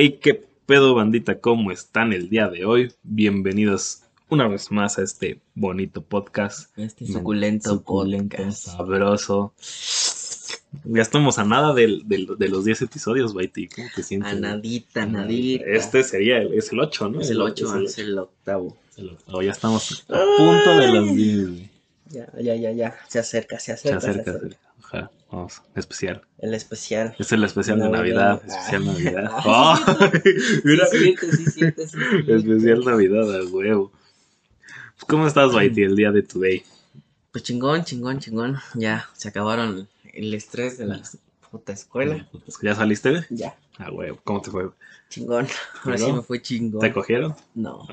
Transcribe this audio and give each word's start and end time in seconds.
Hey, 0.00 0.20
qué 0.22 0.44
pedo 0.66 0.94
bandita, 0.94 1.40
¿cómo 1.40 1.72
están 1.72 2.12
el 2.12 2.28
día 2.28 2.46
de 2.48 2.64
hoy? 2.64 2.92
Bienvenidos 3.02 4.02
una 4.28 4.46
vez 4.46 4.70
más 4.70 4.96
a 4.98 5.02
este 5.02 5.40
bonito 5.56 6.02
podcast. 6.02 6.70
Este 6.78 7.04
suculento, 7.04 7.70
Suculento, 7.70 8.36
podcast. 8.36 8.66
sabroso. 8.68 9.54
Ya 10.84 11.02
estamos 11.02 11.38
a 11.40 11.44
nada 11.44 11.74
del- 11.74 12.04
de 12.06 12.48
los 12.48 12.64
10 12.64 12.82
episodios, 12.82 13.34
Baiti. 13.34 13.66
¿Cómo 13.66 13.88
te 13.96 14.04
sientes? 14.04 14.30
A 14.32 14.36
nadita, 14.36 15.04
nadita. 15.04 15.64
Este 15.66 16.04
sería 16.04 16.38
el, 16.38 16.54
es 16.54 16.70
el 16.72 16.78
8, 16.78 17.08
¿no? 17.08 17.20
es 17.20 17.30
el 17.30 17.40
8, 17.40 17.82
es 17.82 17.92
es 17.92 17.98
el 17.98 18.16
octavo. 18.20 18.76
es 18.92 18.98
el 18.98 19.10
octavo. 19.10 19.42
Ya 19.42 19.50
estamos 19.50 20.04
a 20.08 20.24
punto 20.36 20.78
de 20.78 20.92
los 20.92 21.16
10, 21.16 21.48
güey. 21.48 21.70
Ya, 22.10 22.30
ya, 22.40 22.54
ya, 22.54 22.70
ya. 22.70 22.96
Se 23.08 23.18
acerca, 23.18 23.58
se 23.58 23.76
Se 23.76 23.92
acerca. 23.92 24.00
se 24.24 24.30
acerca. 24.30 24.58
Especial. 25.74 26.22
El 26.38 26.54
especial. 26.54 27.14
Es 27.18 27.32
el 27.32 27.44
especial 27.44 27.78
de 27.80 27.88
Navidad. 27.90 28.40
Especial 28.46 28.82
Ah. 28.82 28.92
Navidad. 28.92 29.30
Ah, 29.30 29.80
¡Oh! 30.00 30.10
Mira, 30.64 30.86
Sí, 30.86 31.14
sí, 31.20 31.44
sí, 31.50 31.60
especial 31.64 32.84
Navidad, 32.84 33.36
a 33.40 33.44
huevo. 33.44 33.90
Pues, 33.90 35.04
¿Cómo 35.06 35.26
estás, 35.26 35.52
Baiti, 35.52 35.82
el 35.82 35.96
día 35.96 36.10
de 36.12 36.22
today? 36.22 36.62
Pues 37.30 37.44
chingón, 37.44 37.84
chingón, 37.84 38.18
chingón. 38.20 38.58
Ya, 38.74 39.08
se 39.14 39.28
acabaron 39.28 39.88
el 40.14 40.34
estrés 40.34 40.78
de 40.78 40.86
la 40.86 41.00
puta 41.50 41.72
escuela. 41.72 42.26
Pues, 42.32 42.58
¿Ya 42.62 42.74
saliste? 42.74 43.24
Ya, 43.30 43.54
A 43.78 43.90
huevo. 43.92 44.18
¿Cómo 44.24 44.40
te 44.40 44.50
fue? 44.50 44.70
chingón. 45.10 45.46
Ahora 45.84 45.98
sí 45.98 46.12
me 46.12 46.22
fue 46.22 46.40
chingón. 46.42 46.80
¿Te 46.80 46.92
cogieron? 46.92 47.34
No, 47.54 47.86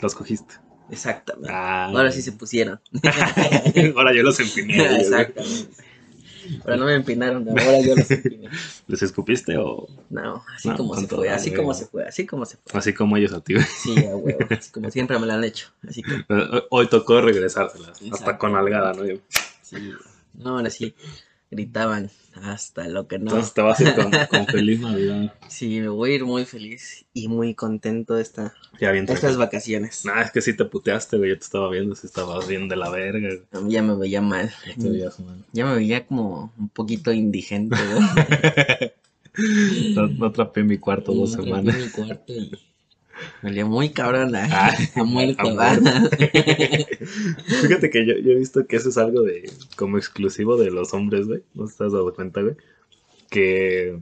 Los 0.00 0.14
cogiste. 0.14 0.54
exactamente. 0.90 1.50
Ah, 1.52 1.86
Ahora 1.86 2.10
sí 2.12 2.22
se 2.22 2.32
pusieron. 2.32 2.80
Ahora 3.96 4.12
yo 4.14 4.22
los 4.22 4.38
empiné. 4.40 5.00
Exactamente. 5.00 5.68
Ahora 6.64 6.76
no 6.76 6.86
me 6.86 6.94
empinaron, 6.94 7.48
ahora 7.48 7.80
yo 7.80 7.94
los 7.96 8.10
empiné. 8.10 8.48
¿Les 8.88 9.02
escupiste 9.02 9.56
o 9.58 9.88
No, 10.10 10.44
así 10.54 10.68
No, 10.68 10.76
como 10.76 10.94
se 10.96 11.06
fue, 11.06 11.30
así 11.30 11.52
como 11.52 11.74
se 11.74 11.86
fue, 11.86 12.04
así 12.06 12.26
como 12.26 12.44
se 12.46 12.56
fue. 12.56 12.78
así 12.78 12.92
como 12.94 13.16
ellos 13.16 13.32
a 13.32 13.40
ti? 13.40 13.54
güey? 13.54 13.64
Sí, 13.66 13.90
a 14.04 14.16
huevo, 14.16 14.38
así 14.50 14.70
como 14.70 14.90
siempre 14.90 15.18
me 15.18 15.26
lo 15.26 15.32
han 15.32 15.44
hecho. 15.44 15.68
Así 15.86 16.02
que, 16.02 16.24
Hoy- 16.70 16.88
tocó 16.88 17.20
regresárselas. 17.20 18.00
Hasta 18.10 18.38
con 18.38 18.54
algada, 18.56 18.92
¿no? 18.92 19.02
sí. 19.62 19.92
No, 20.34 20.56
ahora 20.56 20.70
sí, 20.70 20.94
gritaban 21.52 22.10
hasta 22.42 22.88
lo 22.88 23.06
que 23.06 23.18
no. 23.18 23.26
Entonces 23.30 23.52
te 23.54 23.60
vas 23.62 23.78
a 23.78 23.82
ir 23.84 23.94
con, 23.94 24.10
con 24.30 24.46
feliz 24.46 24.80
Navidad. 24.80 25.32
Sí, 25.48 25.80
me 25.80 25.88
voy 25.88 26.12
a 26.12 26.14
ir 26.16 26.24
muy 26.24 26.44
feliz 26.46 27.04
y 27.12 27.28
muy 27.28 27.54
contento 27.54 28.14
de 28.14 28.22
esta, 28.22 28.54
Ya 28.80 28.90
bien. 28.90 29.06
estas 29.08 29.36
vacaciones. 29.36 30.04
Nah, 30.04 30.22
es 30.22 30.30
que 30.32 30.40
sí 30.40 30.56
te 30.56 30.64
puteaste, 30.64 31.18
güey. 31.18 31.30
Yo 31.30 31.38
te 31.38 31.44
estaba 31.44 31.70
viendo, 31.70 31.94
si 31.94 32.06
estabas 32.06 32.48
bien 32.48 32.68
de 32.68 32.76
la 32.76 32.88
verga. 32.90 33.28
güey. 33.52 33.70
Ya 33.70 33.82
me 33.82 33.94
veía 33.94 34.22
mal. 34.22 34.50
Ya 34.66 34.74
te 34.74 34.88
veías 34.90 35.20
mal. 35.20 35.44
Ya 35.52 35.66
me 35.66 35.74
veía 35.76 36.06
como 36.06 36.52
un 36.58 36.68
poquito 36.70 37.12
indigente, 37.12 37.76
¿no? 37.76 38.00
No, 39.94 40.08
no 40.08 40.26
atrapé 40.26 40.62
mi 40.62 40.76
cuarto 40.76 41.14
dos 41.14 41.36
Me 41.38 41.44
semanas. 41.44 41.74
mi 41.76 41.88
cuarto 41.88 42.34
y 42.34 42.50
me 43.42 43.50
olía 43.50 43.66
muy 43.66 43.90
cabrón 43.90 44.34
a, 44.36 44.46
Ah, 44.50 44.72
a 44.96 45.04
muerto, 45.04 45.48
a 45.48 45.54
¿va? 45.54 45.74
Fíjate 47.60 47.90
que 47.90 48.06
yo, 48.06 48.14
yo 48.18 48.32
he 48.32 48.36
visto 48.36 48.66
que 48.66 48.76
eso 48.76 48.88
es 48.88 48.98
algo 48.98 49.22
de 49.22 49.50
como 49.76 49.98
exclusivo 49.98 50.56
de 50.56 50.70
los 50.70 50.92
hombres, 50.94 51.26
güey. 51.26 51.42
¿No 51.54 51.66
te 51.66 51.84
has 51.84 51.92
dado 51.92 52.14
cuenta, 52.14 52.42
güey? 52.42 52.56
Que, 53.30 54.00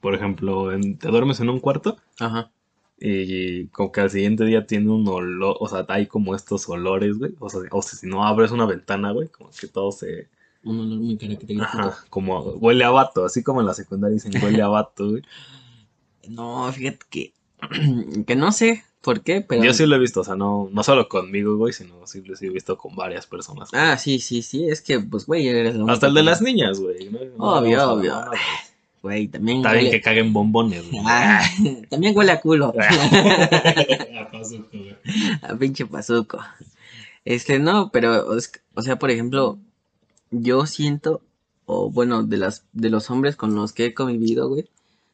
por 0.00 0.14
ejemplo, 0.14 0.72
en- 0.72 0.98
te 0.98 1.08
duermes 1.08 1.40
en 1.40 1.48
un 1.50 1.60
cuarto 1.60 1.98
Ajá. 2.18 2.50
y 2.98 3.66
como 3.68 3.92
que 3.92 4.00
al 4.00 4.10
siguiente 4.10 4.44
día 4.44 4.66
tiene 4.66 4.90
un 4.90 5.06
olor, 5.08 5.56
o 5.60 5.68
sea, 5.68 5.84
hay 5.88 6.06
como 6.06 6.34
estos 6.34 6.68
olores, 6.68 7.18
güey. 7.18 7.34
O 7.40 7.48
sea, 7.50 7.60
o 7.70 7.82
sea, 7.82 7.98
si 7.98 8.06
no 8.06 8.24
abres 8.24 8.50
una 8.50 8.66
ventana, 8.66 9.12
güey, 9.12 9.28
como 9.28 9.50
que 9.50 9.68
todo 9.68 9.92
se... 9.92 10.28
Un 10.64 10.78
olor 10.80 10.98
muy 11.00 11.16
característico. 11.16 11.62
Ajá, 11.62 11.96
como 12.08 12.40
huele 12.40 12.84
a 12.84 12.90
vato, 12.90 13.24
así 13.24 13.42
como 13.42 13.60
en 13.60 13.66
la 13.66 13.74
secundaria 13.74 14.14
dicen 14.14 14.32
huele 14.42 14.62
a 14.62 14.68
vato, 14.68 15.10
güey. 15.10 15.22
No, 16.28 16.70
fíjate 16.72 17.00
que, 17.10 17.34
que 18.26 18.36
no 18.36 18.52
sé 18.52 18.84
por 19.00 19.22
qué, 19.22 19.40
pero... 19.40 19.62
Yo 19.64 19.74
sí 19.74 19.86
lo 19.86 19.96
he 19.96 19.98
visto, 19.98 20.20
o 20.20 20.24
sea, 20.24 20.36
no, 20.36 20.68
no 20.72 20.82
solo 20.82 21.08
conmigo, 21.08 21.56
güey, 21.56 21.72
sino 21.72 22.06
sí 22.06 22.22
lo 22.22 22.36
sí 22.36 22.46
he 22.46 22.50
visto 22.50 22.78
con 22.78 22.94
varias 22.94 23.26
personas. 23.26 23.70
Ah, 23.72 23.98
sí, 23.98 24.20
sí, 24.20 24.42
sí, 24.42 24.68
es 24.68 24.80
que, 24.80 25.00
pues, 25.00 25.26
güey, 25.26 25.48
eres 25.48 25.74
lo 25.74 25.88
Hasta 25.90 26.06
el 26.06 26.14
de 26.14 26.22
las 26.22 26.40
niñas, 26.40 26.78
güey. 26.80 27.10
¿no? 27.10 27.18
Obvio, 27.38 27.92
obvio. 27.92 28.24
güey. 29.02 29.28
También 29.28 29.58
Está 29.58 29.72
bien 29.72 29.90
que 29.90 30.00
caguen 30.00 30.32
bombones, 30.32 30.88
güey. 30.90 31.02
Ah, 31.06 31.42
también 31.90 32.16
huele 32.16 32.32
a 32.32 32.40
culo. 32.40 32.72
A 32.78 34.30
paso, 34.30 34.64
güey. 34.72 34.96
a 35.42 35.56
pinche 35.56 35.86
pazuco. 35.86 36.38
Este, 37.24 37.58
no, 37.58 37.90
pero, 37.92 38.26
o 38.74 38.82
sea, 38.82 38.98
por 38.98 39.10
ejemplo, 39.10 39.58
yo 40.30 40.66
siento, 40.66 41.20
o 41.66 41.90
bueno, 41.90 42.22
de 42.22 42.36
las, 42.36 42.64
de 42.72 42.90
los 42.90 43.10
hombres 43.10 43.36
con 43.36 43.54
los 43.54 43.72
que 43.72 43.86
he 43.86 43.94
convivido, 43.94 44.48
güey, 44.48 44.68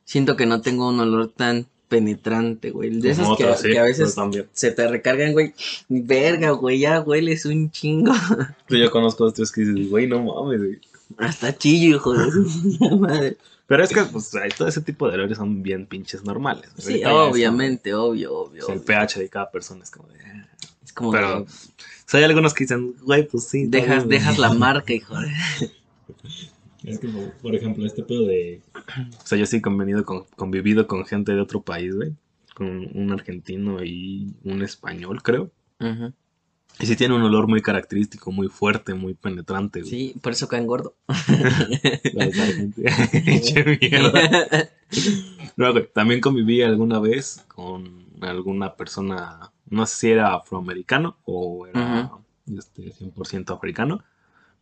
siento 0.05 0.37
que 0.37 0.47
no 0.47 0.61
tengo 0.61 0.89
un 0.89 1.01
olor 1.01 1.29
tan 1.29 1.67
penetrante, 1.89 2.71
güey. 2.71 2.91
De 3.01 3.11
esos 3.11 3.25
Como 3.25 3.37
que, 3.37 3.45
otros, 3.45 3.61
sí, 3.61 3.71
que 3.71 3.79
a 3.79 3.85
veces 3.85 4.15
también. 4.15 4.47
se 4.53 4.71
te 4.73 4.87
recargan, 4.89 5.33
güey. 5.33 5.55
Verga, 5.89 6.51
güey, 6.51 6.81
ya 6.81 7.01
hueles 7.01 7.45
un 7.45 7.71
chingo. 7.71 8.13
Pero 8.69 8.85
yo 8.85 8.91
conozco 8.91 9.25
a 9.25 9.29
estos 9.29 9.51
que 9.53 9.63
dices, 9.63 9.89
güey, 9.91 10.07
no 10.07 10.23
mames, 10.23 10.59
güey. 10.61 10.81
Hasta 11.17 11.57
chillo, 11.57 11.97
hijo 11.97 12.13
de 12.13 12.31
su 12.31 12.99
madre. 13.01 13.37
Pero 13.67 13.85
es 13.85 13.91
que, 13.91 14.03
pues, 14.05 14.31
todo 14.57 14.69
ese 14.69 14.81
tipo 14.81 15.09
de 15.09 15.15
olores 15.15 15.37
son 15.37 15.63
bien 15.63 15.87
pinches 15.87 16.25
normales. 16.25 16.71
Sí, 16.79 17.03
Ahorita 17.03 17.15
obviamente, 17.15 17.93
obvio, 17.95 18.35
obvio. 18.35 18.67
el 18.69 18.81
pH 18.81 19.19
de 19.21 19.29
cada 19.29 19.51
persona 19.51 19.85
es 19.85 19.91
como 19.91 20.09
de... 20.09 20.21
ah. 20.25 20.49
Es 20.83 20.93
como 20.93 21.13
Pero, 21.13 21.45
que 21.45 21.51
o 21.51 22.11
sea, 22.11 22.19
hay 22.19 22.25
algunos 22.25 22.55
que 22.55 22.65
dicen, 22.65 22.95
güey, 23.03 23.27
pues 23.29 23.45
sí. 23.49 23.67
dejas, 23.67 24.09
dejas 24.09 24.39
la 24.39 24.53
marca, 24.55 24.93
hijo 24.95 25.15
de... 25.21 25.29
Es 26.89 27.01
como, 27.01 27.31
por 27.43 27.55
ejemplo, 27.55 27.87
este 27.87 28.03
pedo 28.03 28.27
de... 28.27 28.63
O 28.75 29.27
sea, 29.27 29.39
yo 29.39 29.47
sí 29.47 29.57
he 29.57 29.63
convenido 29.63 30.05
con, 30.05 30.25
convivido 30.37 30.87
con 30.87 31.05
gente 31.05 31.33
de 31.33 31.41
otro 31.41 31.63
país, 31.63 31.95
güey. 31.95 32.13
Con 32.55 32.91
un 32.95 33.13
argentino 33.13 33.85
y 33.85 34.35
un 34.45 34.63
español, 34.63 35.23
creo. 35.23 35.51
Y 36.81 36.87
sí 36.87 36.97
tiene 36.97 37.15
un 37.15 37.23
olor 37.23 37.49
muy 37.49 37.61
característico, 37.61 38.33
muy 38.33 38.49
fuerte, 38.49 38.95
muy 38.95 39.15
penetrante, 39.15 39.81
güey. 39.81 39.91
Sí, 39.91 40.15
por 40.21 40.33
eso 40.33 40.49
caen 40.49 40.67
gordo. 40.67 40.95
Mierda. 43.81 44.71
No, 45.57 45.73
güey, 45.73 45.89
también 45.93 46.21
conviví 46.21 46.63
alguna 46.63 47.01
vez 47.01 47.45
con 47.49 48.07
alguna 48.21 48.77
persona, 48.77 49.53
no 49.69 49.87
sé 49.87 49.97
si 49.97 50.11
era 50.11 50.35
afroamericano 50.35 51.17
o 51.25 51.67
era 51.67 52.13
este, 52.57 52.93
100% 52.93 53.55
africano, 53.55 54.03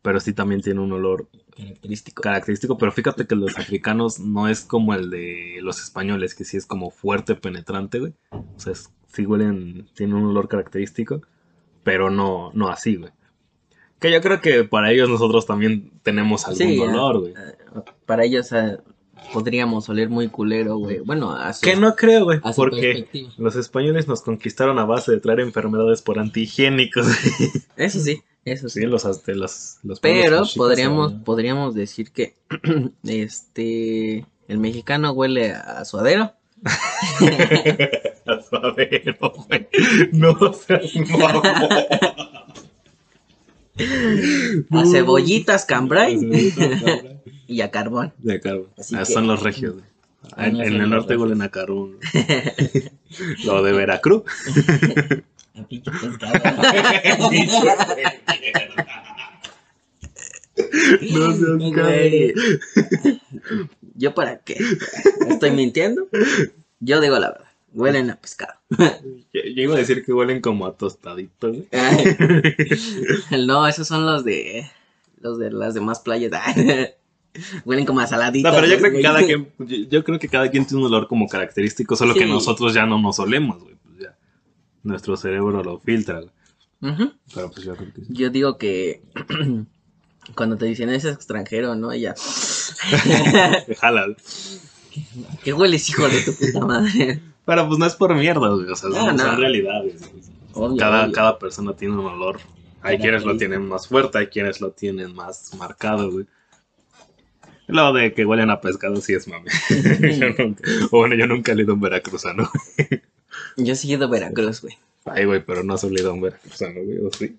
pero 0.07 0.21
sí 0.21 0.33
también 0.33 0.61
tiene 0.63 0.79
un 0.81 0.93
olor 0.93 1.27
Característico. 1.57 2.23
característico, 2.23 2.79
pero 2.79 2.93
fíjate 2.93 3.27
que 3.27 3.35
los 3.35 3.59
africanos 3.59 4.21
no 4.21 4.47
es 4.47 4.61
como 4.61 4.95
el 4.95 5.11
de 5.11 5.59
los 5.63 5.83
españoles, 5.83 6.37
que 6.37 6.45
sí 6.45 6.57
es 6.57 6.65
como 6.65 6.91
fuerte, 6.93 7.35
penetrante, 7.35 7.99
güey. 7.99 8.13
O 8.31 8.45
sea, 8.61 8.73
es- 8.73 8.89
sí 9.13 9.27
huelen, 9.27 9.89
tienen 9.95 10.15
un 10.15 10.27
olor 10.27 10.47
característico, 10.47 11.23
pero 11.83 12.09
no, 12.09 12.53
no 12.55 12.69
así, 12.69 12.95
güey. 12.95 13.11
Que 13.99 14.13
yo 14.13 14.21
creo 14.21 14.41
que 14.41 14.63
para 14.63 14.93
ellos 14.93 15.09
nosotros 15.09 15.45
también 15.45 15.91
tenemos 16.05 16.45
algún 16.47 16.59
Sí, 16.59 16.79
olor, 16.79 17.19
güey. 17.23 17.33
eh, 17.33 17.81
para 18.05 18.25
ellos 18.25 18.53
eh, 18.53 18.79
podríamos 19.33 19.89
oler 19.89 20.09
muy 20.09 20.29
culero, 20.29 20.77
güey. 20.77 21.01
Bueno, 21.01 21.33
a 21.33 21.53
su, 21.53 21.63
Que 21.67 21.75
no 21.75 21.97
creo, 21.97 22.25
güey, 22.27 22.39
porque 22.55 23.09
los 23.39 23.57
españoles 23.57 24.07
nos 24.07 24.23
conquistaron 24.23 24.79
a 24.79 24.85
base 24.85 25.11
de 25.11 25.19
traer 25.19 25.41
enfermedades 25.41 26.01
por 26.01 26.21
antihigiénicos. 26.21 27.09
Eso 27.77 27.99
sí, 27.99 28.23
eso 28.47 28.69
sí. 28.71 28.81
sí, 28.81 28.87
los, 28.87 29.05
azte- 29.05 29.35
los, 29.35 29.77
los 29.83 30.01
Pero 30.01 30.45
podríamos, 30.57 31.13
podríamos 31.25 31.75
decir 31.75 32.11
que 32.13 32.37
este 33.05 34.25
el 34.49 34.59
mexicano 34.59 35.13
huele 35.13 35.53
a 35.53 35.85
suadero, 35.85 36.33
A 36.65 38.41
suadero, 38.49 39.33
güey. 39.49 39.69
No 40.13 40.35
seas 40.55 40.93
a 44.71 44.87
cebollitas 44.87 45.65
cambray 45.67 46.17
De 46.17 47.21
y 47.47 47.61
a 47.61 47.71
carbón. 47.71 48.13
carbón. 48.43 48.69
Así 48.79 48.95
Ah, 48.97 49.01
que- 49.01 49.05
Son 49.13 49.27
los 49.27 49.43
regios, 49.43 49.75
güey. 49.75 49.85
Ah, 50.37 50.47
En, 50.49 50.57
en 50.61 50.81
el 50.81 50.91
norte 50.91 51.17
huelen 51.17 51.43
a 51.43 51.51
carbón. 51.51 51.99
Lo 53.45 53.63
de 53.63 53.73
Veracruz. 53.73 54.23
A 55.59 55.67
pinche 55.67 55.91
pescado. 55.91 56.33
No 60.57 61.35
seas 61.35 61.59
Güey. 61.59 62.35
Yo 63.95 64.15
para 64.15 64.39
qué? 64.39 64.57
¿Estoy 65.29 65.51
mintiendo? 65.51 66.09
Yo 66.81 67.01
digo 67.01 67.19
la 67.19 67.31
verdad. 67.31 67.47
Huelen 67.73 68.11
a 68.11 68.17
pescado. 68.17 68.55
Yo, 68.79 69.43
yo 69.55 69.63
iba 69.63 69.75
a 69.75 69.79
decir 69.79 70.03
que 70.03 70.13
huelen 70.13 70.41
como 70.41 70.67
a 70.67 70.77
tostaditos, 70.77 71.57
güey. 71.57 71.69
No, 73.47 73.69
esos 73.69 73.87
son 73.87 74.07
los 74.07 74.25
de 74.25 74.67
los 75.21 75.39
de 75.39 75.51
las 75.51 75.75
demás 75.75 76.01
playas. 76.01 76.33
Huelen 77.67 77.85
como 77.85 78.01
a 78.01 78.07
saladitos. 78.07 78.51
No, 78.51 78.59
pero 78.59 78.67
yo 78.67 78.79
creo 78.79 78.93
que 78.93 79.03
cada 79.03 79.27
quien, 79.27 79.53
yo, 79.59 79.77
yo 79.91 80.05
creo 80.05 80.19
que 80.19 80.29
cada 80.29 80.51
quien 80.51 80.65
tiene 80.65 80.83
un 80.83 80.87
olor 80.87 81.07
como 81.07 81.29
característico, 81.29 81.97
solo 81.97 82.15
que 82.15 82.25
nosotros 82.25 82.73
ya 82.73 82.87
no 82.87 82.99
nos 82.99 83.19
olemos, 83.19 83.63
güey. 83.63 83.77
Nuestro 84.87 85.17
cerebro 85.17 85.63
lo 85.65 85.79
filtra. 85.81 86.21
Pero 86.81 87.51
pues 87.51 87.65
yo 87.67 87.75
creo 87.75 87.93
que 87.93 88.01
sí. 88.03 88.07
Yo 88.11 88.31
digo 88.31 88.57
que 88.57 89.03
cuando 90.37 90.57
te 90.57 90.67
dicen 90.67 90.91
es 90.91 91.05
extranjero, 91.05 91.75
¿no? 91.75 91.93
Ya. 91.95 92.15
Jala. 93.81 94.07
¿Qué 95.43 95.53
hueles, 95.53 95.89
hijo 95.91 96.09
de 96.09 96.23
tu 96.23 96.35
puta 96.35 96.65
madre? 96.65 97.21
Pero 97.45 97.67
pues 97.67 97.79
no 97.79 97.87
es 97.87 97.95
por 97.97 98.15
mierda, 98.15 98.49
güey. 98.49 98.69
O 98.71 98.77
sea, 98.77 98.91
No, 98.91 98.97
son, 98.97 99.17
no. 99.17 99.37
realidades. 99.37 100.03
Obvio, 100.53 100.77
cada, 100.79 101.05
obvio. 101.05 101.13
cada 101.15 101.39
persona 101.39 101.73
tiene 101.75 101.95
un 101.95 102.07
olor. 102.07 102.39
Hay 102.83 102.99
quienes 102.99 103.25
lo 103.25 103.37
tienen 103.37 103.67
más 103.67 103.89
fuerte, 103.89 104.19
hay 104.19 104.29
quienes 104.29 104.61
lo 104.61 104.71
tienen 104.71 105.13
más 105.15 105.53
marcado, 105.59 106.11
güey. 106.13 106.27
Lo 107.67 107.93
de 107.93 108.15
que 108.15 108.25
huelen 108.25 108.51
a 108.51 108.61
pescado 108.61 109.01
sí 109.01 109.15
es 109.15 109.27
mame. 109.27 109.51
Yo 110.19 110.29
nunca- 110.39 110.63
o 110.93 110.99
bueno, 110.99 111.17
yo 111.17 111.27
nunca 111.27 111.51
he 111.53 111.61
a 111.61 111.73
un 111.73 111.81
veracruzano. 111.81 112.49
Yo 113.57 113.75
sí 113.75 113.91
he 113.91 113.95
ido 113.97 114.07
a 114.07 114.11
Veracruz, 114.11 114.61
güey. 114.63 114.77
Ay, 115.05 115.25
güey, 115.25 115.45
pero 115.45 115.63
no 115.63 115.75
has 115.75 115.85
olido 115.85 116.11
a 116.11 116.13
un 116.15 116.21
veracruzano, 116.21 116.83
güey, 116.83 116.99
¿o 116.99 117.11
sí? 117.13 117.37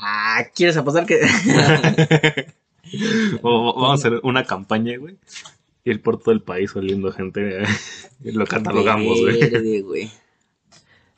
Ah, 0.00 0.44
¿quieres 0.54 0.76
apostar 0.76 1.04
que...? 1.06 1.20
O- 3.42 3.74
vamos 3.74 3.90
a 3.90 3.94
hacer 3.94 4.20
una 4.22 4.44
campaña, 4.44 4.96
güey. 4.96 5.16
Ir 5.84 6.00
por 6.02 6.20
todo 6.20 6.30
el 6.32 6.40
país 6.42 6.74
oliendo 6.76 7.10
gente. 7.12 7.62
eh, 7.62 7.66
y 8.22 8.30
lo 8.30 8.46
catalogamos, 8.46 9.20
güey. 9.20 10.10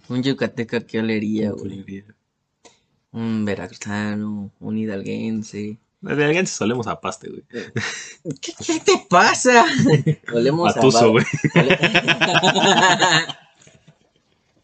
Un 0.09 0.23
yucateca, 0.23 0.81
¿qué 0.81 1.00
olería, 1.00 1.50
güey? 1.50 2.05
Un 3.12 3.44
veracruzano, 3.44 4.50
un 4.61 4.79
hidalguense. 4.79 5.76
De 6.00 6.25
alguien 6.25 6.47
solemos 6.47 6.87
a 6.87 6.99
paste, 7.00 7.29
güey. 7.29 7.43
¿Qué, 8.41 8.53
qué 8.67 8.81
te 8.81 9.05
pasa? 9.11 9.67
Olemos 10.32 10.75
a... 10.75 11.06
Güey. 11.06 11.25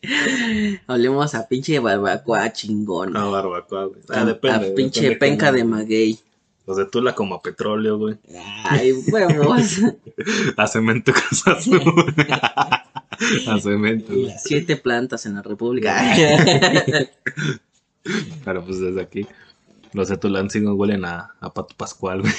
Olemos 0.86 1.34
a 1.34 1.46
pinche 1.48 1.78
barbacoa 1.78 2.52
chingón. 2.52 3.10
Una 3.10 3.24
barbacoa, 3.26 3.86
güey. 3.86 4.00
a, 4.10 4.20
Ah, 4.20 4.24
depende. 4.24 4.68
a 4.72 4.74
pinche 4.74 5.00
depende 5.02 5.18
penca 5.18 5.52
de 5.52 5.64
maguey. 5.64 6.18
Los 6.66 6.78
de 6.78 6.86
Tula 6.86 7.14
como 7.14 7.34
a 7.34 7.42
petróleo, 7.42 7.98
güey. 7.98 8.16
Ay, 8.64 8.92
huevos. 8.92 9.80
A 10.56 10.66
cemento 10.66 11.12
Azul. 11.46 11.82
a 13.46 13.60
cemento, 13.60 14.14
güey. 14.14 14.32
Siete 14.42 14.76
plantas 14.76 15.26
en 15.26 15.34
la 15.34 15.42
República. 15.42 16.00
Pero 18.44 18.64
pues 18.64 18.80
desde 18.80 19.00
aquí. 19.02 19.26
Los 19.92 20.08
de 20.08 20.16
Tulancingo 20.16 20.72
huelen 20.74 21.04
a, 21.04 21.34
a 21.40 21.52
Pato 21.52 21.74
Pascual, 21.76 22.22
güey. 22.22 22.32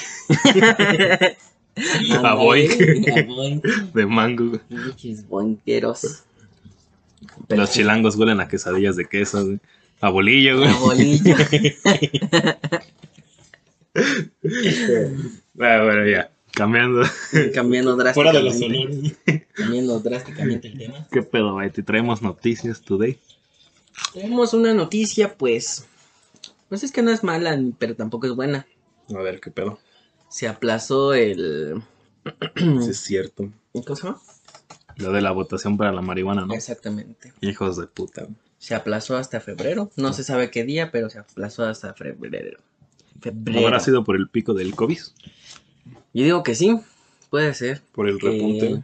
A. 2.22 2.34
A. 2.34 3.60
De 3.94 4.06
mango, 4.06 4.48
güey. 4.48 4.60
Pinches 4.68 5.24
Los 7.48 7.70
chilangos 7.70 8.16
huelen 8.16 8.40
a 8.40 8.48
quesadillas 8.48 8.96
de 8.96 9.04
queso, 9.06 9.44
güey. 9.44 9.60
A 10.00 10.10
bolillo, 10.10 10.58
güey. 10.58 10.68
A 10.70 10.78
bolillo. 10.78 11.36
Ah, 15.58 15.82
bueno, 15.84 16.06
ya. 16.06 16.30
Cambiando. 16.52 17.02
Cambiando 17.54 17.96
Fuera 18.14 18.32
de 18.32 18.42
los 18.42 18.58
drásticamente. 18.58 19.16
olores. 19.26 19.46
Cambiando 19.52 20.00
drásticamente 20.00 20.68
el 20.68 20.78
tema. 20.78 21.06
¿Qué 21.10 21.22
pedo, 21.22 21.54
güey? 21.54 21.70
Te 21.70 21.82
traemos 21.82 22.22
noticias 22.22 22.80
today. 22.82 23.18
Tenemos 24.12 24.54
una 24.54 24.74
noticia, 24.74 25.34
pues. 25.34 25.86
Pues 26.68 26.82
es 26.82 26.92
que 26.92 27.02
no 27.02 27.10
es 27.10 27.22
mala, 27.24 27.58
pero 27.78 27.94
tampoco 27.94 28.26
es 28.26 28.34
buena. 28.34 28.66
A 29.14 29.18
ver, 29.18 29.40
¿qué 29.40 29.50
pedo? 29.50 29.78
Se 30.28 30.48
aplazó 30.48 31.14
el. 31.14 31.82
Sí, 32.56 32.90
es 32.90 32.98
cierto. 33.00 33.50
¿Cómo 33.72 33.96
se 33.96 34.02
llama? 34.02 34.20
Lo 34.96 35.12
de 35.12 35.20
la 35.20 35.30
votación 35.30 35.76
para 35.76 35.92
la 35.92 36.02
marihuana, 36.02 36.46
¿no? 36.46 36.54
Exactamente. 36.54 37.32
Hijos 37.40 37.76
de 37.76 37.86
puta. 37.86 38.26
Se 38.58 38.74
aplazó 38.74 39.16
hasta 39.16 39.40
febrero. 39.40 39.90
No 39.96 40.12
se 40.12 40.24
sabe 40.24 40.50
qué 40.50 40.64
día, 40.64 40.90
pero 40.90 41.10
se 41.10 41.18
aplazó 41.18 41.64
hasta 41.64 41.92
febrero. 41.94 42.58
Febrero. 43.20 43.66
¿Habrá 43.66 43.80
sido 43.80 44.04
por 44.04 44.16
el 44.16 44.28
pico 44.28 44.54
del 44.54 44.74
COVID? 44.74 44.98
Yo 46.14 46.24
digo 46.24 46.42
que 46.42 46.54
sí. 46.54 46.80
Puede 47.30 47.52
ser. 47.54 47.82
Por 47.92 48.08
el 48.08 48.18
repunte. 48.18 48.82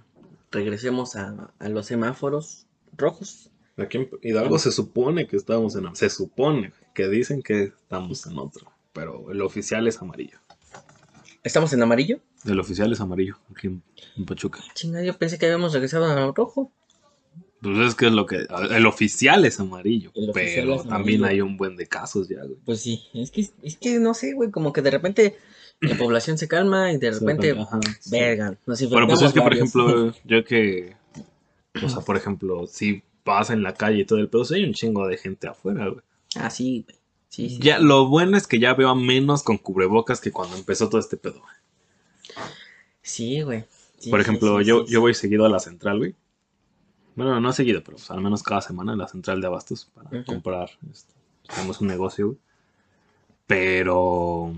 regresemos 0.51 1.17
a, 1.17 1.51
a 1.59 1.69
los 1.69 1.87
semáforos 1.87 2.67
rojos. 2.97 3.51
Aquí 3.79 3.99
en 3.99 4.11
Hidalgo 4.23 4.59
se 4.59 4.71
supone 4.71 5.27
que 5.27 5.37
estamos 5.37 5.75
en... 5.77 5.97
Se 5.97 6.11
supone 6.11 6.73
que 6.95 7.09
dicen 7.09 7.43
que 7.43 7.63
estamos 7.63 8.27
en 8.27 8.39
otro. 8.39 8.71
Pero 8.93 9.31
el 9.31 9.41
oficial 9.41 9.89
es 9.89 10.01
amarillo. 10.03 10.39
¿Estamos 11.43 11.73
en 11.73 11.83
amarillo? 11.83 12.21
El 12.45 12.61
oficial 12.61 12.93
es 12.93 13.01
amarillo 13.01 13.39
aquí 13.51 13.69
en, 13.69 13.83
en 14.17 14.25
Pachuca. 14.27 14.61
Chinga, 14.75 15.03
yo 15.03 15.17
pensé 15.17 15.39
que 15.39 15.47
habíamos 15.47 15.73
regresado 15.73 16.07
a 16.07 16.33
rojo. 16.33 16.73
Pues 17.61 17.79
es 17.79 17.95
que 17.95 18.07
es 18.07 18.13
lo 18.13 18.27
que... 18.27 18.45
El 18.71 18.87
oficial 18.87 19.45
es 19.45 19.61
amarillo. 19.61 20.11
Oficial 20.15 20.35
pero 20.35 20.75
es 20.75 20.83
también 20.89 21.21
amarillo. 21.21 21.27
hay 21.27 21.41
un 21.41 21.57
buen 21.57 21.77
de 21.77 21.87
casos 21.87 22.29
ya, 22.29 22.43
güey. 22.43 22.57
Pues 22.65 22.81
sí, 22.81 23.05
es 23.15 23.31
que, 23.31 23.49
es 23.63 23.77
que 23.77 23.99
no 24.01 24.15
sé, 24.15 24.33
güey, 24.33 24.51
como 24.51 24.73
que 24.73 24.83
de 24.83 24.91
repente 24.91 25.37
la 25.81 25.97
población 25.97 26.39
se 26.39 26.49
calma 26.49 26.93
y 26.93 26.99
de 26.99 27.13
repente, 27.13 27.53
Ajá, 27.53 27.79
sí. 28.01 28.11
verga, 28.11 28.59
nos 28.67 28.89
Bueno, 28.91 29.07
pues 29.07 29.23
es 29.23 29.33
que, 29.33 29.41
por 29.41 29.51
varios. 29.51 29.69
ejemplo, 29.75 30.15
yo 30.25 30.45
que... 30.45 30.97
O 31.85 31.89
sea, 31.89 32.01
por 32.01 32.17
ejemplo, 32.17 32.67
si 32.67 33.03
vas 33.25 33.51
en 33.51 33.63
la 33.63 33.75
calle 33.75 34.01
y 34.01 34.05
todo 34.05 34.19
el 34.19 34.29
pedo, 34.29 34.45
sí 34.45 34.55
hay 34.57 34.65
un 34.65 34.75
chingo 34.75 35.07
de 35.07 35.17
gente 35.17 35.47
afuera, 35.47 35.87
güey. 35.89 36.03
Ah, 36.35 36.51
sí, 36.51 36.85
güey. 36.85 36.99
Sí, 37.29 37.49
sí. 37.49 37.59
Ya, 37.63 37.79
lo 37.79 38.09
bueno 38.09 38.37
es 38.37 38.47
que 38.47 38.59
ya 38.59 38.75
veo 38.75 38.89
a 38.91 38.95
menos 38.95 39.43
con 39.43 39.57
cubrebocas 39.57 40.21
que 40.21 40.33
cuando 40.33 40.57
empezó 40.57 40.89
todo 40.89 41.01
este 41.01 41.17
pedo. 41.17 41.41
güey. 41.41 41.55
Sí, 43.03 43.41
güey. 43.43 43.65
Sí, 44.03 44.11
Por 44.11 44.21
ejemplo, 44.21 44.59
sí, 44.59 44.65
yo, 44.65 44.85
sí, 44.85 44.93
yo 44.93 45.01
voy 45.01 45.15
seguido 45.15 45.47
a 45.47 45.49
la 45.49 45.61
central, 45.61 45.99
güey. 45.99 46.15
Bueno, 47.15 47.41
no 47.41 47.53
seguido, 47.53 47.83
pero 47.85 47.97
pues, 47.99 48.11
al 48.11 48.21
menos 48.21 48.43
cada 48.43 48.61
semana 48.61 48.95
a 48.95 48.97
la 48.97 49.07
central 49.07 49.41
de 49.41 49.47
abastos 49.47 49.89
para 49.95 50.25
comprar. 50.25 50.71
este, 50.91 51.15
tenemos 51.47 51.81
un 51.81 51.87
negocio, 51.89 52.27
güey. 52.27 52.39
Pero... 53.47 54.53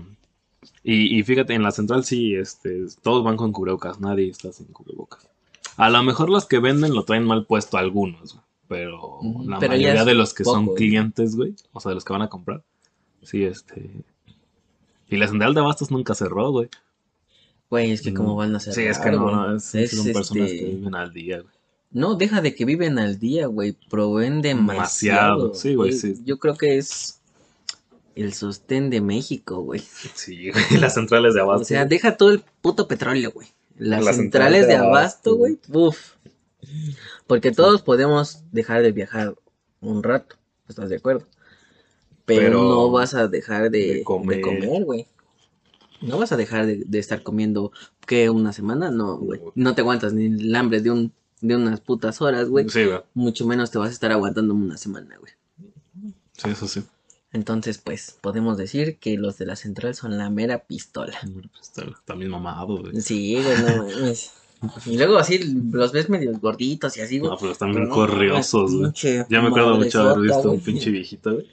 Y, 0.83 1.19
y 1.19 1.21
fíjate, 1.23 1.53
en 1.53 1.61
la 1.61 1.69
central 1.71 2.05
sí, 2.05 2.33
este, 2.33 2.85
todos 3.03 3.23
van 3.23 3.37
con 3.37 3.51
cubrebocas, 3.51 3.99
nadie 3.99 4.29
está 4.29 4.51
sin 4.51 4.65
cubrebocas. 4.67 5.29
A 5.77 5.91
lo 5.91 6.01
mejor 6.01 6.29
los 6.29 6.47
que 6.47 6.57
venden 6.57 6.95
lo 6.95 7.03
traen 7.03 7.25
mal 7.25 7.45
puesto 7.45 7.77
algunos, 7.77 8.33
güey. 8.33 8.45
Pero 8.67 9.19
la 9.45 9.59
pero 9.59 9.73
mayoría 9.73 10.05
de 10.05 10.15
los 10.15 10.33
que 10.33 10.43
son 10.43 10.65
güey. 10.65 10.77
clientes, 10.77 11.35
güey, 11.35 11.53
o 11.71 11.79
sea, 11.79 11.89
de 11.89 11.95
los 11.95 12.03
que 12.03 12.13
van 12.13 12.23
a 12.23 12.29
comprar, 12.29 12.63
sí, 13.21 13.43
este... 13.43 13.91
Y 15.07 15.17
la 15.17 15.27
central 15.27 15.53
de 15.53 15.59
abastos 15.59 15.91
nunca 15.91 16.15
cerró, 16.15 16.49
güey. 16.49 16.67
Güey, 17.69 17.91
es 17.91 18.01
que 18.01 18.11
No. 18.11 18.21
cómo 18.21 18.35
van 18.35 18.55
a 18.55 18.59
ser. 18.59 18.73
Sí, 18.73 18.83
es 18.83 18.99
que 18.99 19.11
no, 19.11 19.31
no, 19.31 19.55
es- 19.55 19.63
son 19.91 20.05
personas 20.13 20.51
que 20.51 20.65
viven 20.65 20.95
al 20.95 21.11
día, 21.11 21.39
güey. 21.41 21.53
No, 21.91 22.15
deja 22.15 22.41
de 22.41 22.53
que 22.53 22.65
viven 22.65 22.99
al 22.99 23.19
día, 23.19 23.47
güey. 23.47 23.77
Proveen 23.89 24.41
demasiado. 24.41 25.47
Demasiado, 25.49 25.53
sí, 25.53 25.75
güey, 25.75 25.93
sí. 25.93 26.15
Yo 26.25 26.37
creo 26.39 26.55
que 26.55 26.77
es 26.77 27.21
el 28.15 28.33
sostén 28.33 28.89
de 28.89 29.01
México, 29.01 29.61
güey. 29.61 29.81
Sí, 30.13 30.51
güey, 30.51 30.63
las 30.79 30.93
centrales 30.93 31.33
de 31.33 31.41
abasto. 31.41 31.61
O 31.63 31.65
sea, 31.65 31.85
deja 31.85 32.17
todo 32.17 32.31
el 32.31 32.43
puto 32.61 32.87
petróleo, 32.87 33.31
güey. 33.31 33.47
Las, 33.77 34.03
Las 34.03 34.15
centrales 34.17 34.61
centrales 34.61 34.67
de 34.67 34.75
abasto, 34.75 35.35
güey. 35.35 35.57
Uf. 35.71 36.13
Porque 37.27 37.51
todos 37.51 37.81
podemos 37.81 38.43
dejar 38.51 38.81
de 38.81 38.91
viajar 38.91 39.35
un 39.81 40.03
rato. 40.03 40.35
¿Estás 40.67 40.89
de 40.89 40.95
acuerdo? 40.97 41.27
Pero, 42.25 42.41
Pero 42.41 42.63
no 42.63 42.91
vas 42.91 43.13
a 43.13 43.27
dejar 43.27 43.69
de, 43.69 44.01
comer, 44.03 44.41
güey. 44.83 45.07
No 46.01 46.17
vas 46.17 46.31
a 46.31 46.37
dejar 46.37 46.65
de, 46.65 46.83
de 46.85 46.99
estar 46.99 47.23
comiendo, 47.23 47.71
¿qué? 48.05 48.29
¿Una 48.29 48.53
semana? 48.53 48.91
No, 48.91 49.17
güey. 49.17 49.41
No. 49.55 49.75
Te 49.75 49.81
aguantas 49.81 50.13
ni 50.13 50.25
el 50.25 50.55
hambre 50.55 50.81
de, 50.81 50.91
un, 50.91 51.13
de 51.41 51.55
unas 51.55 51.79
putas 51.81 52.21
horas, 52.21 52.49
güey. 52.49 52.69
Sí, 52.69 52.85
güey. 52.85 52.99
Mucho 53.13 53.45
menos 53.45 53.71
te 53.71 53.77
vas 53.77 53.89
a 53.89 53.93
estar 53.93 54.11
aguantando 54.11 54.53
una 54.53 54.77
semana, 54.77 55.17
güey. 55.17 55.33
Sí, 56.33 56.49
eso 56.49 56.67
sí. 56.67 56.83
Entonces, 57.31 57.77
pues, 57.77 58.17
podemos 58.21 58.57
decir 58.57 58.97
que 58.97 59.17
los 59.17 59.37
de 59.37 59.45
la 59.45 59.55
central 59.55 59.93
son 59.95 60.17
la 60.17 60.29
mera 60.29 60.59
pistola. 60.65 61.17
Bueno, 61.23 61.49
pues, 61.51 61.63
está, 61.63 61.83
está 61.83 62.15
bien 62.15 62.31
mamado, 62.31 62.77
güey. 62.77 63.01
Sí, 63.01 63.35
güey, 63.41 63.61
no 63.61 63.83
mames. 63.83 64.31
Y 64.85 64.97
luego 64.97 65.17
así 65.17 65.39
los 65.71 65.91
ves 65.91 66.09
medio 66.09 66.31
gorditos 66.39 66.95
y 66.97 67.01
así, 67.01 67.19
güey. 67.19 67.31
No, 67.31 67.37
pero 67.37 67.51
están 67.51 67.71
bien 67.71 67.89
No, 67.89 67.93
corriosos, 67.93 68.73
güey. 68.73 68.91
Ya 69.29 69.41
me 69.41 69.47
acuerdo 69.47 69.75
mucho 69.75 70.01
haber 70.01 70.23
visto 70.23 70.51
un 70.51 70.59
pinche 70.61 70.89
viejito, 70.91 71.33
güey. 71.33 71.47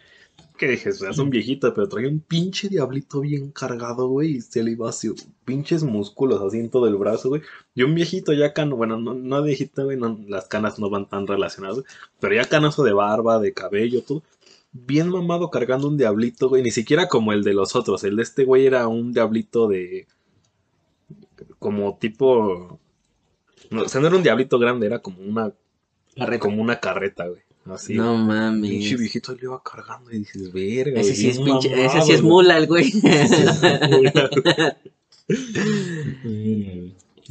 Que 0.56 0.68
dije, 0.68 0.90
o 0.90 0.92
sea, 0.92 1.10
es 1.10 1.18
un 1.18 1.30
viejito, 1.30 1.72
pero 1.74 1.88
traía 1.88 2.08
un 2.08 2.20
pinche 2.20 2.68
diablito 2.68 3.20
bien 3.20 3.50
cargado, 3.50 4.08
güey. 4.08 4.36
Y 4.36 4.40
se 4.40 4.62
le 4.62 4.72
iba 4.72 4.88
así, 4.88 5.10
pinches 5.44 5.82
músculos 5.82 6.40
así 6.42 6.58
en 6.58 6.70
todo 6.70 6.86
el 6.86 6.96
brazo, 6.96 7.30
güey. 7.30 7.42
Y 7.74 7.82
un 7.82 7.94
viejito 7.94 8.32
ya 8.32 8.52
cano, 8.52 8.76
bueno, 8.76 8.98
no, 8.98 9.14
no 9.14 9.42
viejito, 9.42 9.84
güey, 9.84 9.96
no, 9.96 10.20
las 10.28 10.48
canas 10.48 10.78
no 10.78 10.90
van 10.90 11.08
tan 11.08 11.26
relacionadas, 11.26 11.78
güey. 11.78 11.86
Pero 12.20 12.34
ya 12.34 12.44
canoso 12.44 12.84
de 12.84 12.92
barba, 12.92 13.38
de 13.38 13.52
cabello, 13.52 14.02
todo. 14.02 14.22
Bien 14.72 15.08
mamado 15.08 15.50
cargando 15.50 15.88
un 15.88 15.96
diablito, 15.96 16.48
güey. 16.48 16.62
Ni 16.62 16.70
siquiera 16.70 17.08
como 17.08 17.32
el 17.32 17.44
de 17.44 17.54
los 17.54 17.74
otros. 17.76 18.04
El 18.04 18.16
de 18.16 18.22
este 18.22 18.44
güey 18.44 18.66
era 18.66 18.88
un 18.88 19.12
diablito 19.12 19.68
de. 19.68 20.06
Como 21.58 21.96
tipo. 21.98 22.78
No, 23.70 23.82
o 23.82 23.88
sea, 23.88 24.00
no 24.00 24.08
era 24.08 24.16
un 24.16 24.22
diablito 24.22 24.58
grande, 24.58 24.86
era 24.86 25.00
como 25.00 25.22
una. 25.22 25.52
Como 26.40 26.62
una 26.62 26.78
carreta, 26.78 27.26
güey. 27.26 27.42
Así. 27.66 27.94
No 27.94 28.14
Pinche 28.14 28.26
mames. 28.26 29.00
viejito 29.00 29.32
le 29.34 29.40
iba 29.42 29.62
cargando 29.62 30.10
y 30.10 30.18
dices, 30.18 30.52
verga. 30.52 31.00
Ese 31.00 31.14
sí 31.14 31.28
es 31.28 31.38
pinche, 31.38 31.70
mamado, 31.70 31.86
ese 31.86 32.02
sí 32.02 32.12
es 32.12 32.22
mula, 32.22 32.58
el 32.58 32.66
güey. 32.66 32.92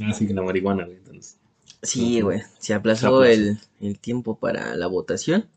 Así 0.08 0.28
que 0.28 0.34
la 0.34 0.42
marihuana, 0.42 0.86
güey. 0.86 0.98
Entonces. 0.98 1.38
Sí, 1.84 2.22
güey. 2.22 2.42
Se 2.60 2.74
aplazó 2.74 3.24
Se 3.24 3.34
el, 3.34 3.58
el 3.82 4.00
tiempo 4.00 4.38
para 4.38 4.76
la 4.76 4.88
votación. 4.88 5.50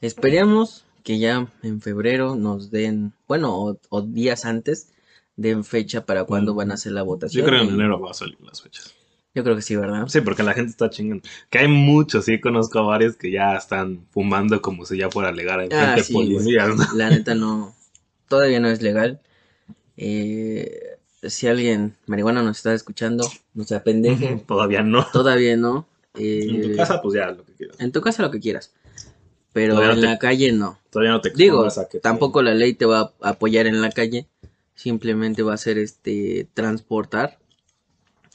Esperemos 0.00 0.84
que 1.02 1.18
ya 1.18 1.52
en 1.62 1.80
febrero 1.80 2.36
nos 2.36 2.70
den, 2.70 3.12
bueno, 3.28 3.56
o, 3.56 3.78
o 3.88 4.02
días 4.02 4.44
antes, 4.44 4.88
den 5.36 5.64
fecha 5.64 6.04
para 6.04 6.24
cuándo 6.24 6.54
van 6.54 6.70
a 6.70 6.74
hacer 6.74 6.92
la 6.92 7.02
votación. 7.02 7.44
Yo 7.44 7.48
creo 7.48 7.62
que 7.62 7.68
en 7.68 7.74
enero 7.74 8.00
va 8.00 8.10
a 8.10 8.14
salir 8.14 8.36
las 8.42 8.60
fechas. 8.60 8.92
Yo 9.36 9.44
creo 9.44 9.54
que 9.54 9.60
sí, 9.60 9.76
¿verdad? 9.76 10.08
Sí, 10.08 10.22
porque 10.22 10.42
la 10.42 10.54
gente 10.54 10.70
está 10.70 10.88
chingando. 10.88 11.22
Que 11.50 11.58
hay 11.58 11.68
muchos, 11.68 12.24
sí, 12.24 12.40
conozco 12.40 12.78
a 12.78 12.82
varios 12.82 13.16
que 13.16 13.30
ya 13.30 13.54
están 13.54 14.06
fumando 14.10 14.62
como 14.62 14.86
si 14.86 14.96
ya 14.96 15.10
fuera 15.10 15.30
legal 15.30 15.60
en 15.60 15.72
Ah, 15.74 15.96
sí, 16.02 16.14
güey. 16.14 16.28
policías, 16.30 16.74
¿no? 16.74 16.84
La 16.96 17.10
neta 17.10 17.34
no, 17.34 17.74
todavía 18.28 18.60
no 18.60 18.68
es 18.68 18.80
legal. 18.80 19.20
Eh, 19.98 20.96
si 21.22 21.46
alguien 21.48 21.94
marihuana 22.06 22.42
nos 22.42 22.56
está 22.56 22.72
escuchando, 22.74 23.28
no 23.54 23.64
se 23.64 23.74
apendeje, 23.74 24.42
Todavía 24.48 24.82
no. 24.82 25.06
todavía 25.12 25.56
no. 25.56 25.86
Eh, 26.14 26.46
En 26.48 26.62
tu 26.62 26.76
casa, 26.76 27.02
pues 27.02 27.14
ya, 27.14 27.30
lo 27.30 27.44
que 27.44 27.52
quieras. 27.52 27.76
en 27.78 27.92
tu 27.92 28.00
casa 28.00 28.22
lo 28.22 28.30
que 28.30 28.40
quieras. 28.40 28.72
Pero 29.52 29.74
Todavía 29.74 29.88
no 29.90 29.94
en 29.96 30.00
te- 30.00 30.06
la 30.06 30.18
calle 30.18 30.52
no. 30.52 30.78
Todavía 30.90 31.12
no 31.12 31.20
te 31.20 31.28
Digo, 31.30 31.56
expongas 31.66 31.78
a 31.78 31.84
que 31.88 31.98
te- 31.98 32.00
tampoco 32.00 32.42
la 32.42 32.54
ley 32.54 32.72
te 32.72 32.86
va 32.86 33.12
a 33.20 33.28
apoyar 33.28 33.66
en 33.66 33.82
la 33.82 33.90
calle. 33.90 34.26
Simplemente 34.74 35.42
va 35.42 35.52
a 35.54 35.58
ser 35.58 35.76
este 35.78 36.46
transportar. 36.54 37.38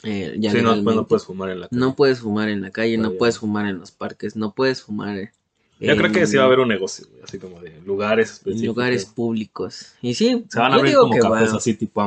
Eh, 0.04 0.36
ya 0.40 0.52
Sí, 0.52 0.62
no, 0.62 0.84
pues 0.84 0.96
no 0.96 1.08
puedes 1.08 1.26
fumar 1.26 1.50
en 1.52 1.60
la 1.62 1.68
calle. 1.68 1.80
No 1.80 1.96
puedes 1.96 2.20
fumar 2.20 2.50
en 2.50 2.62
la 2.62 2.72
calle, 2.72 2.98
no 2.98 3.04
Todavía 3.04 3.20
puedes 3.20 3.36
no. 3.36 3.40
fumar 3.42 3.66
en 3.68 3.80
los 3.80 3.92
parques, 3.92 4.36
no 4.36 4.54
puedes 4.54 4.82
fumar 4.82 5.18
eh, 5.18 5.32
Yo 5.80 5.96
creo 5.98 6.12
que 6.12 6.26
sí 6.28 6.38
va 6.38 6.44
a 6.44 6.46
haber 6.48 6.60
un 6.60 6.68
negocio, 6.68 7.08
así 7.24 7.38
como 7.40 7.60
de 7.62 7.80
lugares 7.82 8.32
específicos. 8.34 8.68
lugares 8.68 9.06
públicos. 9.06 9.94
Y 10.02 10.14
sí, 10.14 10.46
Se 10.50 10.60
van 10.60 10.74
a 10.74 10.76
abrir 10.76 10.96
como 10.96 11.16
cafés 11.18 11.54
así 11.54 11.74
tipo 11.76 12.02
a 12.02 12.06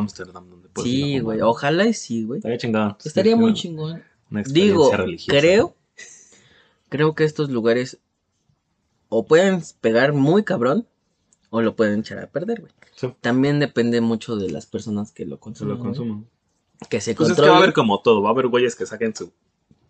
Sí, 0.82 1.20
güey, 1.20 1.40
ojalá 1.40 1.86
y 1.86 1.94
sí, 1.94 2.24
güey. 2.24 2.38
Estaría 2.38 2.58
chingado. 2.58 2.96
Estaría 3.04 3.36
muy 3.36 3.46
Una- 3.46 3.54
chingón. 3.54 4.02
una 4.30 4.42
Digo, 4.42 4.90
religiosa. 4.96 5.38
creo, 5.40 5.76
creo 6.88 7.14
que 7.14 7.24
estos 7.24 7.50
lugares 7.50 7.98
o 9.08 9.26
pueden 9.26 9.62
pegar 9.80 10.12
muy 10.12 10.42
cabrón 10.42 10.86
o 11.50 11.60
lo 11.62 11.76
pueden 11.76 12.00
echar 12.00 12.18
a 12.18 12.26
perder, 12.26 12.60
güey. 12.62 12.72
Sí, 12.96 13.08
También 13.20 13.60
depende 13.60 14.00
mucho 14.00 14.36
de 14.36 14.50
las 14.50 14.66
personas 14.66 15.12
que 15.12 15.24
lo 15.24 15.36
lo 15.36 15.38
güey. 16.14 16.24
Que 16.88 17.00
se 17.00 17.14
Pues 17.14 17.28
es 17.30 17.34
que 17.34 17.36
controlen. 17.36 17.52
va 17.52 17.56
a 17.56 17.62
haber 17.62 17.72
como 17.74 18.00
todo. 18.02 18.22
Va 18.22 18.28
a 18.30 18.32
haber 18.32 18.48
güeyes 18.48 18.76
que 18.76 18.86
saquen 18.86 19.14
su 19.14 19.32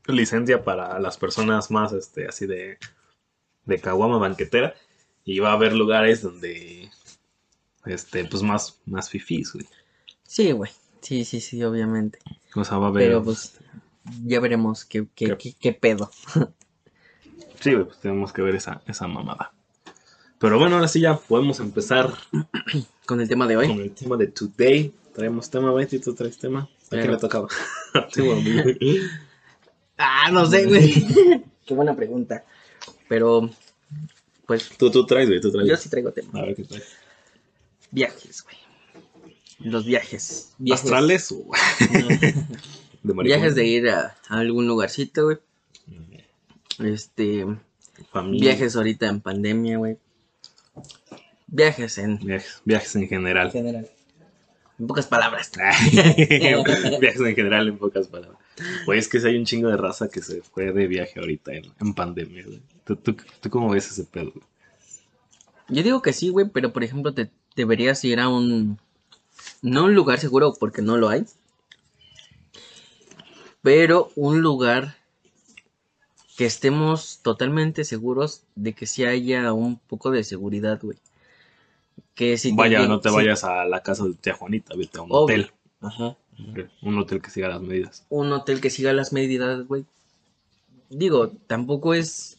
licencia 0.07 0.65
para 0.65 0.99
las 1.01 1.17
personas 1.17 1.71
más, 1.71 1.93
este, 1.93 2.27
así 2.29 2.47
de, 2.47 2.79
de 3.65 3.79
caguama 3.81 4.19
banquetera. 4.19 4.75
Y 5.25 5.39
va 5.39 5.51
a 5.51 5.55
haber 5.55 5.73
lugares 5.75 6.21
donde, 6.23 6.91
este, 7.87 8.25
pues 8.27 8.43
más, 8.43 8.79
más 8.87 9.09
fifís, 9.09 9.53
güey. 9.55 9.67
Sí, 10.23 10.53
güey. 10.53 10.71
Sí, 11.01 11.25
sí, 11.25 11.41
sí, 11.41 11.63
obviamente. 11.65 12.19
O 12.55 12.65
sea, 12.65 12.79
va 12.79 12.87
a 12.87 12.89
haber... 12.91 13.07
Pero 13.09 13.25
pues 13.25 13.57
ya 14.25 14.41
veremos 14.41 14.85
qué, 14.85 15.07
qué, 15.15 15.29
¿Qué? 15.29 15.37
qué- 15.39 15.55
qué 15.59 15.73
pedo. 15.73 16.11
Sí, 17.61 17.73
güey, 17.73 17.85
pues 17.87 17.99
tenemos 18.01 18.33
que 18.33 18.43
ver 18.43 18.55
esa, 18.55 18.83
esa 18.87 19.07
mamada. 19.09 19.53
Pero 20.39 20.59
bueno, 20.59 20.77
ahora 20.77 20.89
sí 20.89 21.01
ya 21.01 21.17
podemos 21.17 21.61
empezar 21.61 22.13
Con 23.07 23.21
el 23.21 23.29
tema 23.29 23.47
de 23.47 23.57
hoy. 23.57 23.67
con 23.69 23.81
el 23.81 23.93
tema 23.93 24.17
de 24.17 24.27
today. 24.29 24.95
Traemos 25.15 25.49
tema, 25.51 25.73
Betty, 25.73 25.99
tú 26.01 26.15
traes 26.15 26.37
tema. 26.39 26.69
¿A 26.87 26.89
quién 26.91 27.03
Claro. 27.03 27.13
le 27.13 27.19
tocaba? 27.19 27.49
Ah, 29.97 30.29
no 30.33 30.45
sé, 30.47 30.67
güey. 30.67 31.07
Qué 31.67 31.75
buena 31.75 31.95
pregunta. 31.95 32.45
Pero, 33.09 33.49
pues, 34.47 34.69
tú, 34.77 34.91
tú 34.91 35.07
traes, 35.07 35.29
güey, 35.29 35.41
tú 35.41 35.53
traes. 35.53 35.69
yo 35.69 35.77
sí 35.77 35.89
traigo 35.89 36.13
tema. 36.13 36.41
A 36.41 36.43
ver 36.47 36.57
qué 36.57 36.65
traes. 36.65 36.85
Viajes, 37.93 38.43
güey. 38.43 38.57
Los 39.61 39.85
viajes. 39.87 40.53
Viajes, 40.59 40.85
¿Astrales 40.85 41.31
o 41.33 41.47
de 43.03 43.15
viajes 43.23 43.55
de 43.55 43.65
ir 43.67 43.89
a, 43.89 44.17
a 44.29 44.39
algún 44.41 44.67
lugarcito, 44.67 45.25
güey. 45.27 45.39
Este, 46.81 47.47
Familia. 48.11 48.51
viajes 48.51 48.75
ahorita 48.75 49.07
en 49.07 49.21
pandemia, 49.21 49.79
güey. 49.79 49.97
Viajes 51.47 51.99
en 51.99 52.19
Viajes, 52.19 52.61
viajes 52.65 52.97
en 52.97 53.07
general. 53.09 53.53
general. 53.53 53.89
En 54.79 54.87
pocas 54.87 55.07
palabras. 55.07 55.53
viajes 57.01 57.21
en 57.21 57.35
general, 57.35 57.69
en 57.69 57.79
pocas 57.79 58.09
palabras. 58.09 58.39
Güey, 58.87 58.99
es 58.99 59.09
que 59.09 59.21
si 59.21 59.29
hay 59.29 59.37
un 59.37 59.45
chingo 59.45 59.69
de 59.69 59.77
raza 59.77 60.09
que 60.09 60.21
se 60.21 60.43
fue 60.43 60.73
de 60.73 60.87
viaje 60.87 61.21
ahorita 61.21 61.53
en, 61.53 61.65
en 61.81 61.95
pandemia, 61.95 62.45
güey. 62.45 62.61
¿Tú, 62.85 62.97
tú, 62.97 63.17
tú 63.41 63.51
cómo 63.51 63.71
ves 63.71 63.91
ese 63.91 64.05
pedo, 64.05 64.33
güey? 64.33 64.45
Yo 65.69 65.83
digo 65.83 66.03
que 66.03 66.13
sí, 66.13 66.29
güey, 66.29 66.49
pero 66.49 66.73
por 66.73 66.85
ejemplo, 66.85 67.15
te 67.15 67.31
deberías 67.57 68.05
ir 68.05 68.21
a 68.21 68.29
un. 68.29 68.79
No 69.63 69.85
un 69.85 69.95
lugar 69.95 70.21
seguro, 70.21 70.55
porque 70.59 70.83
no 70.83 70.97
lo 70.97 71.09
hay. 71.09 71.25
Pero 73.63 74.11
un 74.15 74.43
lugar 74.43 74.97
que 76.37 76.45
estemos 76.45 77.21
totalmente 77.23 77.85
seguros 77.85 78.43
de 78.55 78.75
que 78.75 78.87
sí 78.87 79.05
haya 79.05 79.53
un 79.53 79.79
poco 79.79 80.11
de 80.11 80.25
seguridad, 80.25 80.81
güey. 80.83 80.99
Que 82.15 82.39
si 82.39 82.53
Vaya, 82.53 82.87
no 82.87 83.01
te 83.01 83.11
vayas 83.11 83.45
a 83.45 83.65
la 83.65 83.83
casa 83.83 84.05
de 84.05 84.15
tía 84.15 84.35
Juanita, 84.35 84.75
vete 84.77 84.99
a 84.99 85.03
un 85.03 85.09
Obvio. 85.11 85.23
hotel. 85.25 85.51
Ajá. 85.81 86.17
Un 86.83 86.99
hotel 86.99 87.21
que 87.21 87.31
siga 87.31 87.49
las 87.49 87.61
medidas. 87.61 88.05
Un 88.09 88.33
hotel 88.33 88.61
que 88.61 88.71
siga 88.71 88.93
las 88.93 89.13
medidas, 89.13 89.67
güey. 89.67 89.85
Digo, 90.91 91.33
tampoco 91.47 91.95
es 91.95 92.37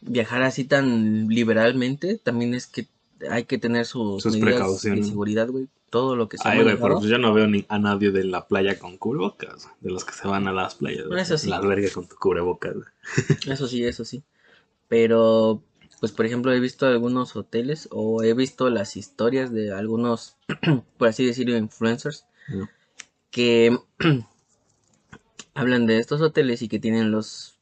viajar 0.00 0.42
así 0.42 0.64
tan 0.64 1.28
liberalmente. 1.28 2.18
También 2.18 2.54
es 2.54 2.66
que 2.66 2.86
hay 3.30 3.44
que 3.44 3.58
tener 3.58 3.86
sus, 3.86 4.22
Sus 4.22 4.34
medidas 4.34 4.54
precauciones. 4.60 5.06
de 5.06 5.10
seguridad, 5.10 5.48
güey. 5.48 5.68
Todo 5.90 6.16
lo 6.16 6.28
que 6.28 6.38
se 6.38 6.48
Ay, 6.48 6.62
güey, 6.62 6.76
pero 6.80 6.98
pues 6.98 7.10
yo 7.10 7.18
no 7.18 7.34
veo 7.34 7.46
ni 7.46 7.66
a 7.68 7.78
nadie 7.78 8.10
de 8.10 8.24
la 8.24 8.46
playa 8.46 8.78
con 8.78 8.96
cubrebocas. 8.96 9.68
De 9.80 9.90
los 9.90 10.04
que 10.06 10.14
se 10.14 10.26
van 10.26 10.48
a 10.48 10.52
las 10.52 10.74
playas. 10.76 11.06
Eso 11.18 11.36
sí. 11.38 11.48
La 11.50 11.56
alberga 11.56 11.90
con 11.92 12.06
tu 12.06 12.16
cubrebocas. 12.16 12.74
güey. 12.74 12.86
Eso 13.46 13.68
sí, 13.68 13.84
eso 13.84 14.04
sí. 14.04 14.22
Pero, 14.88 15.62
pues 16.02 16.10
por 16.10 16.26
ejemplo, 16.26 16.52
he 16.52 16.58
visto 16.58 16.84
algunos 16.84 17.36
hoteles 17.36 17.86
o 17.92 18.24
he 18.24 18.34
visto 18.34 18.68
las 18.70 18.96
historias 18.96 19.52
de 19.52 19.72
algunos, 19.72 20.34
por 20.98 21.06
así 21.06 21.24
decirlo, 21.24 21.56
influencers 21.56 22.24
No. 22.48 22.68
que 23.30 23.78
hablan 25.54 25.86
de 25.86 25.98
estos 25.98 26.20
hoteles 26.20 26.60
y 26.60 26.66
que 26.68 26.80
tienen 26.80 27.12
los, 27.12 27.54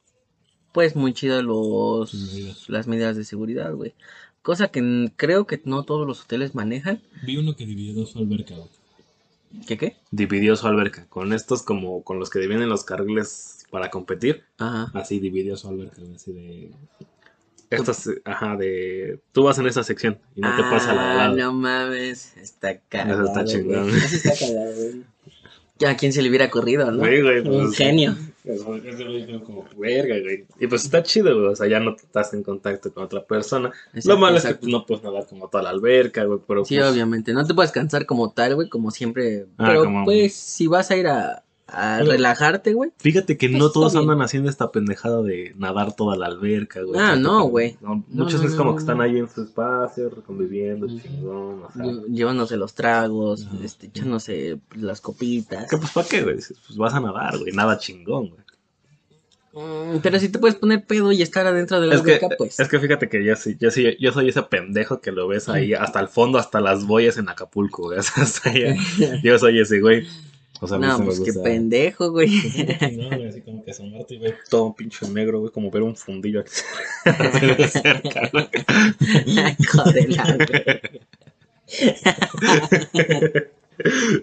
pues 0.71 0.95
muy 0.95 1.13
chidos 1.13 1.43
los, 1.43 2.67
las 2.67 2.87
medidas 2.87 3.15
de 3.15 3.25
seguridad, 3.25 3.75
güey. 3.75 3.93
Cosa 4.41 4.69
que 4.69 5.11
creo 5.17 5.45
que 5.45 5.61
no 5.65 5.83
todos 5.83 6.07
los 6.07 6.23
hoteles 6.23 6.55
manejan. 6.55 6.99
Vi 7.23 7.37
uno 7.37 7.55
que 7.55 7.67
dividió 7.67 8.07
su 8.07 8.17
alberca. 8.17 8.55
¿Qué 9.67 9.77
qué? 9.77 9.97
Dividió 10.09 10.55
su 10.55 10.65
alberca. 10.65 11.05
Con 11.09 11.31
estos 11.31 11.61
como 11.61 12.03
con 12.03 12.17
los 12.17 12.31
que 12.31 12.39
dividen 12.39 12.69
los 12.69 12.83
carriles 12.85 13.67
para 13.69 13.91
competir. 13.91 14.45
Ajá. 14.57 14.89
Así 14.99 15.19
dividió 15.19 15.55
su 15.57 15.67
alberca. 15.67 16.01
Así 16.15 16.33
de... 16.33 16.71
Estas, 17.71 18.09
ajá, 18.25 18.55
de... 18.57 19.19
Tú 19.31 19.43
vas 19.43 19.57
en 19.57 19.65
esa 19.67 19.83
sección 19.83 20.19
y 20.35 20.41
no 20.41 20.55
te 20.55 20.61
pasa 20.63 20.93
la 20.93 21.25
Ah, 21.25 21.27
no 21.29 21.53
mames, 21.53 22.35
está 22.37 22.77
cagado. 22.89 23.25
está 23.25 23.45
chingón. 23.45 23.89
Eso 23.89 24.15
está 24.15 24.33
cagado, 24.45 24.73
güey. 24.75 25.03
¿A 25.87 25.97
quién 25.97 26.13
se 26.13 26.21
le 26.21 26.29
hubiera 26.29 26.45
ocurrido, 26.45 26.91
no? 26.91 26.99
Güey, 26.99 27.21
güey, 27.23 27.39
Un 27.39 27.65
pues, 27.65 27.75
genio. 27.77 28.15
Eso, 28.43 28.65
güey 28.65 28.81
quedó 29.25 29.43
como 29.43 29.65
verga, 29.77 30.15
güey. 30.19 30.45
Y 30.59 30.67
pues 30.67 30.83
está 30.83 31.01
chido, 31.01 31.33
güey. 31.33 31.47
O 31.53 31.55
sea, 31.55 31.67
ya 31.67 31.79
no 31.79 31.95
estás 31.95 32.33
en 32.33 32.43
contacto 32.43 32.93
con 32.93 33.03
otra 33.05 33.23
persona. 33.23 33.71
Exacto, 33.93 34.09
Lo 34.09 34.17
malo 34.17 34.37
es 34.37 34.45
que 34.45 34.55
pues, 34.55 34.71
no 34.71 34.85
puedes 34.85 35.03
nadar 35.03 35.25
como 35.27 35.47
toda 35.47 35.63
la 35.63 35.69
alberca, 35.71 36.23
güey. 36.25 36.39
Pero 36.47 36.65
Sí, 36.65 36.77
pues, 36.77 36.87
obviamente. 36.91 37.33
No 37.33 37.45
te 37.47 37.53
puedes 37.53 37.71
cansar 37.71 38.05
como 38.05 38.31
tal, 38.31 38.55
güey, 38.55 38.69
como 38.69 38.91
siempre. 38.91 39.45
Ah, 39.57 39.65
Pero 39.69 39.85
como- 39.85 40.05
pues, 40.05 40.33
si 40.35 40.67
vas 40.67 40.91
a 40.91 40.97
ir 40.97 41.07
a, 41.07 41.43
a 41.71 41.97
Pero- 41.99 42.11
relajarte, 42.11 42.73
güey. 42.73 42.91
Fíjate 42.97 43.37
que 43.37 43.47
Pues 43.49 43.59
no 43.59 43.71
todos 43.71 43.93
bien. 43.93 44.03
andan 44.03 44.21
haciendo 44.21 44.49
esta 44.49 44.71
pendejada 44.71 45.21
de 45.21 45.53
nadar 45.57 45.95
toda 45.95 46.15
la 46.17 46.25
alberca, 46.27 46.81
güey. 46.81 46.99
Ah, 46.99 47.15
no, 47.15 47.43
güey. 47.45 47.77
no, 47.81 47.95
No, 48.09 48.23
muchos 48.25 48.41
no, 48.41 48.47
es 48.47 48.51
no, 48.53 48.57
como 48.57 48.69
no, 48.71 48.75
que 48.77 48.81
están 48.81 49.01
ahí 49.01 49.17
en 49.17 49.29
su 49.29 49.43
espacio, 49.43 50.09
conviviendo, 50.25 50.87
chingón. 50.87 51.63
O 51.63 51.71
sea, 51.73 51.83
lle- 51.85 52.05
Llevándose 52.07 52.57
los 52.57 52.73
tragos, 52.73 53.47
este, 53.63 53.87
echándose 53.87 54.59
las 54.75 55.01
copitas. 55.01 55.69
que 55.69 55.77
pues, 55.77 55.91
¿para 55.91 56.07
qué, 56.07 56.23
güey? 56.23 56.35
Pues 56.35 56.77
vas 56.77 56.93
a 56.93 56.99
nadar, 56.99 57.37
güey. 57.39 57.51
Nada 57.53 57.77
chingón, 57.77 58.29
güey. 58.29 58.41
Mm, 59.53 59.97
pero 60.01 60.17
si 60.17 60.29
te 60.29 60.39
puedes 60.39 60.55
poner 60.55 60.85
pedo 60.85 61.11
y 61.11 61.21
estar 61.21 61.45
adentro 61.45 61.81
de 61.81 61.87
la 61.87 61.95
Es 61.95 62.01
que, 62.01 62.15
alberca, 62.15 62.35
pues. 62.37 62.57
es 62.57 62.69
que 62.69 62.79
fíjate 62.79 63.09
que 63.09 63.21
yo 63.25 63.35
sí, 63.35 63.57
yo 63.59 63.69
sí, 63.69 63.97
yo 63.99 64.13
soy 64.13 64.29
ese 64.29 64.43
pendejo 64.43 65.01
que 65.01 65.11
lo 65.11 65.27
ves 65.27 65.49
ahí 65.49 65.73
hasta 65.73 65.99
el 65.99 66.07
fondo, 66.07 66.37
hasta 66.39 66.61
las 66.61 66.85
boyas 66.87 67.17
en 67.17 67.27
Acapulco, 67.27 67.83
güey. 67.83 67.99
Hasta 68.15 68.49
allá. 68.49 68.75
Yo 69.23 69.37
soy 69.37 69.59
ese 69.59 69.81
güey. 69.81 70.07
O 70.63 70.67
sea, 70.67 70.77
a 70.77 70.79
mí 70.79 70.85
no, 70.85 70.99
me 70.99 71.05
pues 71.05 71.19
qué 71.21 71.33
pendejo, 71.33 72.11
güey. 72.11 72.29
No, 72.95 73.07
güey, 73.09 73.27
así 73.27 73.41
como 73.41 73.63
que 73.65 73.71
asomarte 73.71 74.13
y 74.13 74.19
ver. 74.19 74.37
todo 74.49 74.73
pinche 74.75 75.07
negro, 75.09 75.39
güey, 75.39 75.51
como 75.51 75.71
ver 75.71 75.81
un 75.81 75.95
fundillo 75.95 76.41
aquí 76.41 76.51
de 77.57 77.67
cerca. 77.67 78.29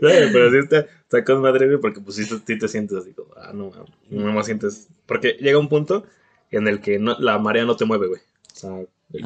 Güey, 0.00 0.32
pero 0.32 0.50
sí 0.50 0.58
está, 0.58 0.86
está 1.02 1.24
con 1.24 1.40
madre, 1.40 1.66
güey, 1.66 1.80
porque 1.80 2.00
pues 2.00 2.16
sí, 2.16 2.28
te- 2.28 2.38
sí 2.46 2.58
te 2.58 2.68
sientes 2.68 2.96
así 2.98 3.12
como, 3.12 3.30
ah, 3.36 3.50
no, 3.52 3.72
no 4.10 4.32
más 4.32 4.46
sientes, 4.46 4.88
porque 5.06 5.36
llega 5.40 5.58
un 5.58 5.68
punto 5.68 6.04
en 6.50 6.68
el 6.68 6.80
que 6.80 6.98
no, 6.98 7.16
la 7.18 7.38
marea 7.38 7.64
no 7.64 7.76
te 7.76 7.84
mueve, 7.84 8.06
güey. 8.06 8.20
O 8.20 8.56
sea, 8.56 8.70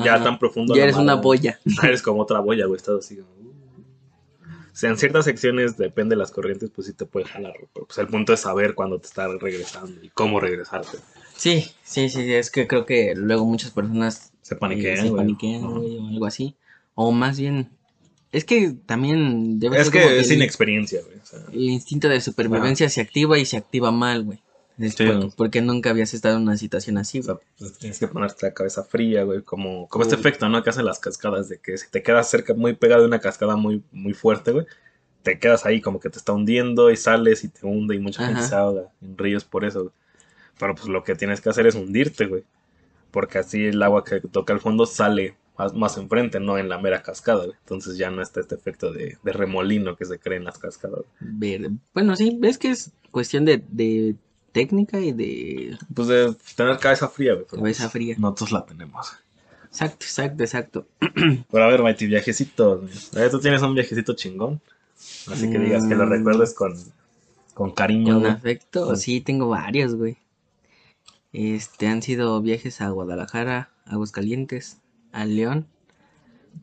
ya 0.04 0.14
Ajá. 0.14 0.24
tan 0.24 0.38
profundo. 0.38 0.74
Ya 0.74 0.78
la 0.80 0.84
eres 0.84 0.96
una 0.96 1.14
boya. 1.16 1.58
Eres 1.82 2.00
como 2.02 2.22
otra 2.22 2.40
boya, 2.40 2.66
güey, 2.66 2.76
estás 2.78 2.96
así 3.04 3.16
como, 3.16 3.28
uh. 3.28 3.51
Sea, 4.74 4.90
en 4.90 4.98
ciertas 4.98 5.24
secciones, 5.24 5.76
depende 5.76 6.14
de 6.14 6.18
las 6.18 6.30
corrientes, 6.30 6.70
pues 6.74 6.86
sí 6.86 6.92
te 6.92 7.04
puede 7.04 7.26
jalar, 7.26 7.54
pero 7.72 7.86
pues 7.86 7.98
el 7.98 8.06
punto 8.06 8.32
es 8.32 8.40
saber 8.40 8.74
cuándo 8.74 8.98
te 8.98 9.06
está 9.06 9.28
regresando 9.28 10.02
y 10.02 10.08
cómo 10.08 10.40
regresarte. 10.40 10.98
Sí, 11.36 11.66
sí, 11.82 12.08
sí, 12.08 12.32
es 12.32 12.50
que 12.50 12.66
creo 12.66 12.86
que 12.86 13.14
luego 13.16 13.44
muchas 13.44 13.70
personas 13.70 14.32
Se 14.42 14.56
paniquean, 14.56 15.08
se 15.08 15.12
paniquean, 15.12 15.62
güey, 15.62 15.98
o 15.98 16.08
algo 16.08 16.26
así. 16.26 16.56
O 16.94 17.10
más 17.10 17.38
bien, 17.38 17.70
es 18.32 18.44
que 18.44 18.74
también 18.86 19.58
debe 19.58 19.78
Es 19.78 19.88
ser 19.88 19.92
que 19.92 20.20
es 20.20 20.30
el, 20.30 20.38
inexperiencia, 20.38 21.02
güey. 21.02 21.18
O 21.18 21.26
sea, 21.26 21.40
el 21.52 21.70
instinto 21.70 22.08
de 22.08 22.20
supervivencia 22.20 22.88
se 22.88 23.00
activa 23.00 23.38
y 23.38 23.44
se 23.44 23.58
activa 23.58 23.90
mal, 23.92 24.24
güey. 24.24 24.40
Es 24.78 24.94
Sí. 24.94 25.06
por- 25.06 25.34
porque 25.36 25.60
nunca 25.60 25.90
habías 25.90 26.14
estado 26.14 26.36
en 26.36 26.42
una 26.42 26.56
situación 26.56 26.96
así, 26.98 27.20
O 27.20 27.22
sea, 27.22 27.34
güey. 27.34 27.46
pues 27.58 27.78
tienes 27.78 27.98
que 27.98 28.08
ponerte 28.08 28.46
la 28.46 28.54
cabeza 28.54 28.82
fría, 28.84 29.22
güey, 29.24 29.42
como, 29.42 29.86
como 29.88 30.02
este 30.04 30.14
efecto, 30.16 30.48
¿no? 30.48 30.62
Que 30.62 30.70
hacen 30.70 30.84
las 30.86 30.98
cascadas, 30.98 31.48
de 31.48 31.58
que 31.58 31.76
si 31.78 31.90
te 31.90 32.02
quedas 32.02 32.28
cerca, 32.30 32.54
muy 32.54 32.72
pegado 32.74 33.02
de 33.02 33.08
una 33.08 33.20
cascada 33.20 33.56
muy, 33.56 33.82
muy 33.92 34.14
fuerte, 34.14 34.52
güey, 34.52 34.66
te 35.22 35.38
quedas 35.38 35.66
ahí 35.66 35.80
como 35.80 36.00
que 36.00 36.10
te 36.10 36.18
está 36.18 36.32
hundiendo 36.32 36.90
y 36.90 36.96
sales 36.96 37.44
y 37.44 37.48
te 37.48 37.64
hunde 37.66 37.94
y 37.94 37.98
mucha 38.00 38.24
gente 38.24 38.40
Ajá. 38.40 38.48
se 38.48 38.54
ahoga 38.56 38.88
en 39.02 39.16
ríos 39.18 39.44
por 39.44 39.64
eso, 39.64 39.80
güey. 39.82 39.92
Pero 40.58 40.74
pues 40.74 40.88
lo 40.88 41.04
que 41.04 41.14
tienes 41.14 41.40
que 41.40 41.48
hacer 41.50 41.66
es 41.66 41.74
hundirte, 41.74 42.26
güey, 42.26 42.44
porque 43.10 43.38
así 43.38 43.64
el 43.66 43.82
agua 43.82 44.04
que 44.04 44.20
toca 44.20 44.52
el 44.52 44.60
fondo 44.60 44.86
sale 44.86 45.36
más, 45.58 45.74
más 45.74 45.96
enfrente, 45.98 46.40
no 46.40 46.56
en 46.58 46.68
la 46.68 46.78
mera 46.78 47.02
cascada, 47.02 47.44
güey. 47.44 47.56
Entonces 47.60 47.96
ya 47.98 48.10
no 48.10 48.22
está 48.22 48.40
este 48.40 48.54
efecto 48.54 48.90
de, 48.92 49.18
de 49.22 49.32
remolino 49.32 49.96
que 49.96 50.06
se 50.06 50.18
crea 50.18 50.38
en 50.38 50.44
las 50.44 50.58
cascadas. 50.58 51.02
Bueno, 51.94 52.16
sí, 52.16 52.36
ves 52.40 52.58
que 52.58 52.70
es 52.70 52.92
cuestión 53.10 53.44
de, 53.44 53.62
de 53.68 54.16
técnica 54.52 55.00
y 55.00 55.12
de 55.12 55.78
Pues 55.94 56.08
de 56.08 56.34
tener 56.56 56.78
cabeza 56.78 57.08
fría, 57.08 57.34
güey. 57.34 57.46
cabeza 57.46 57.84
pues, 57.84 57.92
fría. 57.92 58.14
Nosotros 58.18 58.52
la 58.52 58.64
tenemos. 58.66 59.12
Exacto, 59.68 60.04
exacto, 60.04 60.42
exacto. 60.44 60.86
Pero 61.50 61.64
a 61.64 61.68
ver, 61.68 61.82
Mighty. 61.82 62.04
A 62.14 62.20
ver, 63.14 63.30
Tú 63.30 63.40
tienes 63.40 63.62
un 63.62 63.74
viajecito 63.74 64.12
chingón. 64.14 64.60
Así 65.30 65.50
que 65.50 65.58
digas 65.58 65.86
que 65.88 65.94
lo 65.94 66.06
Mm. 66.06 66.10
recuerdes 66.10 66.54
con, 66.54 66.74
con 67.54 67.70
cariño, 67.72 68.14
Con 68.14 68.20
güey. 68.22 68.32
afecto, 68.32 68.86
Con- 68.86 68.96
sí, 68.96 69.20
tengo 69.20 69.48
varios, 69.48 69.94
güey. 69.94 70.16
Este, 71.32 71.86
han 71.88 72.02
sido 72.02 72.40
viajes 72.42 72.80
a 72.80 72.90
Guadalajara, 72.90 73.70
a 73.86 73.92
Aguascalientes, 73.92 74.78
a 75.12 75.24
León, 75.24 75.66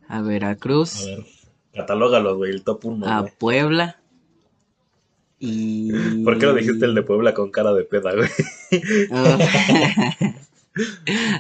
a 0.08 0.22
Veracruz, 0.22 1.02
A 1.02 1.06
ver. 1.06 1.26
Catalógalos, 1.74 2.38
güey, 2.38 2.52
el 2.52 2.64
top 2.64 2.86
1. 2.86 3.08
a 3.08 3.26
Puebla 3.26 3.99
y... 5.40 6.24
¿Por 6.24 6.38
qué 6.38 6.46
lo 6.46 6.54
dijiste 6.54 6.86
el 6.86 6.96
de 6.96 7.04
Puebla 7.04 7.34
con 7.34 7.50
cara 7.52 7.74
de 7.74 7.84
peda, 7.84 8.14
güey? 8.14 8.30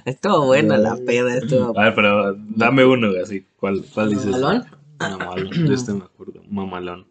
estuvo 0.05 0.45
buena 0.45 0.77
la 0.77 0.95
peda, 0.97 1.37
estuvo... 1.37 1.77
A 1.77 1.85
ver, 1.85 1.95
pero 1.95 2.35
dame 2.37 2.85
uno, 2.85 3.09
güey, 3.09 3.21
así. 3.21 3.45
¿Cuál, 3.57 3.83
cuál 3.93 4.09
dices? 4.09 4.27
¿Mamalón? 4.27 4.65
Mamalón, 4.99 5.67
de 5.67 5.73
este 5.73 5.93
me 5.93 6.05
acuerdo. 6.05 6.41
Mamalón. 6.49 7.05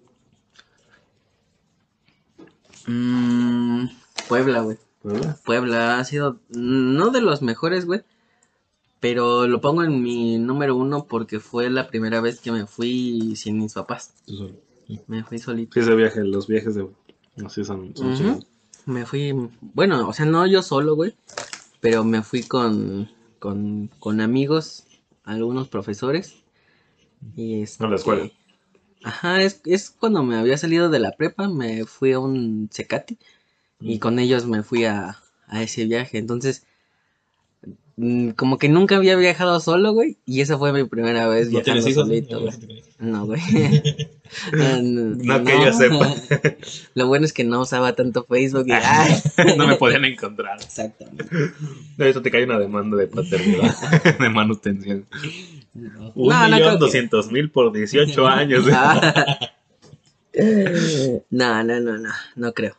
Mm, 2.87 3.89
Puebla, 4.29 4.61
güey. 4.63 4.79
¿Puebla? 5.03 5.37
Puebla 5.45 5.99
ha 5.99 6.05
sido 6.05 6.41
no 6.49 7.11
de 7.11 7.21
los 7.21 7.43
mejores, 7.43 7.85
güey. 7.85 8.03
Pero 9.01 9.47
lo 9.47 9.61
pongo 9.61 9.85
en 9.85 10.03
mi 10.03 10.39
número 10.39 10.75
uno 10.75 11.05
porque 11.05 11.39
fue 11.39 11.71
la 11.71 11.87
primera 11.87 12.21
vez 12.21 12.41
que 12.41 12.51
me 12.51 12.67
fui 12.67 13.37
sin 13.37 13.59
mis 13.59 13.75
papás. 13.75 14.15
Tú 14.27 14.37
solo. 14.37 14.68
Me 15.07 15.23
fui 15.25 15.39
solito. 15.39 15.75
Sí, 15.75 15.81
ese 15.81 15.95
viaje, 15.95 16.25
los 16.25 16.47
viajes 16.47 16.75
de... 16.75 16.89
Así 17.45 17.65
son, 17.65 17.95
son. 17.95 18.45
Me 18.87 19.05
fui, 19.05 19.33
bueno, 19.61 20.09
o 20.09 20.13
sea, 20.13 20.25
no 20.25 20.47
yo 20.47 20.63
solo, 20.63 20.97
güey. 20.97 21.15
Pero 21.81 22.05
me 22.05 22.23
fui 22.23 22.43
con, 22.43 23.09
con, 23.39 23.91
con 23.99 24.21
amigos, 24.21 24.85
algunos 25.25 25.69
profesores. 25.69 26.43
Y 27.37 27.63
este, 27.63 27.85
A 27.85 27.89
la 27.89 27.97
escuela. 27.97 28.31
Ajá, 29.05 29.41
es, 29.43 29.61
es 29.65 29.91
cuando 29.91 30.23
me 30.23 30.37
había 30.37 30.57
salido 30.59 30.89
de 30.89 30.99
la 30.99 31.13
prepa, 31.13 31.49
me 31.49 31.85
fui 31.85 32.13
a 32.13 32.19
un 32.19 32.69
Cecati. 32.73 33.19
Mm. 33.79 33.91
Y 33.91 33.99
con 33.99 34.19
ellos 34.19 34.47
me 34.47 34.63
fui 34.63 34.87
a, 34.87 35.19
a 35.47 35.63
ese 35.63 35.85
viaje. 35.85 36.19
Entonces, 36.19 36.67
como 38.37 38.59
que 38.59 38.69
nunca 38.69 38.97
había 38.97 39.17
viajado 39.17 39.59
solo, 39.59 39.93
güey. 39.93 40.19
Y 40.25 40.41
esa 40.41 40.57
fue 40.57 40.73
mi 40.73 40.85
primera 40.85 41.27
vez 41.27 41.47
¿No 41.47 41.59
viajando 41.59 41.83
tienes 41.83 41.87
hijos? 41.87 42.07
solito, 42.07 42.41
güey. 42.41 42.85
No, 43.01 43.27
güey. 43.27 43.41
Ah, 44.53 44.79
No 44.83 45.45
que 45.45 45.53
yo 45.53 45.73
sepa. 45.73 46.15
Lo 46.95 47.09
bueno 47.09 47.25
es 47.25 47.33
que 47.33 47.43
no 47.45 47.63
usaba 47.63 47.95
tanto 47.95 48.25
Facebook. 48.25 48.67
Y, 48.69 48.73
ay. 48.73 49.21
no 49.57 49.67
me 49.67 49.77
podían 49.77 50.05
encontrar. 50.05 50.61
Exactamente. 50.61 51.25
De 51.97 52.11
hecho, 52.11 52.23
te 52.23 52.31
cae 52.31 52.45
una 52.45 52.59
demanda 52.59 52.97
de 52.97 53.09
paternidad, 53.09 53.75
de 54.19 54.29
manutención. 54.29 55.07
Un 56.15 56.51
millón 56.51 56.79
doscientos 56.79 57.33
mil 57.33 57.51
por 57.51 57.73
18 57.73 58.27
años. 58.27 58.65
Ah. 58.73 59.39
No, 61.31 61.65
no, 61.65 61.81
no, 61.81 61.99
no, 61.99 62.11
no 62.37 62.53
creo. 62.53 62.77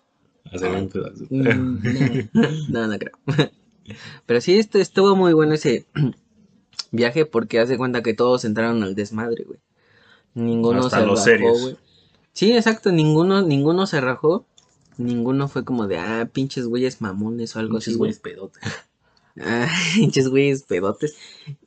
Hacer 0.51 0.69
un 0.71 0.87
pedazo. 0.87 1.25
Mm, 1.29 2.29
no, 2.69 2.87
no 2.87 2.97
creo. 2.97 3.13
Pero 4.25 4.41
sí, 4.41 4.57
este, 4.59 4.81
estuvo 4.81 5.15
muy 5.15 5.33
bueno 5.33 5.53
ese 5.53 5.85
viaje 6.91 7.25
porque 7.25 7.59
hace 7.59 7.77
cuenta 7.77 8.01
que 8.03 8.13
todos 8.13 8.45
entraron 8.45 8.83
al 8.83 8.95
desmadre, 8.95 9.43
güey. 9.45 9.59
Ninguno 10.33 10.85
Hasta 10.85 10.99
se 11.01 11.05
los 11.05 11.25
rajó, 11.25 11.59
güey. 11.59 11.77
Sí, 12.33 12.53
exacto, 12.55 12.91
ninguno, 12.91 13.41
ninguno 13.41 13.85
se 13.87 14.01
rajó. 14.01 14.45
Ninguno 14.97 15.47
fue 15.47 15.63
como 15.65 15.87
de, 15.87 15.97
ah, 15.97 16.29
pinches 16.31 16.65
güeyes 16.67 17.01
mamones 17.01 17.55
o 17.55 17.59
algo 17.59 17.77
así. 17.77 17.91
Pinches 17.91 17.97
güey. 17.97 18.11
güeyes 18.11 18.19
pedotes. 18.19 18.63
Ah, 19.41 19.69
pinches 19.95 20.27
güeyes 20.27 20.63
pedotes. 20.63 21.15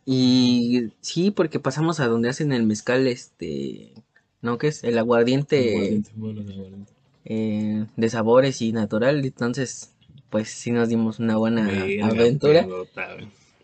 Y 0.05 0.91
sí, 1.01 1.31
porque 1.31 1.59
pasamos 1.59 2.01
a 2.01 2.07
donde 2.09 2.29
hacen 2.29 2.53
el 2.53 2.65
mezcal, 2.65 3.07
este, 3.07 3.95
¿no? 4.43 4.59
¿Qué 4.59 4.69
es? 4.69 4.85
El 4.85 4.99
aguardiente 4.99 5.71
Aguardiente, 5.71 6.11
bueno, 6.17 6.43
de 6.43 6.53
aguardiente. 6.53 6.93
eh, 7.25 7.87
de 7.97 8.11
sabores 8.11 8.61
y 8.61 8.73
natural. 8.73 9.25
Entonces, 9.25 9.95
pues 10.33 10.49
sí 10.49 10.71
nos 10.71 10.89
dimos 10.89 11.19
una 11.19 11.37
buena 11.37 11.69
aventura. 12.03 12.67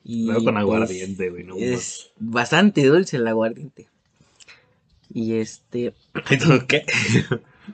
Y 0.05 0.27
Luego 0.27 0.45
con 0.45 0.55
pues, 0.55 0.63
aguardiente, 0.63 1.31
güey. 1.31 1.45
No, 1.45 1.57
es 1.57 2.11
bastante 2.19 2.85
dulce 2.87 3.17
el 3.17 3.27
aguardiente. 3.27 3.89
Y 5.13 5.37
este, 5.37 5.95
¿Y 6.31 6.39
tú 6.39 6.67
qué? 6.69 6.85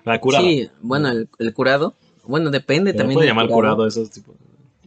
La 0.05 0.21
curada. 0.21 0.45
sí, 0.45 0.71
bueno, 0.81 1.09
el, 1.09 1.29
el 1.41 1.53
curado, 1.53 1.95
bueno, 2.25 2.51
depende 2.53 2.93
¿Se 2.93 2.99
también. 2.99 3.17
puede 3.17 3.27
llamar 3.29 3.49
curado 3.49 3.85
esos 3.87 4.11
tipos? 4.11 4.37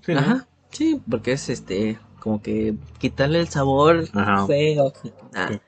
Sí, 0.06 0.14
¿no? 0.14 0.20
Ajá, 0.20 0.48
sí, 0.72 1.02
porque 1.10 1.34
es 1.34 1.50
este, 1.50 2.00
como 2.22 2.42
que 2.42 2.76
quitarle 3.00 3.42
el 3.42 3.50
sabor 3.50 4.08
Ajá. 4.14 4.48
feo. 4.48 4.94
Ah, 5.34 5.50
Sí. 5.52 5.60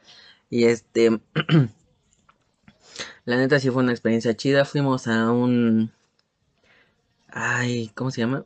Y 0.52 0.64
este, 0.64 1.20
la 3.26 3.36
neta 3.38 3.60
sí 3.60 3.70
fue 3.70 3.84
una 3.84 3.92
experiencia 3.92 4.36
chida. 4.36 4.64
Fuimos 4.66 5.08
a 5.08 5.30
un, 5.32 5.92
ay, 7.32 7.92
¿cómo 7.96 8.12
se 8.12 8.22
llama? 8.22 8.46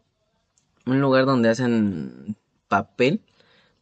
Un 0.86 1.02
lugar 1.02 1.26
donde 1.26 1.50
hacen 1.50 2.36
papel, 2.68 3.22